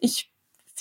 ich 0.00 0.31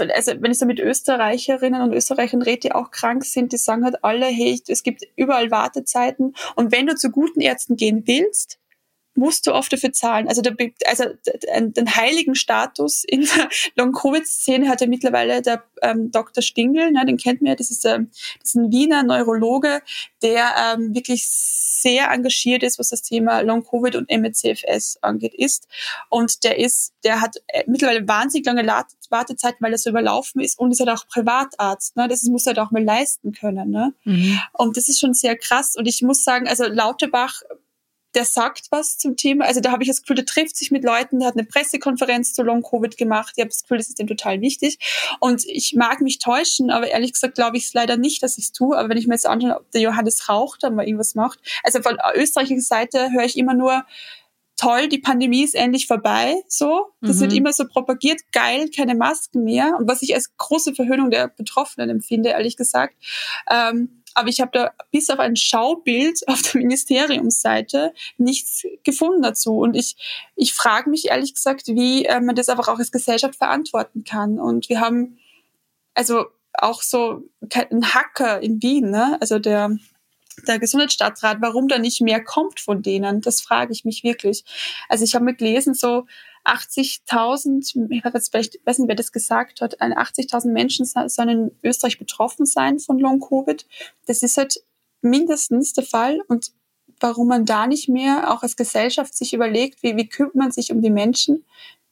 also 0.09 0.33
wenn 0.39 0.51
ich 0.51 0.59
so 0.59 0.65
mit 0.65 0.79
Österreicherinnen 0.79 1.81
und 1.81 1.93
Österreichern 1.93 2.41
rede, 2.41 2.61
die 2.61 2.71
auch 2.71 2.91
krank 2.91 3.25
sind, 3.25 3.51
die 3.51 3.57
sagen 3.57 3.83
halt 3.83 4.03
alle, 4.03 4.25
hey, 4.25 4.61
es 4.67 4.83
gibt 4.83 5.03
überall 5.15 5.51
Wartezeiten. 5.51 6.33
Und 6.55 6.71
wenn 6.71 6.87
du 6.87 6.95
zu 6.95 7.11
guten 7.11 7.41
Ärzten 7.41 7.75
gehen 7.75 8.03
willst, 8.05 8.60
musst 9.15 9.47
du 9.47 9.53
oft 9.53 9.71
dafür 9.71 9.91
zahlen. 9.91 10.27
Also, 10.27 10.41
der, 10.41 10.55
also 10.85 11.05
den 11.59 11.95
heiligen 11.95 12.35
Status 12.35 13.03
in 13.03 13.21
der 13.21 13.49
Long-Covid-Szene 13.75 14.69
hat 14.69 14.81
ja 14.81 14.87
mittlerweile 14.87 15.41
der 15.41 15.63
ähm, 15.81 16.11
Dr. 16.11 16.41
Stingel, 16.41 16.91
ne, 16.91 17.05
den 17.05 17.17
kennt 17.17 17.41
man 17.41 17.49
ja, 17.49 17.55
das 17.55 17.71
ist, 17.71 17.85
ähm, 17.85 18.09
das 18.39 18.49
ist 18.49 18.55
ein 18.55 18.71
Wiener 18.71 19.03
Neurologe, 19.03 19.81
der 20.21 20.75
ähm, 20.75 20.93
wirklich 20.93 21.27
sehr 21.27 22.11
engagiert 22.11 22.63
ist, 22.63 22.79
was 22.79 22.89
das 22.89 23.01
Thema 23.01 23.41
Long-Covid 23.41 23.95
und 23.95 24.09
MECFS 24.09 24.97
angeht, 25.01 25.33
ist. 25.33 25.67
Und 26.09 26.43
der 26.43 26.59
ist, 26.59 26.93
der 27.03 27.21
hat 27.21 27.37
äh, 27.47 27.63
mittlerweile 27.67 28.07
wahnsinnig 28.07 28.45
lange 28.45 28.65
Wartezeiten, 29.09 29.57
weil 29.61 29.71
er 29.71 29.77
so 29.77 29.89
überlaufen 29.89 30.41
ist 30.41 30.59
und 30.59 30.71
ist 30.71 30.79
halt 30.79 30.89
auch 30.89 31.07
Privatarzt. 31.07 31.95
Ne? 31.95 32.07
Das 32.07 32.23
muss 32.23 32.45
er 32.45 32.51
halt 32.51 32.59
auch 32.59 32.71
mal 32.71 32.83
leisten 32.83 33.31
können. 33.31 33.71
Ne? 33.71 33.93
Mhm. 34.03 34.39
Und 34.53 34.77
das 34.77 34.89
ist 34.89 34.99
schon 34.99 35.13
sehr 35.13 35.35
krass. 35.35 35.75
Und 35.75 35.87
ich 35.87 36.01
muss 36.01 36.23
sagen, 36.23 36.47
also 36.47 36.65
Lauterbach 36.65 37.41
der 38.15 38.25
sagt 38.25 38.67
was 38.71 38.97
zum 38.97 39.15
Thema. 39.15 39.45
Also 39.45 39.61
da 39.61 39.71
habe 39.71 39.83
ich 39.83 39.89
das 39.89 40.01
Gefühl, 40.01 40.17
der 40.17 40.25
trifft 40.25 40.55
sich 40.57 40.71
mit 40.71 40.83
Leuten, 40.83 41.19
der 41.19 41.29
hat 41.29 41.35
eine 41.35 41.45
Pressekonferenz 41.45 42.33
zu 42.33 42.43
Long 42.43 42.61
Covid 42.61 42.97
gemacht. 42.97 43.33
Ich 43.35 43.41
habe 43.41 43.49
das 43.49 43.61
Gefühl, 43.61 43.77
das 43.77 43.89
ist 43.89 43.99
ihm 43.99 44.07
total 44.07 44.41
wichtig. 44.41 44.77
Und 45.19 45.43
ich 45.47 45.73
mag 45.75 46.01
mich 46.01 46.19
täuschen, 46.19 46.69
aber 46.71 46.87
ehrlich 46.87 47.13
gesagt 47.13 47.35
glaube 47.35 47.57
ich 47.57 47.65
es 47.65 47.73
leider 47.73 47.97
nicht, 47.97 48.23
dass 48.23 48.37
ich 48.37 48.45
es 48.45 48.51
tue. 48.51 48.77
Aber 48.77 48.89
wenn 48.89 48.97
ich 48.97 49.07
mir 49.07 49.13
jetzt 49.13 49.27
anschaue, 49.27 49.57
ob 49.57 49.71
der 49.71 49.81
Johannes 49.81 50.27
raucht, 50.29 50.63
dann 50.63 50.75
mal 50.75 50.85
irgendwas 50.85 51.15
macht. 51.15 51.39
Also 51.63 51.81
von 51.81 51.97
österreichischer 52.15 52.61
Seite 52.61 53.11
höre 53.11 53.25
ich 53.25 53.37
immer 53.37 53.53
nur, 53.53 53.85
toll, 54.61 54.87
die 54.89 54.99
Pandemie 54.99 55.43
ist 55.43 55.55
endlich 55.55 55.87
vorbei, 55.87 56.35
so. 56.47 56.87
Das 57.01 57.17
mhm. 57.17 57.21
wird 57.21 57.33
immer 57.33 57.53
so 57.53 57.65
propagiert, 57.67 58.21
geil, 58.31 58.69
keine 58.75 58.93
Masken 58.93 59.43
mehr. 59.43 59.75
Und 59.77 59.89
was 59.89 60.03
ich 60.03 60.13
als 60.13 60.37
große 60.37 60.75
Verhöhnung 60.75 61.09
der 61.09 61.29
Betroffenen 61.29 61.89
empfinde, 61.89 62.29
ehrlich 62.29 62.57
gesagt. 62.57 62.95
Ähm, 63.49 64.00
aber 64.13 64.29
ich 64.29 64.41
habe 64.41 64.51
da 64.53 64.71
bis 64.91 65.09
auf 65.09 65.19
ein 65.19 65.35
Schaubild 65.35 66.21
auf 66.27 66.41
der 66.41 66.61
Ministeriumsseite 66.61 67.93
nichts 68.17 68.63
gefunden 68.83 69.21
dazu. 69.21 69.57
Und 69.57 69.75
ich, 69.75 69.95
ich 70.35 70.53
frage 70.53 70.89
mich 70.89 71.09
ehrlich 71.09 71.33
gesagt, 71.33 71.67
wie 71.67 72.05
äh, 72.05 72.19
man 72.19 72.35
das 72.35 72.49
einfach 72.49 72.67
auch 72.67 72.79
als 72.79 72.91
Gesellschaft 72.91 73.35
verantworten 73.35 74.03
kann. 74.03 74.39
Und 74.39 74.69
wir 74.69 74.79
haben 74.79 75.17
also 75.93 76.25
auch 76.53 76.81
so 76.81 77.23
einen 77.53 77.93
Hacker 77.93 78.41
in 78.41 78.61
Wien, 78.61 78.89
ne? 78.91 79.17
also 79.19 79.39
der 79.39 79.77
der 80.47 80.59
Gesundheitsstadtrat, 80.59 81.37
warum 81.41 81.67
da 81.67 81.77
nicht 81.77 82.01
mehr 82.01 82.23
kommt 82.23 82.59
von 82.59 82.81
denen. 82.81 83.21
Das 83.21 83.41
frage 83.41 83.73
ich 83.73 83.85
mich 83.85 84.03
wirklich. 84.03 84.43
Also 84.89 85.03
ich 85.03 85.13
habe 85.13 85.25
mir 85.25 85.35
gelesen, 85.35 85.73
so 85.73 86.05
80.000, 86.45 87.89
ich 87.89 88.03
weiß 88.03 88.79
nicht, 88.79 88.87
wer 88.87 88.95
das 88.95 89.11
gesagt 89.11 89.61
hat, 89.61 89.79
80.000 89.79 90.51
Menschen 90.51 90.85
sollen 90.85 91.29
in 91.29 91.51
Österreich 91.63 91.99
betroffen 91.99 92.45
sein 92.45 92.79
von 92.79 92.99
Long-Covid. 92.99 93.65
Das 94.07 94.23
ist 94.23 94.37
halt 94.37 94.63
mindestens 95.01 95.73
der 95.73 95.83
Fall. 95.83 96.19
Und 96.27 96.51
warum 96.99 97.27
man 97.27 97.45
da 97.45 97.67
nicht 97.67 97.89
mehr 97.89 98.31
auch 98.31 98.43
als 98.43 98.55
Gesellschaft 98.55 99.15
sich 99.15 99.33
überlegt, 99.33 99.83
wie, 99.83 99.95
wie 99.97 100.07
kümmert 100.07 100.35
man 100.35 100.51
sich 100.51 100.71
um 100.71 100.81
die 100.81 100.89
Menschen, 100.89 101.45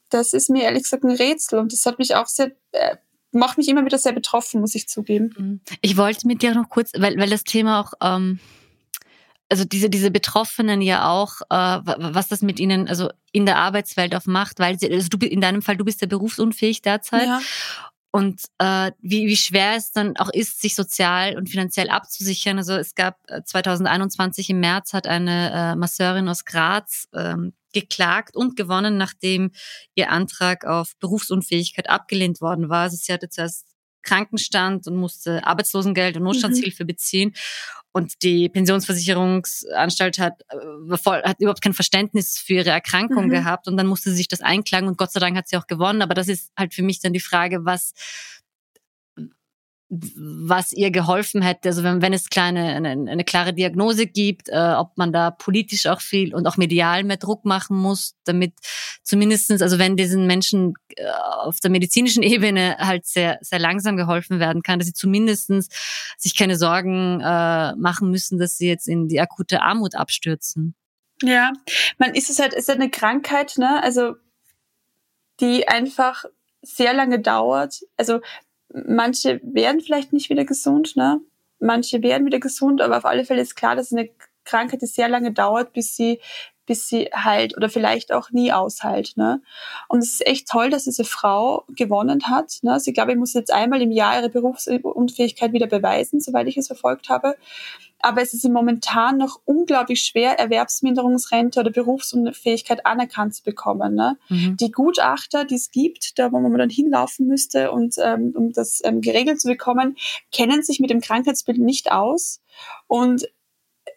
das 0.10 0.34
ist 0.34 0.50
mir 0.50 0.64
ehrlich 0.64 0.84
gesagt 0.84 1.04
ein 1.04 1.12
Rätsel. 1.12 1.60
Und 1.60 1.72
das 1.72 1.86
hat 1.86 2.00
mich 2.00 2.16
auch 2.16 2.28
sehr 2.28 2.52
äh, 2.72 2.98
macht 3.32 3.58
mich 3.58 3.68
immer 3.70 3.86
wieder 3.86 3.98
sehr 3.98 4.14
betroffen, 4.14 4.62
muss 4.62 4.76
ich 4.76 4.88
zugeben. 4.88 5.34
Mhm. 5.38 5.60
Ich 5.82 5.98
wollte 5.98 6.28
mit 6.28 6.42
dir 6.42 6.54
noch 6.54 6.70
kurz, 6.70 6.92
weil, 6.98 7.18
weil 7.18 7.30
das 7.30 7.44
Thema 7.44 7.82
auch, 7.82 7.94
ähm, 8.02 8.40
also 9.50 9.66
diese, 9.66 9.90
diese 9.90 10.12
Betroffenen 10.12 10.82
ja 10.82 11.10
auch, 11.10 11.42
äh, 11.50 11.80
was 11.86 12.28
das 12.28 12.42
mit 12.42 12.60
ihnen, 12.60 12.88
also 12.88 13.10
in 13.32 13.46
der 13.46 13.58
Arbeitswelt 13.58 14.16
auch 14.16 14.26
macht, 14.26 14.60
weil 14.60 14.80
sie, 14.80 14.92
also 14.92 15.10
du 15.10 15.26
in 15.26 15.42
deinem 15.42 15.62
Fall, 15.62 15.76
du 15.76 15.86
bist 15.86 16.02
ja 16.02 16.08
berufsunfähig 16.08 16.82
derzeit. 16.82 17.28
Ja. 17.28 17.42
Und 18.12 18.42
äh, 18.58 18.92
wie, 19.02 19.28
wie 19.28 19.38
schwer 19.38 19.76
es 19.76 19.92
dann 19.92 20.18
auch 20.18 20.30
ist, 20.30 20.62
sich 20.62 20.74
sozial 20.74 21.38
und 21.38 21.48
finanziell 21.48 21.90
abzusichern. 21.90 22.58
Also 22.58 22.74
es 22.74 22.96
gab 22.96 23.18
2021 23.46 24.50
äh, 24.50 24.52
im 24.54 24.60
März 24.62 24.94
hat 24.94 25.06
eine 25.06 25.52
äh, 25.52 25.76
Masseurin 25.76 26.28
aus 26.28 26.46
Graz 26.46 27.08
ähm, 27.14 27.54
geklagt 27.72 28.36
und 28.36 28.56
gewonnen, 28.56 28.98
nachdem 28.98 29.52
ihr 29.94 30.10
Antrag 30.10 30.66
auf 30.66 30.96
Berufsunfähigkeit 31.00 31.88
abgelehnt 31.88 32.42
worden 32.42 32.70
war. 32.70 32.84
Also 32.84 32.98
sie 32.98 33.14
hatte 33.14 33.30
zuerst 33.30 33.69
Krankenstand 34.04 34.88
und 34.88 34.96
musste 34.96 35.46
Arbeitslosengeld 35.46 36.18
und 36.18 36.24
Notstandshilfe 36.24 36.84
mhm. 36.84 36.88
beziehen. 36.88 37.34
Und 37.92 38.22
die 38.22 38.50
Pensionsversicherungsanstalt 38.50 40.20
hat, 40.20 40.42
äh, 40.50 41.24
hat 41.24 41.40
überhaupt 41.40 41.62
kein 41.62 41.74
Verständnis 41.74 42.38
für 42.38 42.54
ihre 42.54 42.70
Erkrankung 42.70 43.26
mhm. 43.26 43.32
gehabt 43.32 43.68
und 43.68 43.78
dann 43.78 43.88
musste 43.88 44.12
sie 44.12 44.18
sich 44.18 44.28
das 44.28 44.42
einklagen 44.42 44.88
und 44.88 44.98
Gott 44.98 45.12
sei 45.12 45.20
Dank 45.20 45.36
hat 45.36 45.48
sie 45.48 45.58
auch 45.58 45.68
gewonnen. 45.68 46.02
Aber 46.02 46.14
das 46.14 46.28
ist 46.28 46.52
halt 46.58 46.74
für 46.74 46.84
mich 46.84 47.00
dann 47.00 47.14
die 47.14 47.20
Frage, 47.20 47.66
was 47.66 47.94
was 49.90 50.72
ihr 50.72 50.92
geholfen 50.92 51.42
hätte, 51.42 51.70
also 51.70 51.84
wenn, 51.84 52.02
wenn 52.02 52.14
es 52.14 52.30
kleine, 52.30 52.76
eine, 52.76 52.90
eine 52.90 53.24
klare 53.24 53.54
Diagnose 53.54 54.06
gibt, 54.06 54.48
äh, 54.48 54.74
ob 54.78 54.96
man 54.98 55.12
da 55.12 55.32
politisch 55.32 55.88
auch 55.88 56.00
viel 56.02 56.36
und 56.36 56.46
auch 56.46 56.58
medial 56.58 57.04
mehr 57.04 57.18
Druck 57.18 57.44
machen 57.44 57.76
muss, 57.76 58.14
damit 58.24 58.54
zumindestens, 59.02 59.64
also 59.64 59.80
wenn 59.80 59.98
diesen 59.98 60.28
Menschen 60.28 60.76
äh, 60.96 61.10
auf 61.10 61.60
der 61.60 61.72
medizinischen 61.72 62.22
Ebene 62.22 62.78
halt 62.78 63.08
sehr, 63.08 63.40
sehr 63.42 63.58
langsam 63.58 63.98
geholfen 63.98 64.40
werden 64.40 64.62
kann, 64.62 64.78
dass 64.78 64.88
sie 64.88 64.94
zumindestens 64.94 65.70
sich 66.18 66.38
keine 66.38 66.56
Sorgen 66.56 67.20
äh, 67.22 67.76
machen 67.76 68.12
müssen, 68.12 68.38
dass 68.38 68.58
sie 68.58 68.68
jetzt 68.68 68.88
in 68.88 69.08
die 69.08 69.20
akute 69.20 69.64
Armut 69.64 69.96
abstürzen. 69.96 70.76
Ja, 71.24 71.52
man 71.98 72.14
ist 72.14 72.30
es 72.30 72.38
halt, 72.38 72.54
ist 72.54 72.70
halt 72.70 72.80
eine 72.80 72.92
Krankheit, 72.92 73.58
ne, 73.58 73.82
also 73.82 74.16
die 75.40 75.68
einfach 75.68 76.26
sehr 76.62 76.94
lange 76.94 77.20
dauert. 77.20 77.80
Also 77.98 78.22
manche 78.74 79.40
werden 79.44 79.82
vielleicht 79.82 80.14
nicht 80.14 80.30
wieder 80.30 80.46
gesund, 80.46 80.96
ne? 80.96 81.22
Manche 81.60 82.02
werden 82.02 82.26
wieder 82.26 82.40
gesund, 82.40 82.82
aber 82.82 82.98
auf 82.98 83.06
alle 83.06 83.26
Fälle 83.26 83.42
ist 83.42 83.56
klar, 83.56 83.76
dass 83.76 83.92
eine 83.92 84.10
Krankheit, 84.46 84.82
die 84.82 84.86
sehr 84.88 85.10
lange 85.10 85.34
dauert, 85.34 85.74
bis 85.74 85.96
sie 85.96 86.20
bis 86.70 86.88
sie 86.88 87.10
heilt 87.16 87.58
oder 87.58 87.68
vielleicht 87.68 88.14
auch 88.14 88.30
nie 88.30 88.52
ausheilt. 88.52 89.14
Ne? 89.18 89.42
Und 89.88 90.04
es 90.04 90.12
ist 90.12 90.28
echt 90.28 90.48
toll, 90.48 90.70
dass 90.70 90.84
diese 90.84 91.04
Frau 91.04 91.66
gewonnen 91.70 92.22
hat. 92.28 92.60
Ne? 92.62 92.80
Sie, 92.80 92.94
glaube 92.94 93.12
ich, 93.12 93.18
muss 93.18 93.34
jetzt 93.34 93.52
einmal 93.52 93.82
im 93.82 93.92
Jahr 93.92 94.20
ihre 94.20 94.30
Berufsunfähigkeit 94.30 95.52
wieder 95.52 95.66
beweisen, 95.66 96.20
soweit 96.20 96.48
ich 96.48 96.58
es 96.58 96.68
verfolgt 96.68 97.10
habe. 97.10 97.38
Aber 98.02 98.22
es 98.22 98.36
ist 98.36 98.48
momentan 98.48 99.18
noch 99.18 99.42
unglaublich 99.46 100.02
schwer, 100.04 100.38
Erwerbsminderungsrente 100.38 101.60
oder 101.60 101.72
Berufsunfähigkeit 101.72 102.86
anerkannt 102.86 103.34
zu 103.34 103.44
bekommen. 103.44 103.96
Ne? 103.96 104.20
Mhm. 104.30 104.56
Die 104.58 104.70
Gutachter, 104.72 105.46
die 105.46 105.56
es 105.56 105.72
gibt, 105.72 106.20
da 106.20 106.32
wo 106.32 106.40
man 106.40 106.56
dann 106.56 106.70
hinlaufen 106.70 107.26
müsste, 107.26 107.72
und 107.72 107.96
ähm, 107.98 108.34
um 108.36 108.54
das 108.54 108.80
ähm, 108.84 109.02
geregelt 109.02 109.42
zu 109.42 109.48
bekommen, 109.48 109.98
kennen 110.32 110.62
sich 110.62 110.80
mit 110.80 110.92
dem 110.92 111.02
Krankheitsbild 111.02 111.58
nicht 111.58 111.92
aus. 111.92 112.42
Und 112.86 113.28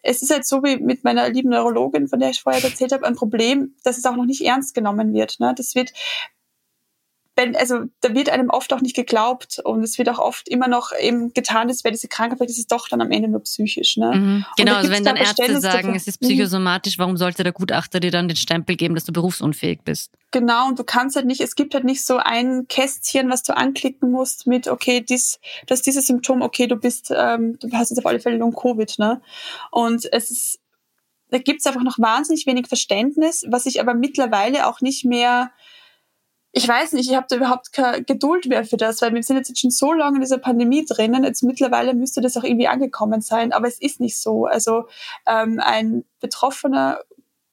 es 0.03 0.21
ist 0.21 0.31
halt 0.31 0.45
so 0.45 0.61
wie 0.63 0.77
mit 0.77 1.03
meiner 1.03 1.29
lieben 1.29 1.49
Neurologin, 1.49 2.07
von 2.07 2.19
der 2.19 2.29
ich 2.29 2.41
vorher 2.41 2.63
erzählt 2.63 2.91
habe, 2.91 3.07
ein 3.07 3.15
Problem, 3.15 3.73
dass 3.83 3.97
es 3.97 4.05
auch 4.05 4.15
noch 4.15 4.25
nicht 4.25 4.41
ernst 4.41 4.75
genommen 4.75 5.13
wird. 5.13 5.39
Ne? 5.39 5.53
Das 5.55 5.73
wird 5.75 5.93
wenn, 7.35 7.55
also 7.55 7.85
da 8.01 8.13
wird 8.13 8.29
einem 8.29 8.49
oft 8.49 8.71
auch 8.73 8.81
nicht 8.81 8.95
geglaubt 8.95 9.59
und 9.63 9.83
es 9.83 9.97
wird 9.97 10.07
auch 10.09 10.19
oft 10.19 10.47
immer 10.47 10.67
noch 10.67 10.91
eben 10.99 11.33
getan, 11.33 11.67
als 11.67 11.83
wäre 11.83 11.91
diese 11.91 12.07
Krankheit, 12.07 12.37
vielleicht 12.37 12.51
ist 12.51 12.59
es 12.59 12.67
doch 12.67 12.87
dann 12.87 13.01
am 13.01 13.11
Ende 13.11 13.27
nur 13.27 13.41
psychisch. 13.41 13.97
Ne? 13.97 14.11
Mhm. 14.15 14.45
Genau, 14.57 14.75
also 14.75 14.91
wenn 14.91 15.03
dann 15.03 15.15
Ärzte 15.15 15.59
sagen, 15.59 15.87
dafür, 15.87 15.95
es 15.95 16.07
ist 16.07 16.19
psychosomatisch, 16.21 16.99
warum 16.99 17.17
sollte 17.17 17.43
der 17.43 17.51
Gutachter 17.51 17.99
dir 17.99 18.11
dann 18.11 18.27
den 18.27 18.37
Stempel 18.37 18.75
geben, 18.75 18.93
dass 18.93 19.05
du 19.05 19.13
berufsunfähig 19.13 19.81
bist? 19.83 20.11
Genau, 20.29 20.67
und 20.67 20.77
du 20.77 20.83
kannst 20.83 21.15
halt 21.15 21.25
nicht, 21.25 21.41
es 21.41 21.55
gibt 21.55 21.73
halt 21.73 21.85
nicht 21.85 22.05
so 22.05 22.17
ein 22.17 22.67
Kästchen, 22.67 23.29
was 23.29 23.41
du 23.41 23.55
anklicken 23.57 24.11
musst 24.11 24.45
mit, 24.45 24.67
okay, 24.67 25.01
dies, 25.01 25.39
das 25.65 25.79
ist 25.79 25.87
dieses 25.87 26.05
Symptom, 26.05 26.41
okay, 26.41 26.67
du 26.67 26.75
bist, 26.75 27.11
ähm, 27.15 27.57
du 27.59 27.71
hast 27.73 27.89
jetzt 27.89 27.99
auf 27.99 28.05
alle 28.05 28.19
Fälle 28.19 28.37
Long-Covid, 28.37 28.99
ne? 28.99 29.21
Und 29.71 30.07
es 30.11 30.29
ist, 30.29 30.59
da 31.29 31.39
gibt's 31.39 31.65
einfach 31.65 31.83
noch 31.83 31.97
wahnsinnig 31.97 32.45
wenig 32.45 32.67
Verständnis, 32.67 33.43
was 33.47 33.65
ich 33.65 33.81
aber 33.81 33.95
mittlerweile 33.95 34.67
auch 34.67 34.81
nicht 34.81 35.03
mehr 35.03 35.51
ich 36.55 36.67
weiß 36.67 36.93
nicht, 36.93 37.09
ich 37.09 37.15
habe 37.15 37.25
da 37.27 37.35
überhaupt 37.35 37.73
keine 37.73 38.03
Geduld 38.03 38.45
mehr 38.45 38.63
für 38.63 38.77
das, 38.77 39.01
weil 39.01 39.11
wir 39.11 39.23
sind 39.23 39.37
jetzt 39.37 39.59
schon 39.59 39.71
so 39.71 39.91
lange 39.91 40.17
in 40.17 40.21
dieser 40.21 40.37
Pandemie 40.37 40.85
drinnen. 40.85 41.23
Jetzt 41.23 41.41
mittlerweile 41.41 41.95
müsste 41.95 42.21
das 42.21 42.37
auch 42.37 42.43
irgendwie 42.43 42.67
angekommen 42.67 43.21
sein, 43.21 43.51
aber 43.51 43.67
es 43.67 43.81
ist 43.81 43.99
nicht 43.99 44.21
so. 44.21 44.45
Also 44.45 44.87
ähm, 45.25 45.59
ein 45.59 46.05
betroffener 46.19 46.99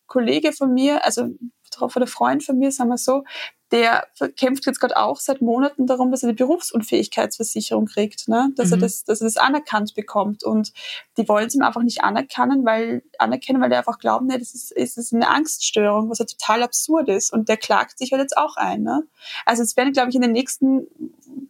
Kollege 0.07 0.53
von 0.53 0.74
mir, 0.74 1.03
also 1.03 1.30
betroffener 1.64 2.07
Freund 2.07 2.44
von 2.44 2.59
mir, 2.59 2.70
sagen 2.72 2.90
wir 2.90 2.98
so, 2.98 3.24
der 3.73 4.07
kämpft 4.37 4.66
jetzt 4.66 4.81
gerade 4.81 4.97
auch 4.97 5.21
seit 5.21 5.41
Monaten 5.41 5.87
darum, 5.87 6.11
dass 6.11 6.23
er 6.23 6.31
die 6.31 6.43
Berufsunfähigkeitsversicherung 6.43 7.87
kriegt, 7.87 8.27
ne? 8.27 8.51
dass, 8.57 8.68
mhm. 8.68 8.75
er 8.75 8.79
das, 8.79 9.05
dass 9.05 9.21
er 9.21 9.27
das 9.27 9.37
anerkannt 9.37 9.95
bekommt. 9.95 10.43
Und 10.43 10.73
die 11.16 11.29
wollen 11.29 11.47
es 11.47 11.55
ihm 11.55 11.62
einfach 11.62 11.83
nicht 11.83 12.03
anerkennen, 12.03 12.64
weil, 12.64 13.03
anerkennen, 13.18 13.61
weil 13.61 13.71
die 13.71 13.77
einfach 13.77 13.99
glauben, 13.99 14.27
nee, 14.27 14.39
das 14.39 14.55
ist, 14.55 14.73
ist, 14.73 14.99
ist 14.99 15.14
eine 15.14 15.29
Angststörung, 15.29 16.11
was 16.11 16.18
ja 16.18 16.25
total 16.25 16.64
absurd 16.64 17.09
ist. 17.09 17.33
Und 17.33 17.49
der 17.49 17.57
klagt 17.57 17.99
sich 17.99 18.12
halt 18.12 18.23
jetzt 18.23 18.37
auch 18.37 18.57
ein. 18.57 18.83
Ne? 18.83 19.05
Also 19.47 19.62
es 19.62 19.77
werden, 19.77 19.93
glaube 19.93 20.11
ich, 20.11 20.16
in 20.16 20.23
den 20.23 20.33
nächsten 20.33 20.89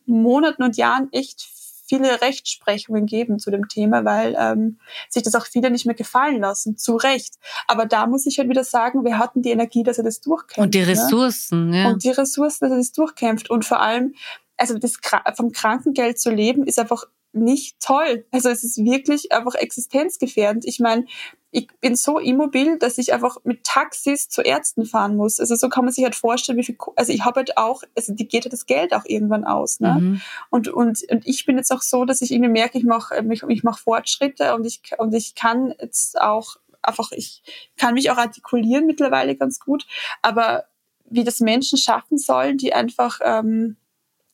Monaten 0.05 0.63
und 0.63 0.77
Jahren 0.77 1.09
echt 1.13 1.49
viele 1.91 2.21
Rechtsprechungen 2.21 3.05
geben 3.05 3.39
zu 3.41 3.51
dem 3.51 3.69
Thema, 3.69 4.05
weil 4.05 4.37
ähm, 4.39 4.79
sich 5.09 5.25
das 5.25 5.35
auch 5.35 5.45
viele 5.45 5.71
nicht 5.71 5.87
mehr 5.87 5.97
gefallen 5.97 6.41
lassen. 6.41 6.77
Zu 6.77 6.97
Recht. 6.97 7.35
Aber 7.67 7.85
da 7.85 8.07
muss 8.07 8.27
ich 8.27 8.39
halt 8.39 8.49
wieder 8.49 8.65
sagen, 8.65 9.05
wir 9.05 9.19
hatten 9.19 9.43
die 9.43 9.51
Energie, 9.51 9.83
dass 9.83 9.99
er 9.99 10.05
das 10.05 10.21
durchkämpft. 10.21 10.59
Und 10.59 10.75
die 10.75 10.81
ne? 10.81 10.87
Ressourcen, 10.87 11.71
ne? 11.71 11.83
ja. 11.83 11.89
Und 11.89 12.05
die 12.05 12.11
Ressourcen, 12.11 12.59
dass 12.61 12.71
er 12.71 12.79
das 12.79 12.93
durchkämpft. 12.93 13.51
Und 13.51 13.65
vor 13.65 13.81
allem, 13.81 14.15
also 14.57 14.79
das 14.79 14.99
vom 15.35 15.51
Krankengeld 15.51 16.21
zu 16.21 16.31
leben, 16.31 16.65
ist 16.65 16.79
einfach 16.79 17.05
nicht 17.33 17.81
toll. 17.81 18.25
Also 18.31 18.49
es 18.49 18.63
ist 18.63 18.79
wirklich 18.79 19.33
einfach 19.33 19.55
existenzgefährdend. 19.55 20.65
Ich 20.65 20.79
meine, 20.79 21.07
ich 21.53 21.69
bin 21.81 21.97
so 21.97 22.19
immobil, 22.19 22.79
dass 22.79 22.99
ich 22.99 23.13
einfach 23.13 23.39
mit 23.43 23.65
Taxis 23.65 24.29
zu 24.29 24.43
Ärzten 24.43 24.85
fahren 24.85 25.17
muss. 25.17 25.41
Also 25.41 25.57
so 25.57 25.69
kann 25.69 25.85
man 25.85 25.93
sich 25.93 26.05
halt 26.05 26.15
vorstellen, 26.15 26.59
wie 26.59 26.65
viel, 26.65 26.77
also 26.95 27.13
ich 27.13 27.25
habe 27.25 27.41
halt 27.41 27.57
auch, 27.57 27.83
also 27.97 28.15
die 28.15 28.29
geht 28.29 28.45
halt 28.45 28.53
das 28.53 28.67
Geld 28.67 28.95
auch 28.95 29.05
irgendwann 29.05 29.45
aus. 29.45 29.81
Ne? 29.81 29.97
Mhm. 30.01 30.21
Und, 30.51 30.69
und, 30.69 31.03
und 31.11 31.27
ich 31.27 31.47
bin 31.47 31.57
jetzt 31.57 31.73
auch 31.73 31.83
so, 31.83 32.05
dass 32.05 32.23
ich 32.23 32.31
irgendwie 32.31 32.53
merke, 32.53 32.79
ich 32.79 32.85
mache 32.85 33.25
ich, 33.31 33.43
ich 33.43 33.63
mach 33.65 33.79
Fortschritte 33.79 34.55
und 34.55 34.65
ich, 34.65 34.81
und 34.99 35.13
ich 35.13 35.35
kann 35.35 35.75
jetzt 35.81 36.21
auch 36.21 36.57
einfach, 36.83 37.11
ich 37.13 37.43
kann 37.77 37.95
mich 37.95 38.11
auch 38.11 38.17
artikulieren 38.17 38.87
mittlerweile 38.87 39.35
ganz 39.35 39.59
gut, 39.59 39.87
aber 40.23 40.65
wie 41.05 41.25
das 41.25 41.41
Menschen 41.41 41.79
schaffen 41.79 42.17
sollen, 42.17 42.59
die 42.59 42.73
einfach 42.73 43.19
ähm, 43.25 43.77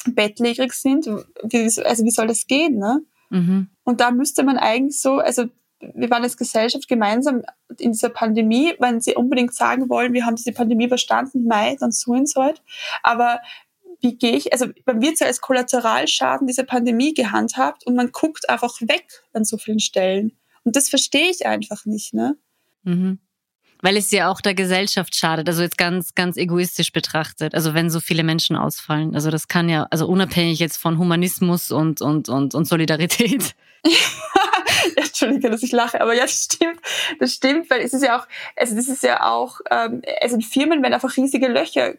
bettlägerig 0.04 0.74
sind. 0.74 1.06
Wie, 1.06 1.82
also 1.82 2.04
wie 2.04 2.10
soll 2.10 2.26
das 2.26 2.46
gehen? 2.46 2.78
Ne? 2.78 3.02
Mhm. 3.30 3.68
Und 3.84 4.00
da 4.00 4.10
müsste 4.10 4.44
man 4.44 4.58
eigentlich 4.58 5.00
so, 5.00 5.18
also 5.18 5.46
wir 5.80 6.10
waren 6.10 6.22
als 6.22 6.36
Gesellschaft 6.36 6.88
gemeinsam 6.88 7.42
in 7.78 7.92
dieser 7.92 8.08
Pandemie, 8.08 8.74
wenn 8.78 9.00
sie 9.00 9.14
unbedingt 9.14 9.54
sagen 9.54 9.88
wollen, 9.88 10.12
wir 10.12 10.24
haben 10.24 10.36
diese 10.36 10.52
Pandemie 10.52 10.86
überstanden, 10.86 11.46
Mai, 11.46 11.76
dann 11.78 11.92
so 11.92 12.12
und 12.12 12.28
so 12.28 12.42
halt. 12.42 12.62
Aber 13.02 13.40
wie 14.00 14.16
gehe 14.16 14.36
ich, 14.36 14.52
also 14.52 14.66
man 14.84 15.00
wird 15.00 15.20
ja 15.20 15.26
als 15.26 15.40
Kollateralschaden 15.40 16.46
dieser 16.46 16.64
Pandemie 16.64 17.14
gehandhabt 17.14 17.86
und 17.86 17.94
man 17.94 18.12
guckt 18.12 18.48
einfach 18.48 18.80
weg 18.80 19.06
an 19.32 19.44
so 19.44 19.58
vielen 19.58 19.80
Stellen. 19.80 20.32
Und 20.64 20.76
das 20.76 20.88
verstehe 20.88 21.30
ich 21.30 21.46
einfach 21.46 21.84
nicht, 21.86 22.12
ne? 22.14 22.36
Mhm. 22.82 23.18
Weil 23.82 23.96
es 23.96 24.10
ja 24.10 24.30
auch 24.30 24.40
der 24.40 24.54
Gesellschaft 24.54 25.14
schadet, 25.14 25.48
also 25.48 25.62
jetzt 25.62 25.76
ganz, 25.76 26.14
ganz 26.14 26.36
egoistisch 26.36 26.92
betrachtet. 26.92 27.54
Also 27.54 27.74
wenn 27.74 27.90
so 27.90 28.00
viele 28.00 28.24
Menschen 28.24 28.56
ausfallen. 28.56 29.14
Also 29.14 29.30
das 29.30 29.48
kann 29.48 29.68
ja, 29.68 29.86
also 29.90 30.08
unabhängig 30.08 30.58
jetzt 30.58 30.78
von 30.78 30.98
Humanismus 30.98 31.70
und, 31.70 32.00
und, 32.00 32.28
und, 32.28 32.54
und 32.54 32.64
Solidarität. 32.64 33.54
Entschuldige, 34.96 35.50
dass 35.50 35.62
ich 35.62 35.72
lache, 35.72 36.00
aber 36.00 36.14
ja, 36.14 36.22
das 36.22 36.44
stimmt. 36.44 36.80
Das 37.18 37.32
stimmt, 37.32 37.70
weil 37.70 37.80
es 37.80 37.92
ist 37.92 38.02
ja 38.02 38.18
auch, 38.18 38.26
also 38.56 38.74
das 38.74 38.88
ist 38.88 39.02
ja 39.02 39.24
auch, 39.24 39.60
ähm, 39.70 40.02
also 40.20 40.36
in 40.36 40.42
Firmen 40.42 40.82
werden 40.82 40.94
einfach 40.94 41.16
riesige 41.16 41.48
Löcher 41.48 41.94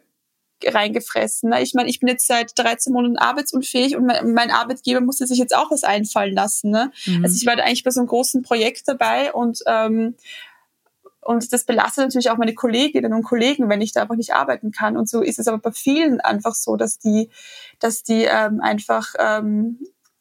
reingefressen. 0.66 1.52
Ne? 1.52 1.62
Ich 1.62 1.74
meine, 1.74 1.90
ich 1.90 2.00
bin 2.00 2.10
jetzt 2.10 2.28
seit 2.28 2.58
13 2.58 2.92
Monaten 2.92 3.18
arbeitsunfähig 3.18 3.96
und 3.96 4.06
mein, 4.06 4.34
mein 4.34 4.52
Arbeitgeber 4.52 5.02
musste 5.02 5.28
sich 5.28 5.38
jetzt 5.38 5.56
auch 5.56 5.72
was 5.72 5.84
einfallen 5.84 6.34
lassen. 6.34 6.72
Ne? 6.72 6.92
Mhm. 7.06 7.24
Also 7.24 7.36
ich 7.36 7.46
war 7.46 7.56
da 7.56 7.64
eigentlich 7.64 7.84
bei 7.84 7.92
so 7.92 8.00
einem 8.00 8.08
großen 8.08 8.42
Projekt 8.42 8.88
dabei 8.88 9.34
und 9.34 9.60
ähm, 9.68 10.16
und 11.28 11.52
das 11.52 11.66
belastet 11.66 12.06
natürlich 12.06 12.30
auch 12.30 12.38
meine 12.38 12.54
Kolleginnen 12.54 13.12
und 13.12 13.24
Kollegen, 13.24 13.68
wenn 13.68 13.82
ich 13.82 13.92
da 13.92 14.04
einfach 14.04 14.16
nicht 14.16 14.34
arbeiten 14.34 14.72
kann. 14.72 14.96
Und 14.96 15.10
so 15.10 15.22
ist 15.22 15.40
es 15.40 15.50
aber 15.50 15.58
bei 15.58 15.74
vielen 15.74 16.22
einfach 16.22 16.56
so, 16.56 16.78
dass 16.78 17.00
die, 17.00 17.30
dass 17.80 18.02
die 18.02 18.24
ähm, 18.24 18.62
einfach 18.62 19.14
ähm, 19.20 19.78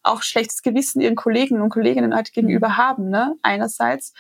auch 0.07 0.22
schlechtes 0.22 0.62
Gewissen 0.62 1.00
ihren 1.00 1.16
Kollegen 1.16 1.61
und 1.61 1.70
Kolleginnen 1.70 2.14
halt 2.14 2.32
gegenüber 2.32 2.76
haben, 2.76 3.09
ne? 3.09 3.36
einerseits. 3.42 4.12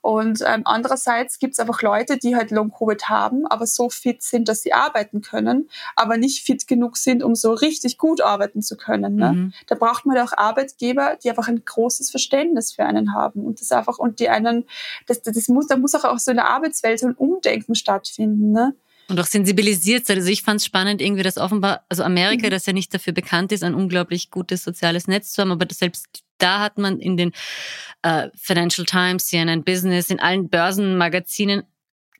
Und 0.00 0.42
ähm, 0.46 0.62
andererseits 0.64 1.38
gibt 1.38 1.54
es 1.54 1.60
einfach 1.60 1.82
Leute, 1.82 2.18
die 2.18 2.36
halt 2.36 2.50
Long-Covid 2.50 3.08
haben, 3.08 3.46
aber 3.46 3.66
so 3.66 3.90
fit 3.90 4.22
sind, 4.22 4.48
dass 4.48 4.62
sie 4.62 4.72
arbeiten 4.72 5.20
können, 5.20 5.68
aber 5.96 6.16
nicht 6.16 6.44
fit 6.44 6.66
genug 6.66 6.96
sind, 6.96 7.22
um 7.22 7.34
so 7.34 7.52
richtig 7.52 7.98
gut 7.98 8.20
arbeiten 8.20 8.62
zu 8.62 8.76
können. 8.76 9.16
Ne? 9.16 9.32
Mhm. 9.32 9.52
Da 9.66 9.74
braucht 9.74 10.06
man 10.06 10.18
auch 10.18 10.32
Arbeitgeber, 10.36 11.16
die 11.22 11.30
einfach 11.30 11.48
ein 11.48 11.64
großes 11.64 12.10
Verständnis 12.10 12.72
für 12.72 12.84
einen 12.84 13.14
haben 13.14 13.44
und 13.44 13.60
das 13.60 13.72
einfach 13.72 13.98
und 13.98 14.20
die 14.20 14.28
einen, 14.28 14.64
das, 15.06 15.22
das 15.22 15.48
muss, 15.48 15.66
da 15.66 15.76
muss 15.76 15.94
auch 15.94 16.18
so 16.18 16.30
in 16.30 16.36
der 16.36 16.48
Arbeitswelt 16.48 16.98
so 17.00 17.06
ein 17.08 17.14
Umdenken 17.14 17.74
stattfinden. 17.74 18.52
Ne? 18.52 18.74
Und 19.08 19.20
auch 19.20 19.26
sensibilisiert 19.26 20.06
sein. 20.06 20.18
Also 20.18 20.30
ich 20.30 20.42
fand 20.42 20.60
es 20.60 20.66
spannend, 20.66 21.02
irgendwie, 21.02 21.22
dass 21.22 21.36
offenbar, 21.36 21.84
also 21.88 22.02
Amerika, 22.02 22.46
mhm. 22.46 22.50
das 22.50 22.66
ja 22.66 22.72
nicht 22.72 22.92
dafür 22.94 23.12
bekannt 23.12 23.52
ist, 23.52 23.62
ein 23.62 23.74
unglaublich 23.74 24.30
gutes 24.30 24.64
soziales 24.64 25.06
Netz 25.08 25.32
zu 25.32 25.42
haben, 25.42 25.52
aber 25.52 25.66
selbst 25.70 26.06
da 26.38 26.60
hat 26.60 26.78
man 26.78 26.98
in 27.00 27.16
den 27.16 27.32
äh, 28.02 28.28
Financial 28.34 28.86
Times, 28.86 29.26
CNN 29.26 29.64
Business, 29.64 30.10
in 30.10 30.20
allen 30.20 30.48
Börsenmagazinen 30.48 31.64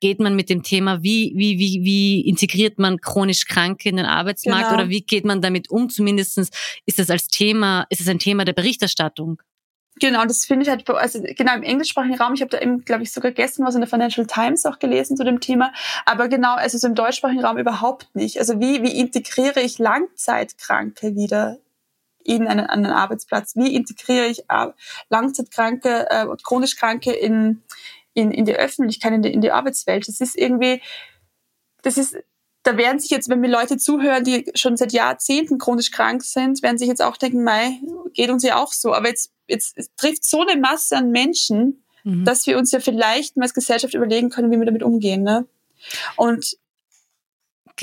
geht 0.00 0.20
man 0.20 0.36
mit 0.36 0.50
dem 0.50 0.62
Thema, 0.62 1.02
wie, 1.02 1.32
wie, 1.34 1.58
wie, 1.58 1.82
wie 1.82 2.20
integriert 2.20 2.78
man 2.78 3.00
chronisch 3.00 3.46
Kranke 3.46 3.88
in 3.88 3.96
den 3.96 4.04
Arbeitsmarkt 4.04 4.68
genau. 4.68 4.74
oder 4.74 4.90
wie 4.90 5.00
geht 5.00 5.24
man 5.24 5.40
damit 5.40 5.70
um? 5.70 5.88
Zumindestens 5.88 6.50
ist 6.84 6.98
das 6.98 7.08
als 7.08 7.28
Thema, 7.28 7.86
ist 7.88 8.02
es 8.02 8.08
ein 8.08 8.18
Thema 8.18 8.44
der 8.44 8.52
Berichterstattung. 8.52 9.40
Genau, 10.00 10.24
das 10.24 10.44
finde 10.44 10.64
ich 10.64 10.68
halt, 10.68 10.88
also 10.90 11.22
genau 11.22 11.54
im 11.54 11.62
englischsprachigen 11.62 12.18
Raum, 12.18 12.34
ich 12.34 12.40
habe 12.40 12.50
da 12.50 12.58
eben, 12.58 12.84
glaube 12.84 13.04
ich, 13.04 13.12
sogar 13.12 13.30
gestern 13.30 13.64
was 13.64 13.76
in 13.76 13.80
der 13.80 13.88
Financial 13.88 14.26
Times 14.26 14.66
auch 14.66 14.80
gelesen 14.80 15.16
zu 15.16 15.22
dem 15.22 15.40
Thema, 15.40 15.72
aber 16.04 16.28
genau, 16.28 16.54
also 16.56 16.78
so 16.78 16.88
im 16.88 16.96
deutschsprachigen 16.96 17.44
Raum 17.44 17.58
überhaupt 17.58 18.14
nicht. 18.14 18.38
Also 18.38 18.58
wie, 18.58 18.82
wie 18.82 18.98
integriere 18.98 19.60
ich 19.60 19.78
Langzeitkranke 19.78 21.14
wieder 21.14 21.58
in 22.24 22.48
einen, 22.48 22.66
einen 22.66 22.86
Arbeitsplatz? 22.86 23.54
Wie 23.54 23.74
integriere 23.74 24.26
ich 24.26 24.50
äh, 24.50 24.68
Langzeitkranke 25.10 26.06
äh, 26.10 26.26
und 26.26 26.42
chronisch 26.42 26.76
Kranke 26.76 27.12
in, 27.12 27.62
in, 28.14 28.32
in 28.32 28.46
die 28.46 28.56
Öffentlichkeit, 28.56 29.12
in 29.12 29.22
die, 29.22 29.32
in 29.32 29.42
die 29.42 29.52
Arbeitswelt? 29.52 30.08
Das 30.08 30.20
ist 30.20 30.36
irgendwie, 30.36 30.82
das 31.82 31.98
ist 31.98 32.16
da 32.64 32.78
werden 32.78 32.98
sich 32.98 33.10
jetzt, 33.10 33.28
wenn 33.28 33.40
mir 33.40 33.50
Leute 33.50 33.76
zuhören, 33.76 34.24
die 34.24 34.50
schon 34.54 34.78
seit 34.78 34.92
Jahrzehnten 34.92 35.58
chronisch 35.58 35.90
krank 35.90 36.22
sind, 36.22 36.62
werden 36.62 36.78
sich 36.78 36.88
jetzt 36.88 37.02
auch 37.02 37.18
denken, 37.18 37.44
mei, 37.44 37.78
geht 38.14 38.30
uns 38.30 38.42
ja 38.42 38.56
auch 38.56 38.72
so. 38.72 38.94
Aber 38.94 39.08
jetzt, 39.08 39.33
jetzt 39.48 39.76
trifft 39.96 40.24
so 40.24 40.42
eine 40.42 40.60
Masse 40.60 40.96
an 40.96 41.10
Menschen, 41.10 41.84
mhm. 42.04 42.24
dass 42.24 42.46
wir 42.46 42.58
uns 42.58 42.72
ja 42.72 42.80
vielleicht 42.80 43.36
mal 43.36 43.44
als 43.44 43.54
Gesellschaft 43.54 43.94
überlegen 43.94 44.30
können, 44.30 44.50
wie 44.50 44.58
wir 44.58 44.66
damit 44.66 44.82
umgehen. 44.82 45.22
Ne? 45.22 45.46
Und 46.16 46.56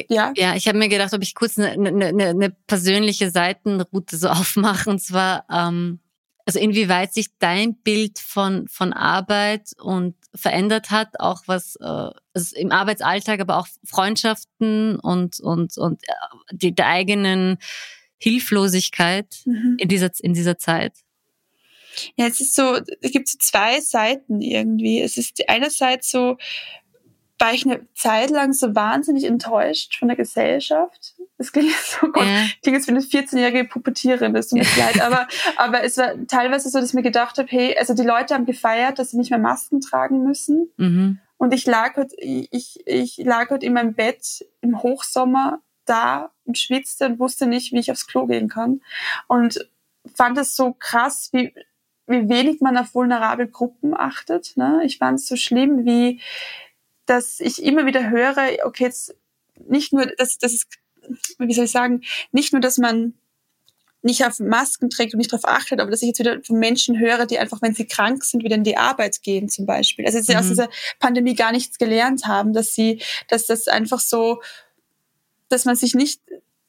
ja. 0.09 0.31
Ja, 0.35 0.55
ich 0.55 0.67
habe 0.67 0.77
mir 0.77 0.89
gedacht, 0.89 1.13
ob 1.13 1.21
ich 1.21 1.35
kurz 1.35 1.57
eine, 1.57 1.89
eine, 1.89 2.27
eine 2.27 2.49
persönliche 2.67 3.29
Seitenroute 3.29 4.17
so 4.17 4.29
aufmache. 4.29 4.89
Und 4.89 5.01
zwar, 5.01 5.45
ähm, 5.51 5.99
also 6.45 6.59
inwieweit 6.59 7.13
sich 7.13 7.27
dein 7.39 7.75
Bild 7.75 8.19
von, 8.19 8.67
von 8.67 8.93
Arbeit 8.93 9.71
und 9.79 10.15
verändert 10.33 10.91
hat, 10.91 11.19
auch 11.19 11.43
was 11.45 11.75
äh, 11.75 12.09
also 12.33 12.55
im 12.55 12.71
Arbeitsalltag, 12.71 13.41
aber 13.41 13.57
auch 13.57 13.67
Freundschaften 13.83 14.97
und, 14.99 15.39
und, 15.41 15.77
und 15.77 16.03
äh, 16.07 16.13
die, 16.53 16.73
der 16.73 16.87
eigenen 16.87 17.57
Hilflosigkeit 18.17 19.41
mhm. 19.45 19.75
in, 19.77 19.89
dieser, 19.89 20.09
in 20.19 20.33
dieser 20.33 20.57
Zeit? 20.57 20.93
Ja, 22.15 22.27
es 22.27 22.39
ist 22.41 22.55
so, 22.55 22.79
es 23.01 23.11
gibt 23.11 23.27
so 23.27 23.37
zwei 23.39 23.79
Seiten 23.81 24.41
irgendwie. 24.41 25.01
Es 25.01 25.17
ist 25.17 25.41
einerseits 25.47 26.11
so, 26.11 26.37
war 27.41 27.53
ich 27.53 27.65
eine 27.65 27.87
Zeit 27.95 28.29
lang 28.29 28.53
so 28.53 28.75
wahnsinnig 28.75 29.25
enttäuscht 29.25 29.97
von 29.97 30.07
der 30.07 30.15
Gesellschaft. 30.15 31.15
Das 31.37 31.51
klingt 31.51 31.73
so 31.73 32.05
gut. 32.05 32.23
Ja. 32.23 32.45
Klingt 32.61 32.77
jetzt 32.77 32.87
wie 32.87 32.91
eine 32.91 33.01
14-jährige 33.01 33.65
Puppetierin, 33.65 34.33
das 34.33 34.49
tut 34.49 34.59
mir 34.59 34.65
leid. 34.77 35.01
Aber, 35.01 35.27
aber 35.57 35.83
es 35.83 35.97
war 35.97 36.13
teilweise 36.27 36.69
so, 36.69 36.79
dass 36.79 36.89
ich 36.89 36.93
mir 36.93 37.01
gedacht 37.01 37.39
habe, 37.39 37.47
hey, 37.49 37.75
also 37.77 37.95
die 37.95 38.03
Leute 38.03 38.35
haben 38.35 38.45
gefeiert, 38.45 38.99
dass 38.99 39.11
sie 39.11 39.17
nicht 39.17 39.31
mehr 39.31 39.39
Masken 39.39 39.81
tragen 39.81 40.23
müssen. 40.23 40.71
Mhm. 40.77 41.19
Und 41.37 41.53
ich 41.55 41.65
lag 41.65 41.97
halt, 41.97 42.13
ich, 42.19 42.79
ich 42.85 43.17
lag 43.17 43.49
halt 43.49 43.63
in 43.63 43.73
meinem 43.73 43.95
Bett 43.95 44.45
im 44.61 44.83
Hochsommer 44.83 45.59
da 45.85 46.31
und 46.45 46.59
schwitzte 46.59 47.07
und 47.07 47.19
wusste 47.19 47.47
nicht, 47.47 47.73
wie 47.73 47.79
ich 47.79 47.91
aufs 47.91 48.05
Klo 48.05 48.27
gehen 48.27 48.47
kann. 48.47 48.81
Und 49.27 49.67
fand 50.13 50.37
es 50.37 50.55
so 50.55 50.73
krass, 50.73 51.29
wie, 51.31 51.53
wie 52.11 52.29
wenig 52.29 52.61
man 52.61 52.77
auf 52.77 52.93
vulnerable 52.93 53.47
Gruppen 53.47 53.95
achtet. 53.95 54.55
Ne? 54.55 54.81
Ich 54.85 54.97
fand 54.97 55.19
es 55.19 55.27
so 55.27 55.35
schlimm, 55.35 55.85
wie, 55.85 56.21
dass 57.05 57.39
ich 57.39 57.63
immer 57.63 57.85
wieder 57.85 58.09
höre, 58.09 58.65
okay, 58.65 58.83
jetzt 58.83 59.15
nicht 59.67 59.93
nur, 59.93 60.05
dass, 60.17 60.37
dass 60.37 60.53
es, 60.53 60.67
wie 61.39 61.53
soll 61.53 61.65
ich 61.65 61.71
sagen, 61.71 62.01
nicht 62.31 62.53
nur, 62.53 62.61
dass 62.61 62.77
man 62.77 63.13
nicht 64.03 64.25
auf 64.25 64.39
Masken 64.39 64.89
trägt 64.89 65.13
und 65.13 65.19
nicht 65.19 65.31
darauf 65.31 65.45
achtet, 65.45 65.79
aber 65.79 65.91
dass 65.91 66.01
ich 66.01 66.07
jetzt 66.07 66.19
wieder 66.19 66.41
von 66.43 66.57
Menschen 66.57 66.99
höre, 66.99 67.25
die 67.25 67.37
einfach, 67.37 67.61
wenn 67.61 67.75
sie 67.75 67.85
krank 67.85 68.23
sind, 68.23 68.43
wieder 68.43 68.55
in 68.55 68.63
die 68.63 68.77
Arbeit 68.77 69.21
gehen 69.21 69.47
zum 69.47 69.65
Beispiel. 69.65 70.05
Also 70.05 70.17
dass 70.17 70.27
sie 70.27 70.33
mhm. 70.33 70.39
aus 70.39 70.47
dieser 70.47 70.69
Pandemie 70.99 71.35
gar 71.35 71.51
nichts 71.51 71.77
gelernt 71.77 72.25
haben, 72.25 72.53
dass 72.53 72.73
sie, 72.73 73.01
dass 73.27 73.45
das 73.45 73.67
einfach 73.67 73.99
so, 73.99 74.41
dass 75.49 75.65
man 75.65 75.75
sich 75.75 75.93
nicht 75.93 76.21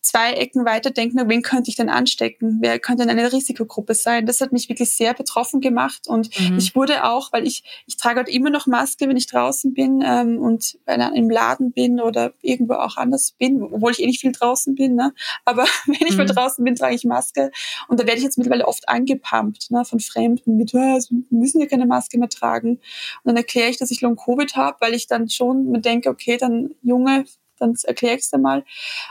zwei 0.02 0.32
Ecken 0.32 0.64
weiter 0.64 0.90
denken, 0.90 1.18
wen 1.28 1.42
könnte 1.42 1.70
ich 1.70 1.76
denn 1.76 1.88
anstecken? 1.88 2.58
Wer 2.60 2.80
könnte 2.80 3.06
denn 3.06 3.16
eine 3.16 3.32
Risikogruppe 3.32 3.94
sein? 3.94 4.26
Das 4.26 4.40
hat 4.40 4.52
mich 4.52 4.68
wirklich 4.68 4.90
sehr 4.90 5.14
betroffen 5.14 5.60
gemacht 5.60 6.08
und 6.08 6.28
mhm. 6.38 6.58
ich 6.58 6.74
wurde 6.74 7.04
auch, 7.04 7.32
weil 7.32 7.46
ich, 7.46 7.62
ich 7.86 7.96
trage 7.96 8.16
halt 8.16 8.28
immer 8.28 8.50
noch 8.50 8.66
Maske, 8.66 9.08
wenn 9.08 9.16
ich 9.16 9.28
draußen 9.28 9.72
bin 9.72 10.02
ähm, 10.04 10.38
und 10.38 10.76
im 10.86 11.30
Laden 11.30 11.72
bin 11.72 12.00
oder 12.00 12.32
irgendwo 12.42 12.74
auch 12.74 12.96
anders 12.96 13.32
bin, 13.38 13.62
obwohl 13.62 13.92
ich 13.92 14.02
eh 14.02 14.06
nicht 14.06 14.20
viel 14.20 14.32
draußen 14.32 14.74
bin, 14.74 14.96
ne? 14.96 15.14
aber 15.44 15.64
wenn 15.86 16.06
ich 16.06 16.12
mhm. 16.12 16.18
mal 16.18 16.26
draußen 16.26 16.64
bin, 16.64 16.74
trage 16.74 16.96
ich 16.96 17.04
Maske 17.04 17.52
und 17.86 18.00
da 18.00 18.06
werde 18.06 18.18
ich 18.18 18.24
jetzt 18.24 18.38
mittlerweile 18.38 18.66
oft 18.66 18.88
angepumpt 18.88 19.70
ne, 19.70 19.84
von 19.84 20.00
Fremden 20.00 20.56
mit, 20.56 20.74
oh, 20.74 20.98
sie 20.98 21.24
müssen 21.30 21.60
ja 21.60 21.66
keine 21.66 21.86
Maske 21.86 22.18
mehr 22.18 22.28
tragen 22.28 22.70
und 22.70 22.80
dann 23.24 23.36
erkläre 23.36 23.70
ich, 23.70 23.78
dass 23.78 23.92
ich 23.92 24.00
Long-Covid 24.00 24.56
habe, 24.56 24.78
weil 24.80 24.94
ich 24.94 25.06
dann 25.06 25.28
schon 25.28 25.70
mir 25.70 25.80
denke, 25.80 26.08
okay, 26.08 26.36
dann 26.38 26.74
Junge, 26.82 27.24
dann 27.62 27.74
erkläre 27.84 28.16
ich 28.16 28.22
es 28.22 28.30
dir 28.30 28.38
mal. 28.38 28.64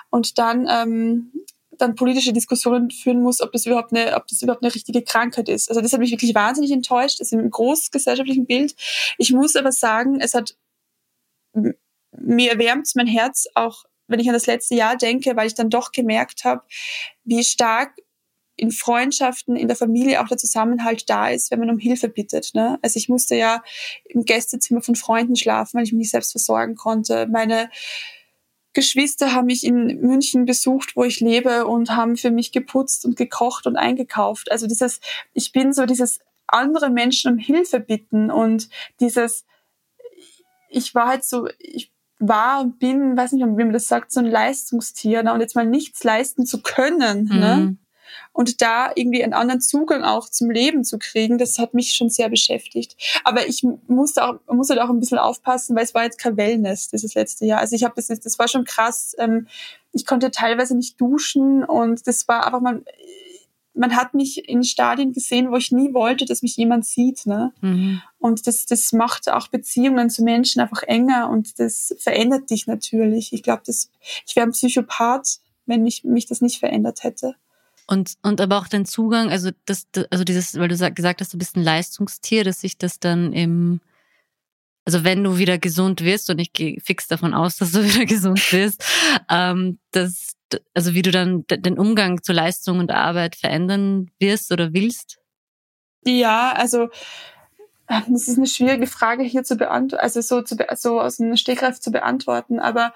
Und 0.10 0.38
dann 0.38 0.68
ähm, 0.70 1.32
dann 1.82 1.95
politische 1.95 2.32
Diskussionen 2.32 2.91
führen 2.91 3.22
muss, 3.22 3.41
ob 3.41 3.52
das 3.52 3.66
überhaupt 3.66 3.91
eine, 3.91 4.16
ob 4.16 4.28
das 4.28 4.41
überhaupt 4.41 4.64
eine 4.64 4.74
richtige 4.74 5.02
Krankheit 5.02 5.49
ist. 5.49 5.70
Also 5.70 5.82
das 5.82 5.91
hat 5.93 5.99
mich 5.99 6.12
wirklich 6.12 6.36
wahnsinnig 6.36 6.72
enttäuscht, 6.72 7.20
das 7.20 7.32
ist 7.32 7.34
im 7.34 7.49
großgesellschaftlichen 7.49 8.45
Bild. 8.45 8.76
Ich 9.18 9.32
muss 9.32 9.56
aber 9.56 9.72
sagen, 9.72 10.20
es 10.20 10.34
hat 10.34 10.56
mir 11.54 12.52
erwärmt 12.52 12.89
mein 12.95 13.08
Herz 13.08 13.47
auch, 13.56 13.86
wenn 14.08 14.20
ich 14.20 14.28
an 14.28 14.34
das 14.34 14.45
letzte 14.45 14.76
Jahr 14.76 14.95
denke, 14.95 15.36
weil 15.36 15.47
ich 15.47 15.56
dann 15.56 15.70
doch 15.70 15.91
gemerkt 15.91 16.43
habe, 16.43 16.62
wie 17.24 17.43
stark 17.43 17.95
in 18.58 18.72
Freundschaften, 18.72 19.56
in 19.56 19.68
der 19.68 19.78
Familie 19.78 20.22
auch 20.22 20.28
der 20.28 20.38
Zusammenhalt 20.38 21.10
da 21.10 21.30
ist, 21.30 21.49
wenn 21.49 21.60
man 21.60 21.70
um 21.72 21.80
Hilfe 21.80 22.10
bittet. 22.10 22.52
Ne? 22.54 22.78
Also 22.82 22.97
ich 22.97 23.10
musste 23.10 23.36
ja 23.36 23.64
im 24.06 24.24
Gästezimmer 24.24 24.82
von 24.82 24.95
Freunden 24.95 25.36
schlafen, 25.36 25.78
weil 25.78 25.86
ich 25.86 25.93
mich 25.93 25.99
nicht 25.99 26.12
selbst 26.12 26.32
versorgen 26.32 26.76
konnte. 26.76 27.28
Meine 27.28 27.72
Geschwister 28.74 29.34
haben 29.34 29.48
mich 29.48 29.66
in 29.66 30.00
München 30.02 30.46
besucht, 30.46 30.96
wo 30.96 31.04
ich 31.04 31.20
lebe 31.20 31.68
und 31.68 31.92
haben 31.92 32.16
für 32.16 32.32
mich 32.32 32.52
geputzt 32.52 33.06
und 33.06 33.18
gekocht 33.18 33.68
und 33.68 33.76
eingekauft. 33.76 34.52
Also 34.52 34.68
dieses, 34.68 35.02
ich 35.34 35.52
bin 35.52 35.74
so 35.74 35.86
dieses 35.86 36.20
andere 36.48 36.90
Menschen 36.90 37.34
um 37.34 37.38
Hilfe 37.38 37.80
bitten 37.80 38.32
und 38.32 38.70
dieses, 39.00 39.46
ich 40.70 40.96
war 40.96 41.08
halt 41.08 41.26
so, 41.26 41.48
ich 41.60 41.92
war 42.20 42.62
und 42.62 42.80
bin, 42.80 43.18
weiß 43.18 43.34
nicht, 43.34 43.44
wie 43.44 43.64
man 43.64 43.74
das 43.74 43.88
sagt, 43.88 44.12
so 44.12 44.20
ein 44.20 44.28
Leistungstier, 44.28 45.24
ne? 45.24 45.34
und 45.34 45.42
jetzt 45.42 45.56
mal 45.56 45.66
nichts 45.66 46.04
leisten 46.04 46.46
zu 46.46 46.62
können, 46.62 47.26
ne? 47.26 47.34
mhm. 47.34 47.40
ne? 47.40 47.78
Und 48.34 48.62
da 48.62 48.91
irgendwie 48.95 49.24
einen 49.24 49.34
anderen 49.34 49.62
Zugang 49.62 50.03
auch 50.03 50.30
zum 50.30 50.49
Leben 50.49 50.84
zu 50.84 50.97
kriegen, 50.99 51.38
das 51.38 51.59
hat 51.59 51.74
mich 51.74 51.93
schon 51.93 52.09
sehr 52.09 52.30
beschäftigt. 52.30 52.95
Aber 53.24 53.47
ich 53.47 53.66
musste 53.88 54.26
auch, 54.26 54.39
musste 54.47 54.76
halt 54.76 54.84
auch 54.84 54.89
ein 54.89 54.99
bisschen 54.99 55.18
aufpassen, 55.18 55.76
weil 55.76 55.84
es 55.84 55.93
war 55.93 56.03
jetzt 56.03 56.20
kein 56.20 56.38
Wellness 56.38 56.89
dieses 56.89 57.14
letzte 57.14 57.45
Jahr. 57.45 57.59
Also 57.59 57.76
ich 57.76 57.84
habe 57.84 57.93
das, 57.95 58.07
das 58.07 58.39
war 58.39 58.47
schon 58.47 58.66
krass. 58.66 59.16
Ähm, 59.20 59.47
ich 59.91 60.05
konnte 60.05 60.32
teilweise 60.32 60.76
nicht 60.76 60.99
duschen 60.99 61.64
und 61.64 62.07
das 62.07 62.28
war 62.28 62.45
einfach 62.45 62.62
mal, 62.62 62.84
man 63.74 63.95
hat 63.95 64.14
mich 64.14 64.49
in 64.49 64.64
Stadien 64.64 65.14
gesehen, 65.14 65.51
wo 65.51 65.55
ich 65.55 65.72
nie 65.72 65.93
wollte, 65.93 66.26
dass 66.26 66.41
mich 66.41 66.57
jemand 66.57 66.86
sieht. 66.86 67.26
Ne? 67.26 67.53
Mhm. 67.62 68.01
Und 68.20 68.47
das, 68.47 68.66
das 68.66 68.91
macht 68.93 69.30
auch 69.30 69.47
Beziehungen 69.47 70.09
zu 70.09 70.24
Menschen 70.24 70.62
einfach 70.62 70.84
enger 70.84 71.30
und 71.30 71.59
das 71.59 71.95
verändert 71.97 72.49
dich 72.49 72.68
natürlich. 72.68 73.34
Ich 73.34 73.43
glaube, 73.43 73.64
ich 73.68 74.36
wäre 74.36 74.47
ein 74.47 74.51
Psychopath, 74.51 75.39
wenn 75.66 75.84
mich, 75.84 76.03
mich 76.03 76.26
das 76.26 76.41
nicht 76.41 76.59
verändert 76.59 77.03
hätte. 77.03 77.36
Und, 77.92 78.14
und 78.22 78.39
aber 78.39 78.58
auch 78.58 78.70
dein 78.70 78.86
Zugang, 78.86 79.32
also 79.32 79.50
das, 79.66 79.86
also 80.12 80.24
dieses, 80.24 80.58
weil 80.58 80.70
du 80.70 80.92
gesagt 80.92 81.20
hast, 81.20 81.34
du 81.34 81.38
bist 81.38 81.58
ein 81.58 81.64
Leistungstier, 81.64 82.46
dass 82.46 82.62
sich 82.62 82.78
das 82.78 83.02
dann 83.02 83.34
im, 83.34 83.82
also 84.86 85.04
wenn 85.04 85.22
du 85.26 85.38
wieder 85.38 85.58
gesund 85.58 86.00
wirst, 86.00 86.30
und 86.30 86.39
ich 86.39 86.54
gehe 86.54 86.80
fix 86.80 87.10
davon 87.10 87.34
aus, 87.34 87.58
dass 87.58 87.74
du 87.74 87.84
wieder 87.84 88.06
gesund 88.06 88.39
wirst, 88.54 88.86
ähm, 89.30 89.78
dass, 89.92 90.38
also 90.74 90.94
wie 90.94 91.02
du 91.02 91.12
dann 91.12 91.44
den 91.50 91.78
Umgang 91.78 92.24
zur 92.24 92.34
Leistung 92.34 92.80
und 92.80 92.92
Arbeit 92.92 93.36
verändern 93.36 94.10
wirst 94.20 94.54
oder 94.54 94.72
willst? 94.72 95.20
Ja, 96.06 96.54
also 96.54 96.84
ähm, 97.89 98.04
das 98.08 98.30
ist 98.30 98.38
eine 98.38 98.48
schwierige 98.48 98.88
Frage 98.88 99.24
hier 99.24 99.44
zu 99.44 99.58
beantworten, 99.58 100.02
also 100.02 100.22
so, 100.22 100.42
zu, 100.42 100.56
so 100.76 101.02
aus 101.02 101.18
dem 101.18 101.36
Stegreif 101.36 101.82
zu 101.82 101.92
beantworten, 101.92 102.58
aber 102.58 102.94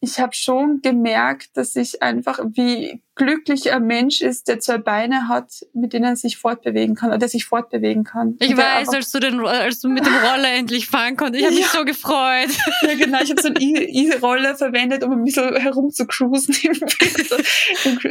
ich 0.00 0.20
habe 0.20 0.34
schon 0.34 0.80
gemerkt, 0.82 1.56
dass 1.56 1.74
ich 1.74 2.02
einfach 2.02 2.38
wie 2.44 3.02
glücklich 3.14 3.72
ein 3.72 3.86
Mensch 3.86 4.20
ist, 4.20 4.46
der 4.46 4.60
zwei 4.60 4.76
Beine 4.76 5.26
hat, 5.26 5.50
mit 5.72 5.94
denen 5.94 6.04
er 6.04 6.16
sich 6.16 6.36
fortbewegen 6.36 6.94
kann 6.94 7.08
oder 7.08 7.18
der 7.18 7.28
sich 7.28 7.46
fortbewegen 7.46 8.04
kann. 8.04 8.36
Ich 8.40 8.54
weiß, 8.54 8.90
als 8.90 9.10
du, 9.10 9.20
den, 9.20 9.40
als 9.40 9.80
du 9.80 9.88
mit 9.88 10.04
dem 10.04 10.14
Roller 10.14 10.52
endlich 10.52 10.86
fahren 10.86 11.16
konntest, 11.16 11.40
ich 11.40 11.46
habe 11.46 11.54
ja. 11.54 11.60
mich 11.62 11.70
so 11.70 11.84
gefreut. 11.84 12.50
Ja, 12.82 12.94
genau, 12.94 13.22
ich 13.22 13.30
habe 13.30 13.40
so 13.40 13.48
einen 13.48 13.58
E-Roller 13.58 14.54
verwendet, 14.54 15.02
um 15.02 15.12
ein 15.12 15.24
bisschen 15.24 15.56
herumzucruisen. 15.56 16.54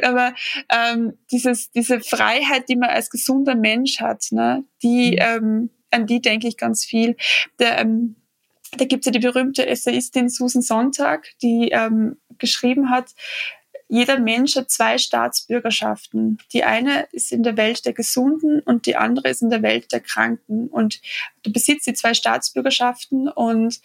Aber 0.03 0.33
ähm, 0.69 1.13
dieses, 1.31 1.69
diese 1.71 2.01
Freiheit, 2.01 2.67
die 2.67 2.75
man 2.75 2.89
als 2.89 3.11
gesunder 3.11 3.55
Mensch 3.55 3.99
hat, 4.01 4.25
ne, 4.31 4.63
die, 4.81 5.11
mhm. 5.11 5.17
ähm, 5.19 5.69
an 5.91 6.07
die 6.07 6.19
denke 6.19 6.47
ich 6.47 6.57
ganz 6.57 6.83
viel. 6.83 7.15
Der, 7.59 7.77
ähm, 7.79 8.15
da 8.77 8.85
gibt 8.85 9.01
es 9.01 9.05
ja 9.05 9.11
die 9.11 9.25
berühmte 9.25 9.65
Essayistin 9.65 10.29
Susan 10.29 10.61
Sonntag, 10.61 11.27
die 11.41 11.69
ähm, 11.71 12.17
geschrieben 12.37 12.89
hat, 12.89 13.11
jeder 13.87 14.19
Mensch 14.19 14.55
hat 14.55 14.71
zwei 14.71 14.97
Staatsbürgerschaften. 14.97 16.39
Die 16.53 16.63
eine 16.63 17.07
ist 17.11 17.31
in 17.31 17.43
der 17.43 17.55
Welt 17.55 17.85
der 17.85 17.93
Gesunden 17.93 18.59
und 18.61 18.87
die 18.87 18.95
andere 18.95 19.29
ist 19.29 19.43
in 19.43 19.51
der 19.51 19.61
Welt 19.61 19.91
der 19.91 19.99
Kranken. 19.99 20.67
Und 20.67 21.01
du 21.43 21.51
besitzt 21.51 21.85
die 21.85 21.93
zwei 21.93 22.13
Staatsbürgerschaften 22.13 23.29
und 23.29 23.79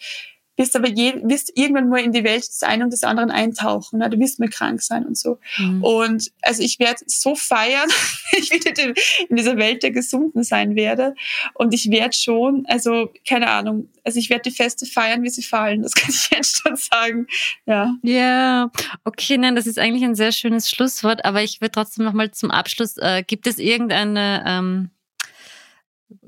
wirst 0.57 0.75
aber 0.75 0.87
je, 0.87 1.15
wirst 1.23 1.51
irgendwann 1.55 1.89
mal 1.89 2.01
in 2.01 2.11
die 2.11 2.23
Welt 2.23 2.47
des 2.47 2.63
einen 2.63 2.83
und 2.83 2.93
des 2.93 3.03
anderen 3.03 3.31
eintauchen. 3.31 3.99
Ne? 3.99 4.09
Du 4.09 4.19
wirst 4.19 4.39
mal 4.39 4.49
krank 4.49 4.81
sein 4.81 5.05
und 5.05 5.17
so. 5.17 5.39
Mhm. 5.57 5.83
Und 5.83 6.31
also 6.41 6.61
ich 6.61 6.79
werde 6.79 7.01
so 7.07 7.35
feiern, 7.35 7.89
ich 8.37 8.51
wieder 8.51 8.93
in 9.29 9.35
dieser 9.35 9.57
Welt 9.57 9.83
der 9.83 9.91
Gesunden 9.91 10.43
sein 10.43 10.75
werde. 10.75 11.15
Und 11.53 11.73
ich 11.73 11.89
werde 11.89 12.15
schon, 12.15 12.65
also 12.67 13.11
keine 13.27 13.49
Ahnung, 13.49 13.89
also 14.03 14.19
ich 14.19 14.29
werde 14.29 14.49
die 14.49 14.55
Feste 14.55 14.85
feiern, 14.85 15.23
wie 15.23 15.29
sie 15.29 15.43
fallen. 15.43 15.81
Das 15.81 15.93
kann 15.95 16.09
ich 16.09 16.29
jetzt 16.31 16.61
schon 16.61 16.75
sagen. 16.75 17.27
Ja. 17.65 17.95
Ja, 18.03 18.71
okay, 19.03 19.37
nein, 19.37 19.55
das 19.55 19.67
ist 19.67 19.79
eigentlich 19.79 20.03
ein 20.03 20.15
sehr 20.15 20.31
schönes 20.31 20.69
Schlusswort. 20.69 21.25
Aber 21.25 21.41
ich 21.41 21.61
würde 21.61 21.71
trotzdem 21.71 22.05
noch 22.05 22.13
mal 22.13 22.31
zum 22.31 22.51
Abschluss. 22.51 22.97
Äh, 22.97 23.23
gibt 23.23 23.47
es 23.47 23.57
irgendeine 23.57 24.43
ähm 24.47 24.89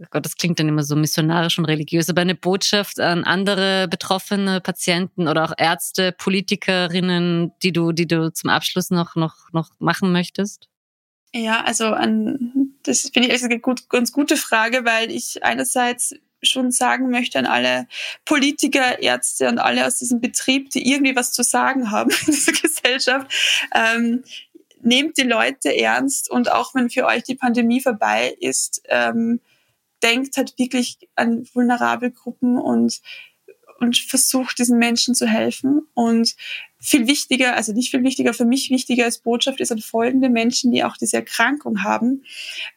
Gott, 0.10 0.26
das 0.26 0.38
klingt 0.38 0.60
dann 0.60 0.70
immer 0.70 0.84
so 0.84 0.96
missionarisch 0.96 1.58
und 1.58 1.66
religiös, 1.66 2.10
aber 2.10 2.22
eine 2.22 2.36
Botschaft 2.36 3.00
an 3.00 3.24
andere 3.24 3.88
betroffene 3.88 4.62
Patienten 4.62 5.28
oder 5.28 5.46
auch 5.46 5.54
Ärzte, 5.58 6.12
Politikerinnen, 6.12 7.52
die 7.62 7.72
du, 7.72 7.92
die 7.92 8.08
du 8.08 8.32
zum 8.32 8.50
Abschluss 8.50 8.90
noch, 8.92 9.16
noch, 9.16 9.52
noch 9.52 9.72
machen 9.80 10.12
möchtest? 10.12 10.70
Ja, 11.34 11.64
also 11.64 11.88
an, 11.88 12.74
das 12.84 13.10
finde 13.14 13.34
ich 13.34 13.44
eine 13.44 13.60
gut, 13.60 13.90
ganz 13.90 14.12
gute 14.12 14.38
Frage, 14.38 14.86
weil 14.86 15.12
ich 15.12 15.44
einerseits 15.44 16.14
schon 16.44 16.72
sagen 16.72 17.10
möchte 17.10 17.40
an 17.40 17.46
alle 17.46 17.88
Politiker, 18.26 19.02
Ärzte 19.02 19.48
und 19.48 19.58
alle 19.58 19.88
aus 19.88 19.98
diesem 19.98 20.22
Betrieb, 20.22 20.70
die 20.70 20.90
irgendwie 20.90 21.16
was 21.16 21.32
zu 21.32 21.44
sagen 21.44 21.92
haben 21.92 22.12
in 22.28 22.34
dieser 22.34 22.52
Gesellschaft, 22.52 23.32
ähm, 23.74 24.24
nehmt 24.82 25.18
die 25.18 25.24
Leute 25.24 25.76
ernst 25.76 26.30
und 26.30 26.52
auch 26.52 26.76
wenn 26.76 26.90
für 26.90 27.06
euch 27.06 27.24
die 27.24 27.36
Pandemie 27.36 27.82
vorbei 27.82 28.36
ist, 28.40 28.84
ähm, 28.90 29.40
denkt 30.04 30.38
halt 30.38 30.54
wirklich 30.58 30.98
an 31.16 31.48
vulnerable 31.54 32.12
Gruppen 32.12 32.58
und, 32.58 33.02
und 33.80 33.98
versucht 33.98 34.60
diesen 34.60 34.78
Menschen 34.78 35.16
zu 35.16 35.26
helfen. 35.26 35.88
Und 35.94 36.36
viel 36.86 37.08
wichtiger, 37.08 37.56
also 37.56 37.72
nicht 37.72 37.92
viel 37.92 38.04
wichtiger, 38.04 38.34
für 38.34 38.44
mich 38.44 38.70
wichtiger 38.70 39.06
als 39.06 39.20
Botschaft 39.20 39.62
ist 39.62 39.72
an 39.72 39.80
folgende 39.80 40.30
Menschen, 40.30 40.74
die 40.74 40.84
auch 40.84 40.98
diese 40.98 41.16
Erkrankung 41.16 41.82
haben. 41.84 42.26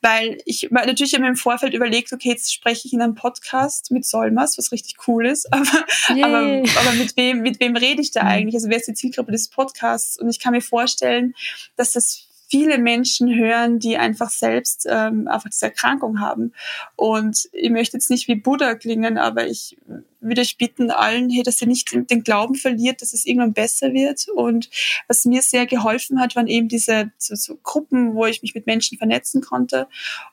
Weil 0.01 0.39
ich 0.45 0.69
natürlich 0.71 1.15
immer 1.15 1.29
im 1.29 1.35
Vorfeld 1.35 1.75
überlegt, 1.75 2.13
okay, 2.13 2.29
jetzt 2.29 2.55
spreche 2.55 2.87
ich 2.87 2.93
in 2.93 3.03
einem 3.03 3.17
Podcast 3.17 3.91
mit 3.91 4.07
Solmas, 4.07 4.57
was 4.59 4.71
richtig 4.71 4.97
cool 5.09 5.27
ist, 5.27 5.47
aber, 5.53 5.85
aber, 6.23 6.63
aber 6.79 6.93
mit 6.97 7.17
wem, 7.17 7.41
mit 7.41 7.59
wem 7.59 7.75
rede 7.75 8.01
ich 8.01 8.13
da 8.13 8.23
mhm. 8.23 8.29
eigentlich? 8.29 8.55
Also 8.55 8.69
wer 8.69 8.77
ist 8.77 8.87
die 8.87 8.95
Zielgruppe 8.95 9.33
des 9.33 9.49
Podcasts? 9.49 10.19
Und 10.21 10.29
ich 10.31 10.39
kann 10.39 10.53
mir 10.53 10.63
vorstellen, 10.63 11.35
dass 11.75 11.91
das 11.91 12.26
viele 12.49 12.79
Menschen 12.79 13.35
hören, 13.35 13.79
die 13.79 13.97
einfach 13.97 14.31
selbst 14.31 14.87
ähm, 14.89 15.27
einfach 15.29 15.51
diese 15.51 15.67
Erkrankung 15.67 16.21
haben. 16.21 16.53
Und 16.95 17.49
ich 17.53 17.71
möchte 17.71 17.97
jetzt 17.97 18.11
nicht 18.11 18.29
wie 18.29 18.37
Buddha 18.37 18.75
klingen, 18.75 19.19
aber 19.19 19.47
ich 19.47 19.77
würde 20.21 20.41
euch 20.41 20.57
bitten 20.57 20.91
allen, 20.91 21.31
hey, 21.31 21.43
dass 21.43 21.61
ihr 21.61 21.67
nicht 21.67 21.93
den 21.93 22.23
Glauben 22.23 22.55
verliert, 22.55 23.03
dass 23.03 23.13
es 23.13 23.27
irgendwann 23.27 23.53
besser 23.53 23.93
wird. 23.93 24.29
Und 24.29 24.71
was 25.09 25.25
mir 25.25 25.43
sehr 25.43 25.67
geholfen 25.67 26.21
hat, 26.21 26.37
waren 26.37 26.47
eben 26.47 26.69
diese 26.69 27.13
so, 27.19 27.35
so 27.35 27.59
Gruppen, 27.63 28.15
wo 28.15 28.27
ich 28.27 28.43
mich 28.43 28.55
mit 28.55 28.67
Menschen 28.67 28.99
vernetzen 28.99 29.43
konnte. 29.43 29.89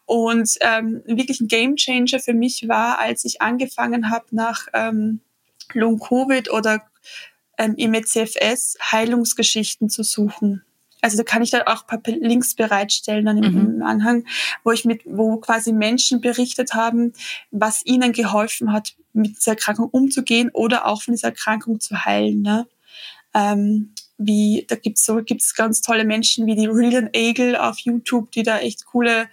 Und 0.06 0.58
ähm, 0.62 1.02
wirklich 1.06 1.42
ein 1.42 1.48
Gamechanger 1.48 2.20
für 2.20 2.34
mich 2.34 2.68
war, 2.68 3.00
als 3.00 3.26
ich 3.26 3.42
angefangen 3.42 4.10
habe 4.10 4.26
nach 4.32 4.68
ähm, 4.74 5.20
Long 5.74 6.00
Covid 6.00 6.52
oder 6.52 6.84
ähm, 7.58 7.76
MECFS 7.78 8.78
Heilungsgeschichten 8.92 9.90
zu 9.90 10.04
suchen 10.04 10.64
also 11.04 11.18
da 11.18 11.24
kann 11.24 11.42
ich 11.42 11.52
dann 11.52 11.64
auch 11.64 11.86
ein 11.86 12.02
paar 12.02 12.14
Links 12.16 12.56
bereitstellen 12.56 13.26
dann 13.26 13.44
im, 13.44 13.76
mhm. 13.76 13.84
Anhang, 13.84 14.26
wo 14.64 14.72
ich 14.72 14.86
mit, 14.86 15.02
wo 15.06 15.36
quasi 15.38 15.74
Menschen 15.74 16.22
berichtet 16.22 16.74
haben, 16.74 17.12
was 17.52 17.86
ihnen 17.86 18.14
geholfen 18.14 18.72
hat, 18.72 18.96
mit 19.12 19.36
dieser 19.36 19.52
Erkrankung 19.52 19.90
umzugehen 19.90 20.50
oder 20.54 20.88
auch 20.88 21.02
von 21.02 21.14
dieser 21.14 21.28
Erkrankung 21.28 21.82
zu 21.82 22.06
heilen. 22.06 22.42
Ne? 22.42 22.68
Ähm, 23.34 23.94
wie, 24.26 24.66
da 24.68 24.76
gibt's 24.76 25.06
so, 25.06 25.22
gibt's 25.24 25.56
ganz 25.56 25.82
tolle 25.82 26.06
Menschen 26.06 26.46
wie 26.46 26.56
die 26.56 26.68
Rillian 26.68 27.10
Agel 27.16 27.56
auf 27.56 27.80
YouTube, 27.80 28.32
die 28.32 28.44
da 28.44 28.60
echt 28.60 28.86
coole 28.86 29.28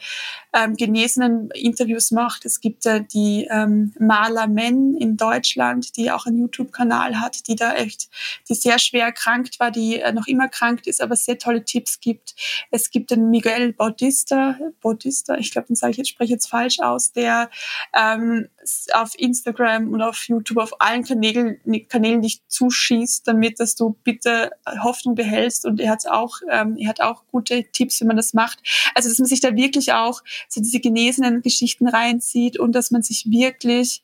ähm, 0.52 0.76
genesenen 0.76 1.50
Interviews 1.50 2.10
macht. 2.10 2.44
Es 2.44 2.60
gibt 2.60 2.86
äh, 2.86 3.02
die 3.02 3.46
ähm, 3.50 3.92
Marla 3.98 4.46
Men 4.46 4.96
in 4.96 5.16
Deutschland, 5.16 5.96
die 5.96 6.10
auch 6.10 6.26
einen 6.26 6.38
YouTube-Kanal 6.38 7.20
hat, 7.20 7.46
die 7.46 7.56
da 7.56 7.74
echt, 7.74 8.08
die 8.48 8.54
sehr 8.54 8.78
schwer 8.78 9.04
erkrankt 9.06 9.60
war, 9.60 9.70
die 9.70 10.00
äh, 10.00 10.12
noch 10.12 10.26
immer 10.26 10.48
krank 10.48 10.86
ist, 10.86 11.00
aber 11.00 11.16
sehr 11.16 11.38
tolle 11.38 11.64
Tipps 11.64 12.00
gibt. 12.00 12.34
Es 12.70 12.90
gibt 12.90 13.10
den 13.10 13.30
Miguel 13.30 13.72
Bautista, 13.72 14.58
Bautista, 14.80 15.36
ich 15.36 15.50
glaube, 15.52 15.68
den 15.68 15.76
sage 15.76 15.92
ich 15.92 15.98
jetzt, 15.98 16.10
spreche 16.10 16.32
jetzt 16.32 16.48
falsch 16.48 16.80
aus, 16.80 17.12
der 17.12 17.50
ähm, 17.94 18.48
auf 18.92 19.12
Instagram 19.18 19.92
und 19.92 20.02
auf 20.02 20.24
YouTube 20.28 20.58
auf 20.58 20.80
allen 20.80 21.04
Kanälen, 21.04 21.60
Kanälen 21.88 22.22
dich 22.22 22.42
zuschießt, 22.48 23.26
damit 23.26 23.60
dass 23.60 23.74
du 23.74 23.96
bitte 24.04 24.50
Hoffnung 24.82 25.14
behältst. 25.14 25.64
Und 25.64 25.80
er 25.80 25.90
hat 25.90 26.06
auch, 26.06 26.38
ähm, 26.50 26.76
er 26.78 26.88
hat 26.88 27.00
auch 27.00 27.24
gute 27.30 27.64
Tipps, 27.72 28.00
wie 28.00 28.06
man 28.06 28.16
das 28.16 28.34
macht. 28.34 28.60
Also 28.94 29.08
dass 29.08 29.18
man 29.18 29.26
sich 29.26 29.40
da 29.40 29.54
wirklich 29.54 29.92
auch 29.92 30.22
so 30.48 30.60
diese 30.60 30.80
genesenen 30.80 31.42
Geschichten 31.42 31.88
reinzieht 31.88 32.58
und 32.58 32.72
dass 32.72 32.90
man 32.90 33.02
sich 33.02 33.30
wirklich 33.30 34.02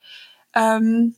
ähm, 0.55 1.15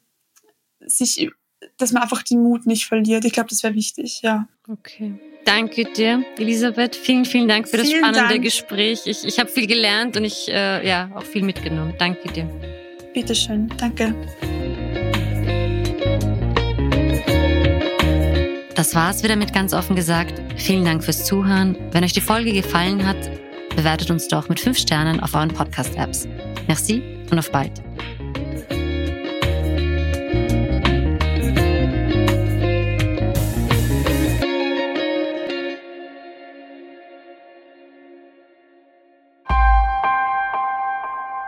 sich, 0.80 1.30
dass 1.76 1.92
man 1.92 2.02
einfach 2.02 2.22
den 2.22 2.42
Mut 2.42 2.66
nicht 2.66 2.86
verliert. 2.86 3.24
Ich 3.24 3.32
glaube, 3.32 3.48
das 3.48 3.62
wäre 3.62 3.74
wichtig, 3.74 4.22
ja. 4.22 4.48
Okay. 4.68 5.14
Danke 5.44 5.84
dir, 5.84 6.24
Elisabeth. 6.36 6.94
Vielen, 6.94 7.24
vielen 7.24 7.48
Dank 7.48 7.68
für 7.68 7.78
das 7.78 7.88
vielen 7.88 8.04
spannende 8.04 8.34
Dank. 8.34 8.42
Gespräch. 8.42 9.06
Ich, 9.06 9.24
ich 9.24 9.38
habe 9.38 9.48
viel 9.48 9.66
gelernt 9.66 10.16
und 10.16 10.24
ich 10.24 10.48
äh, 10.48 10.86
ja 10.86 11.10
auch 11.14 11.22
viel 11.22 11.42
mitgenommen. 11.42 11.94
Danke 11.98 12.30
dir. 12.30 12.87
Bitteschön, 13.20 13.68
danke. 13.78 14.14
Das 18.76 18.94
war's 18.94 19.24
wieder 19.24 19.34
mit 19.34 19.52
ganz 19.52 19.74
offen 19.74 19.96
gesagt. 19.96 20.40
Vielen 20.54 20.84
Dank 20.84 21.02
fürs 21.02 21.24
Zuhören. 21.24 21.76
Wenn 21.90 22.04
euch 22.04 22.12
die 22.12 22.20
Folge 22.20 22.52
gefallen 22.52 23.04
hat, 23.04 23.16
bewertet 23.74 24.12
uns 24.12 24.28
doch 24.28 24.48
mit 24.48 24.60
5 24.60 24.78
Sternen 24.78 25.18
auf 25.18 25.34
euren 25.34 25.48
Podcast-Apps. 25.48 26.28
Merci 26.68 27.02
und 27.28 27.40
auf 27.40 27.50
bald. 27.50 27.82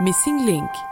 Missing 0.01 0.45
Link 0.45 0.90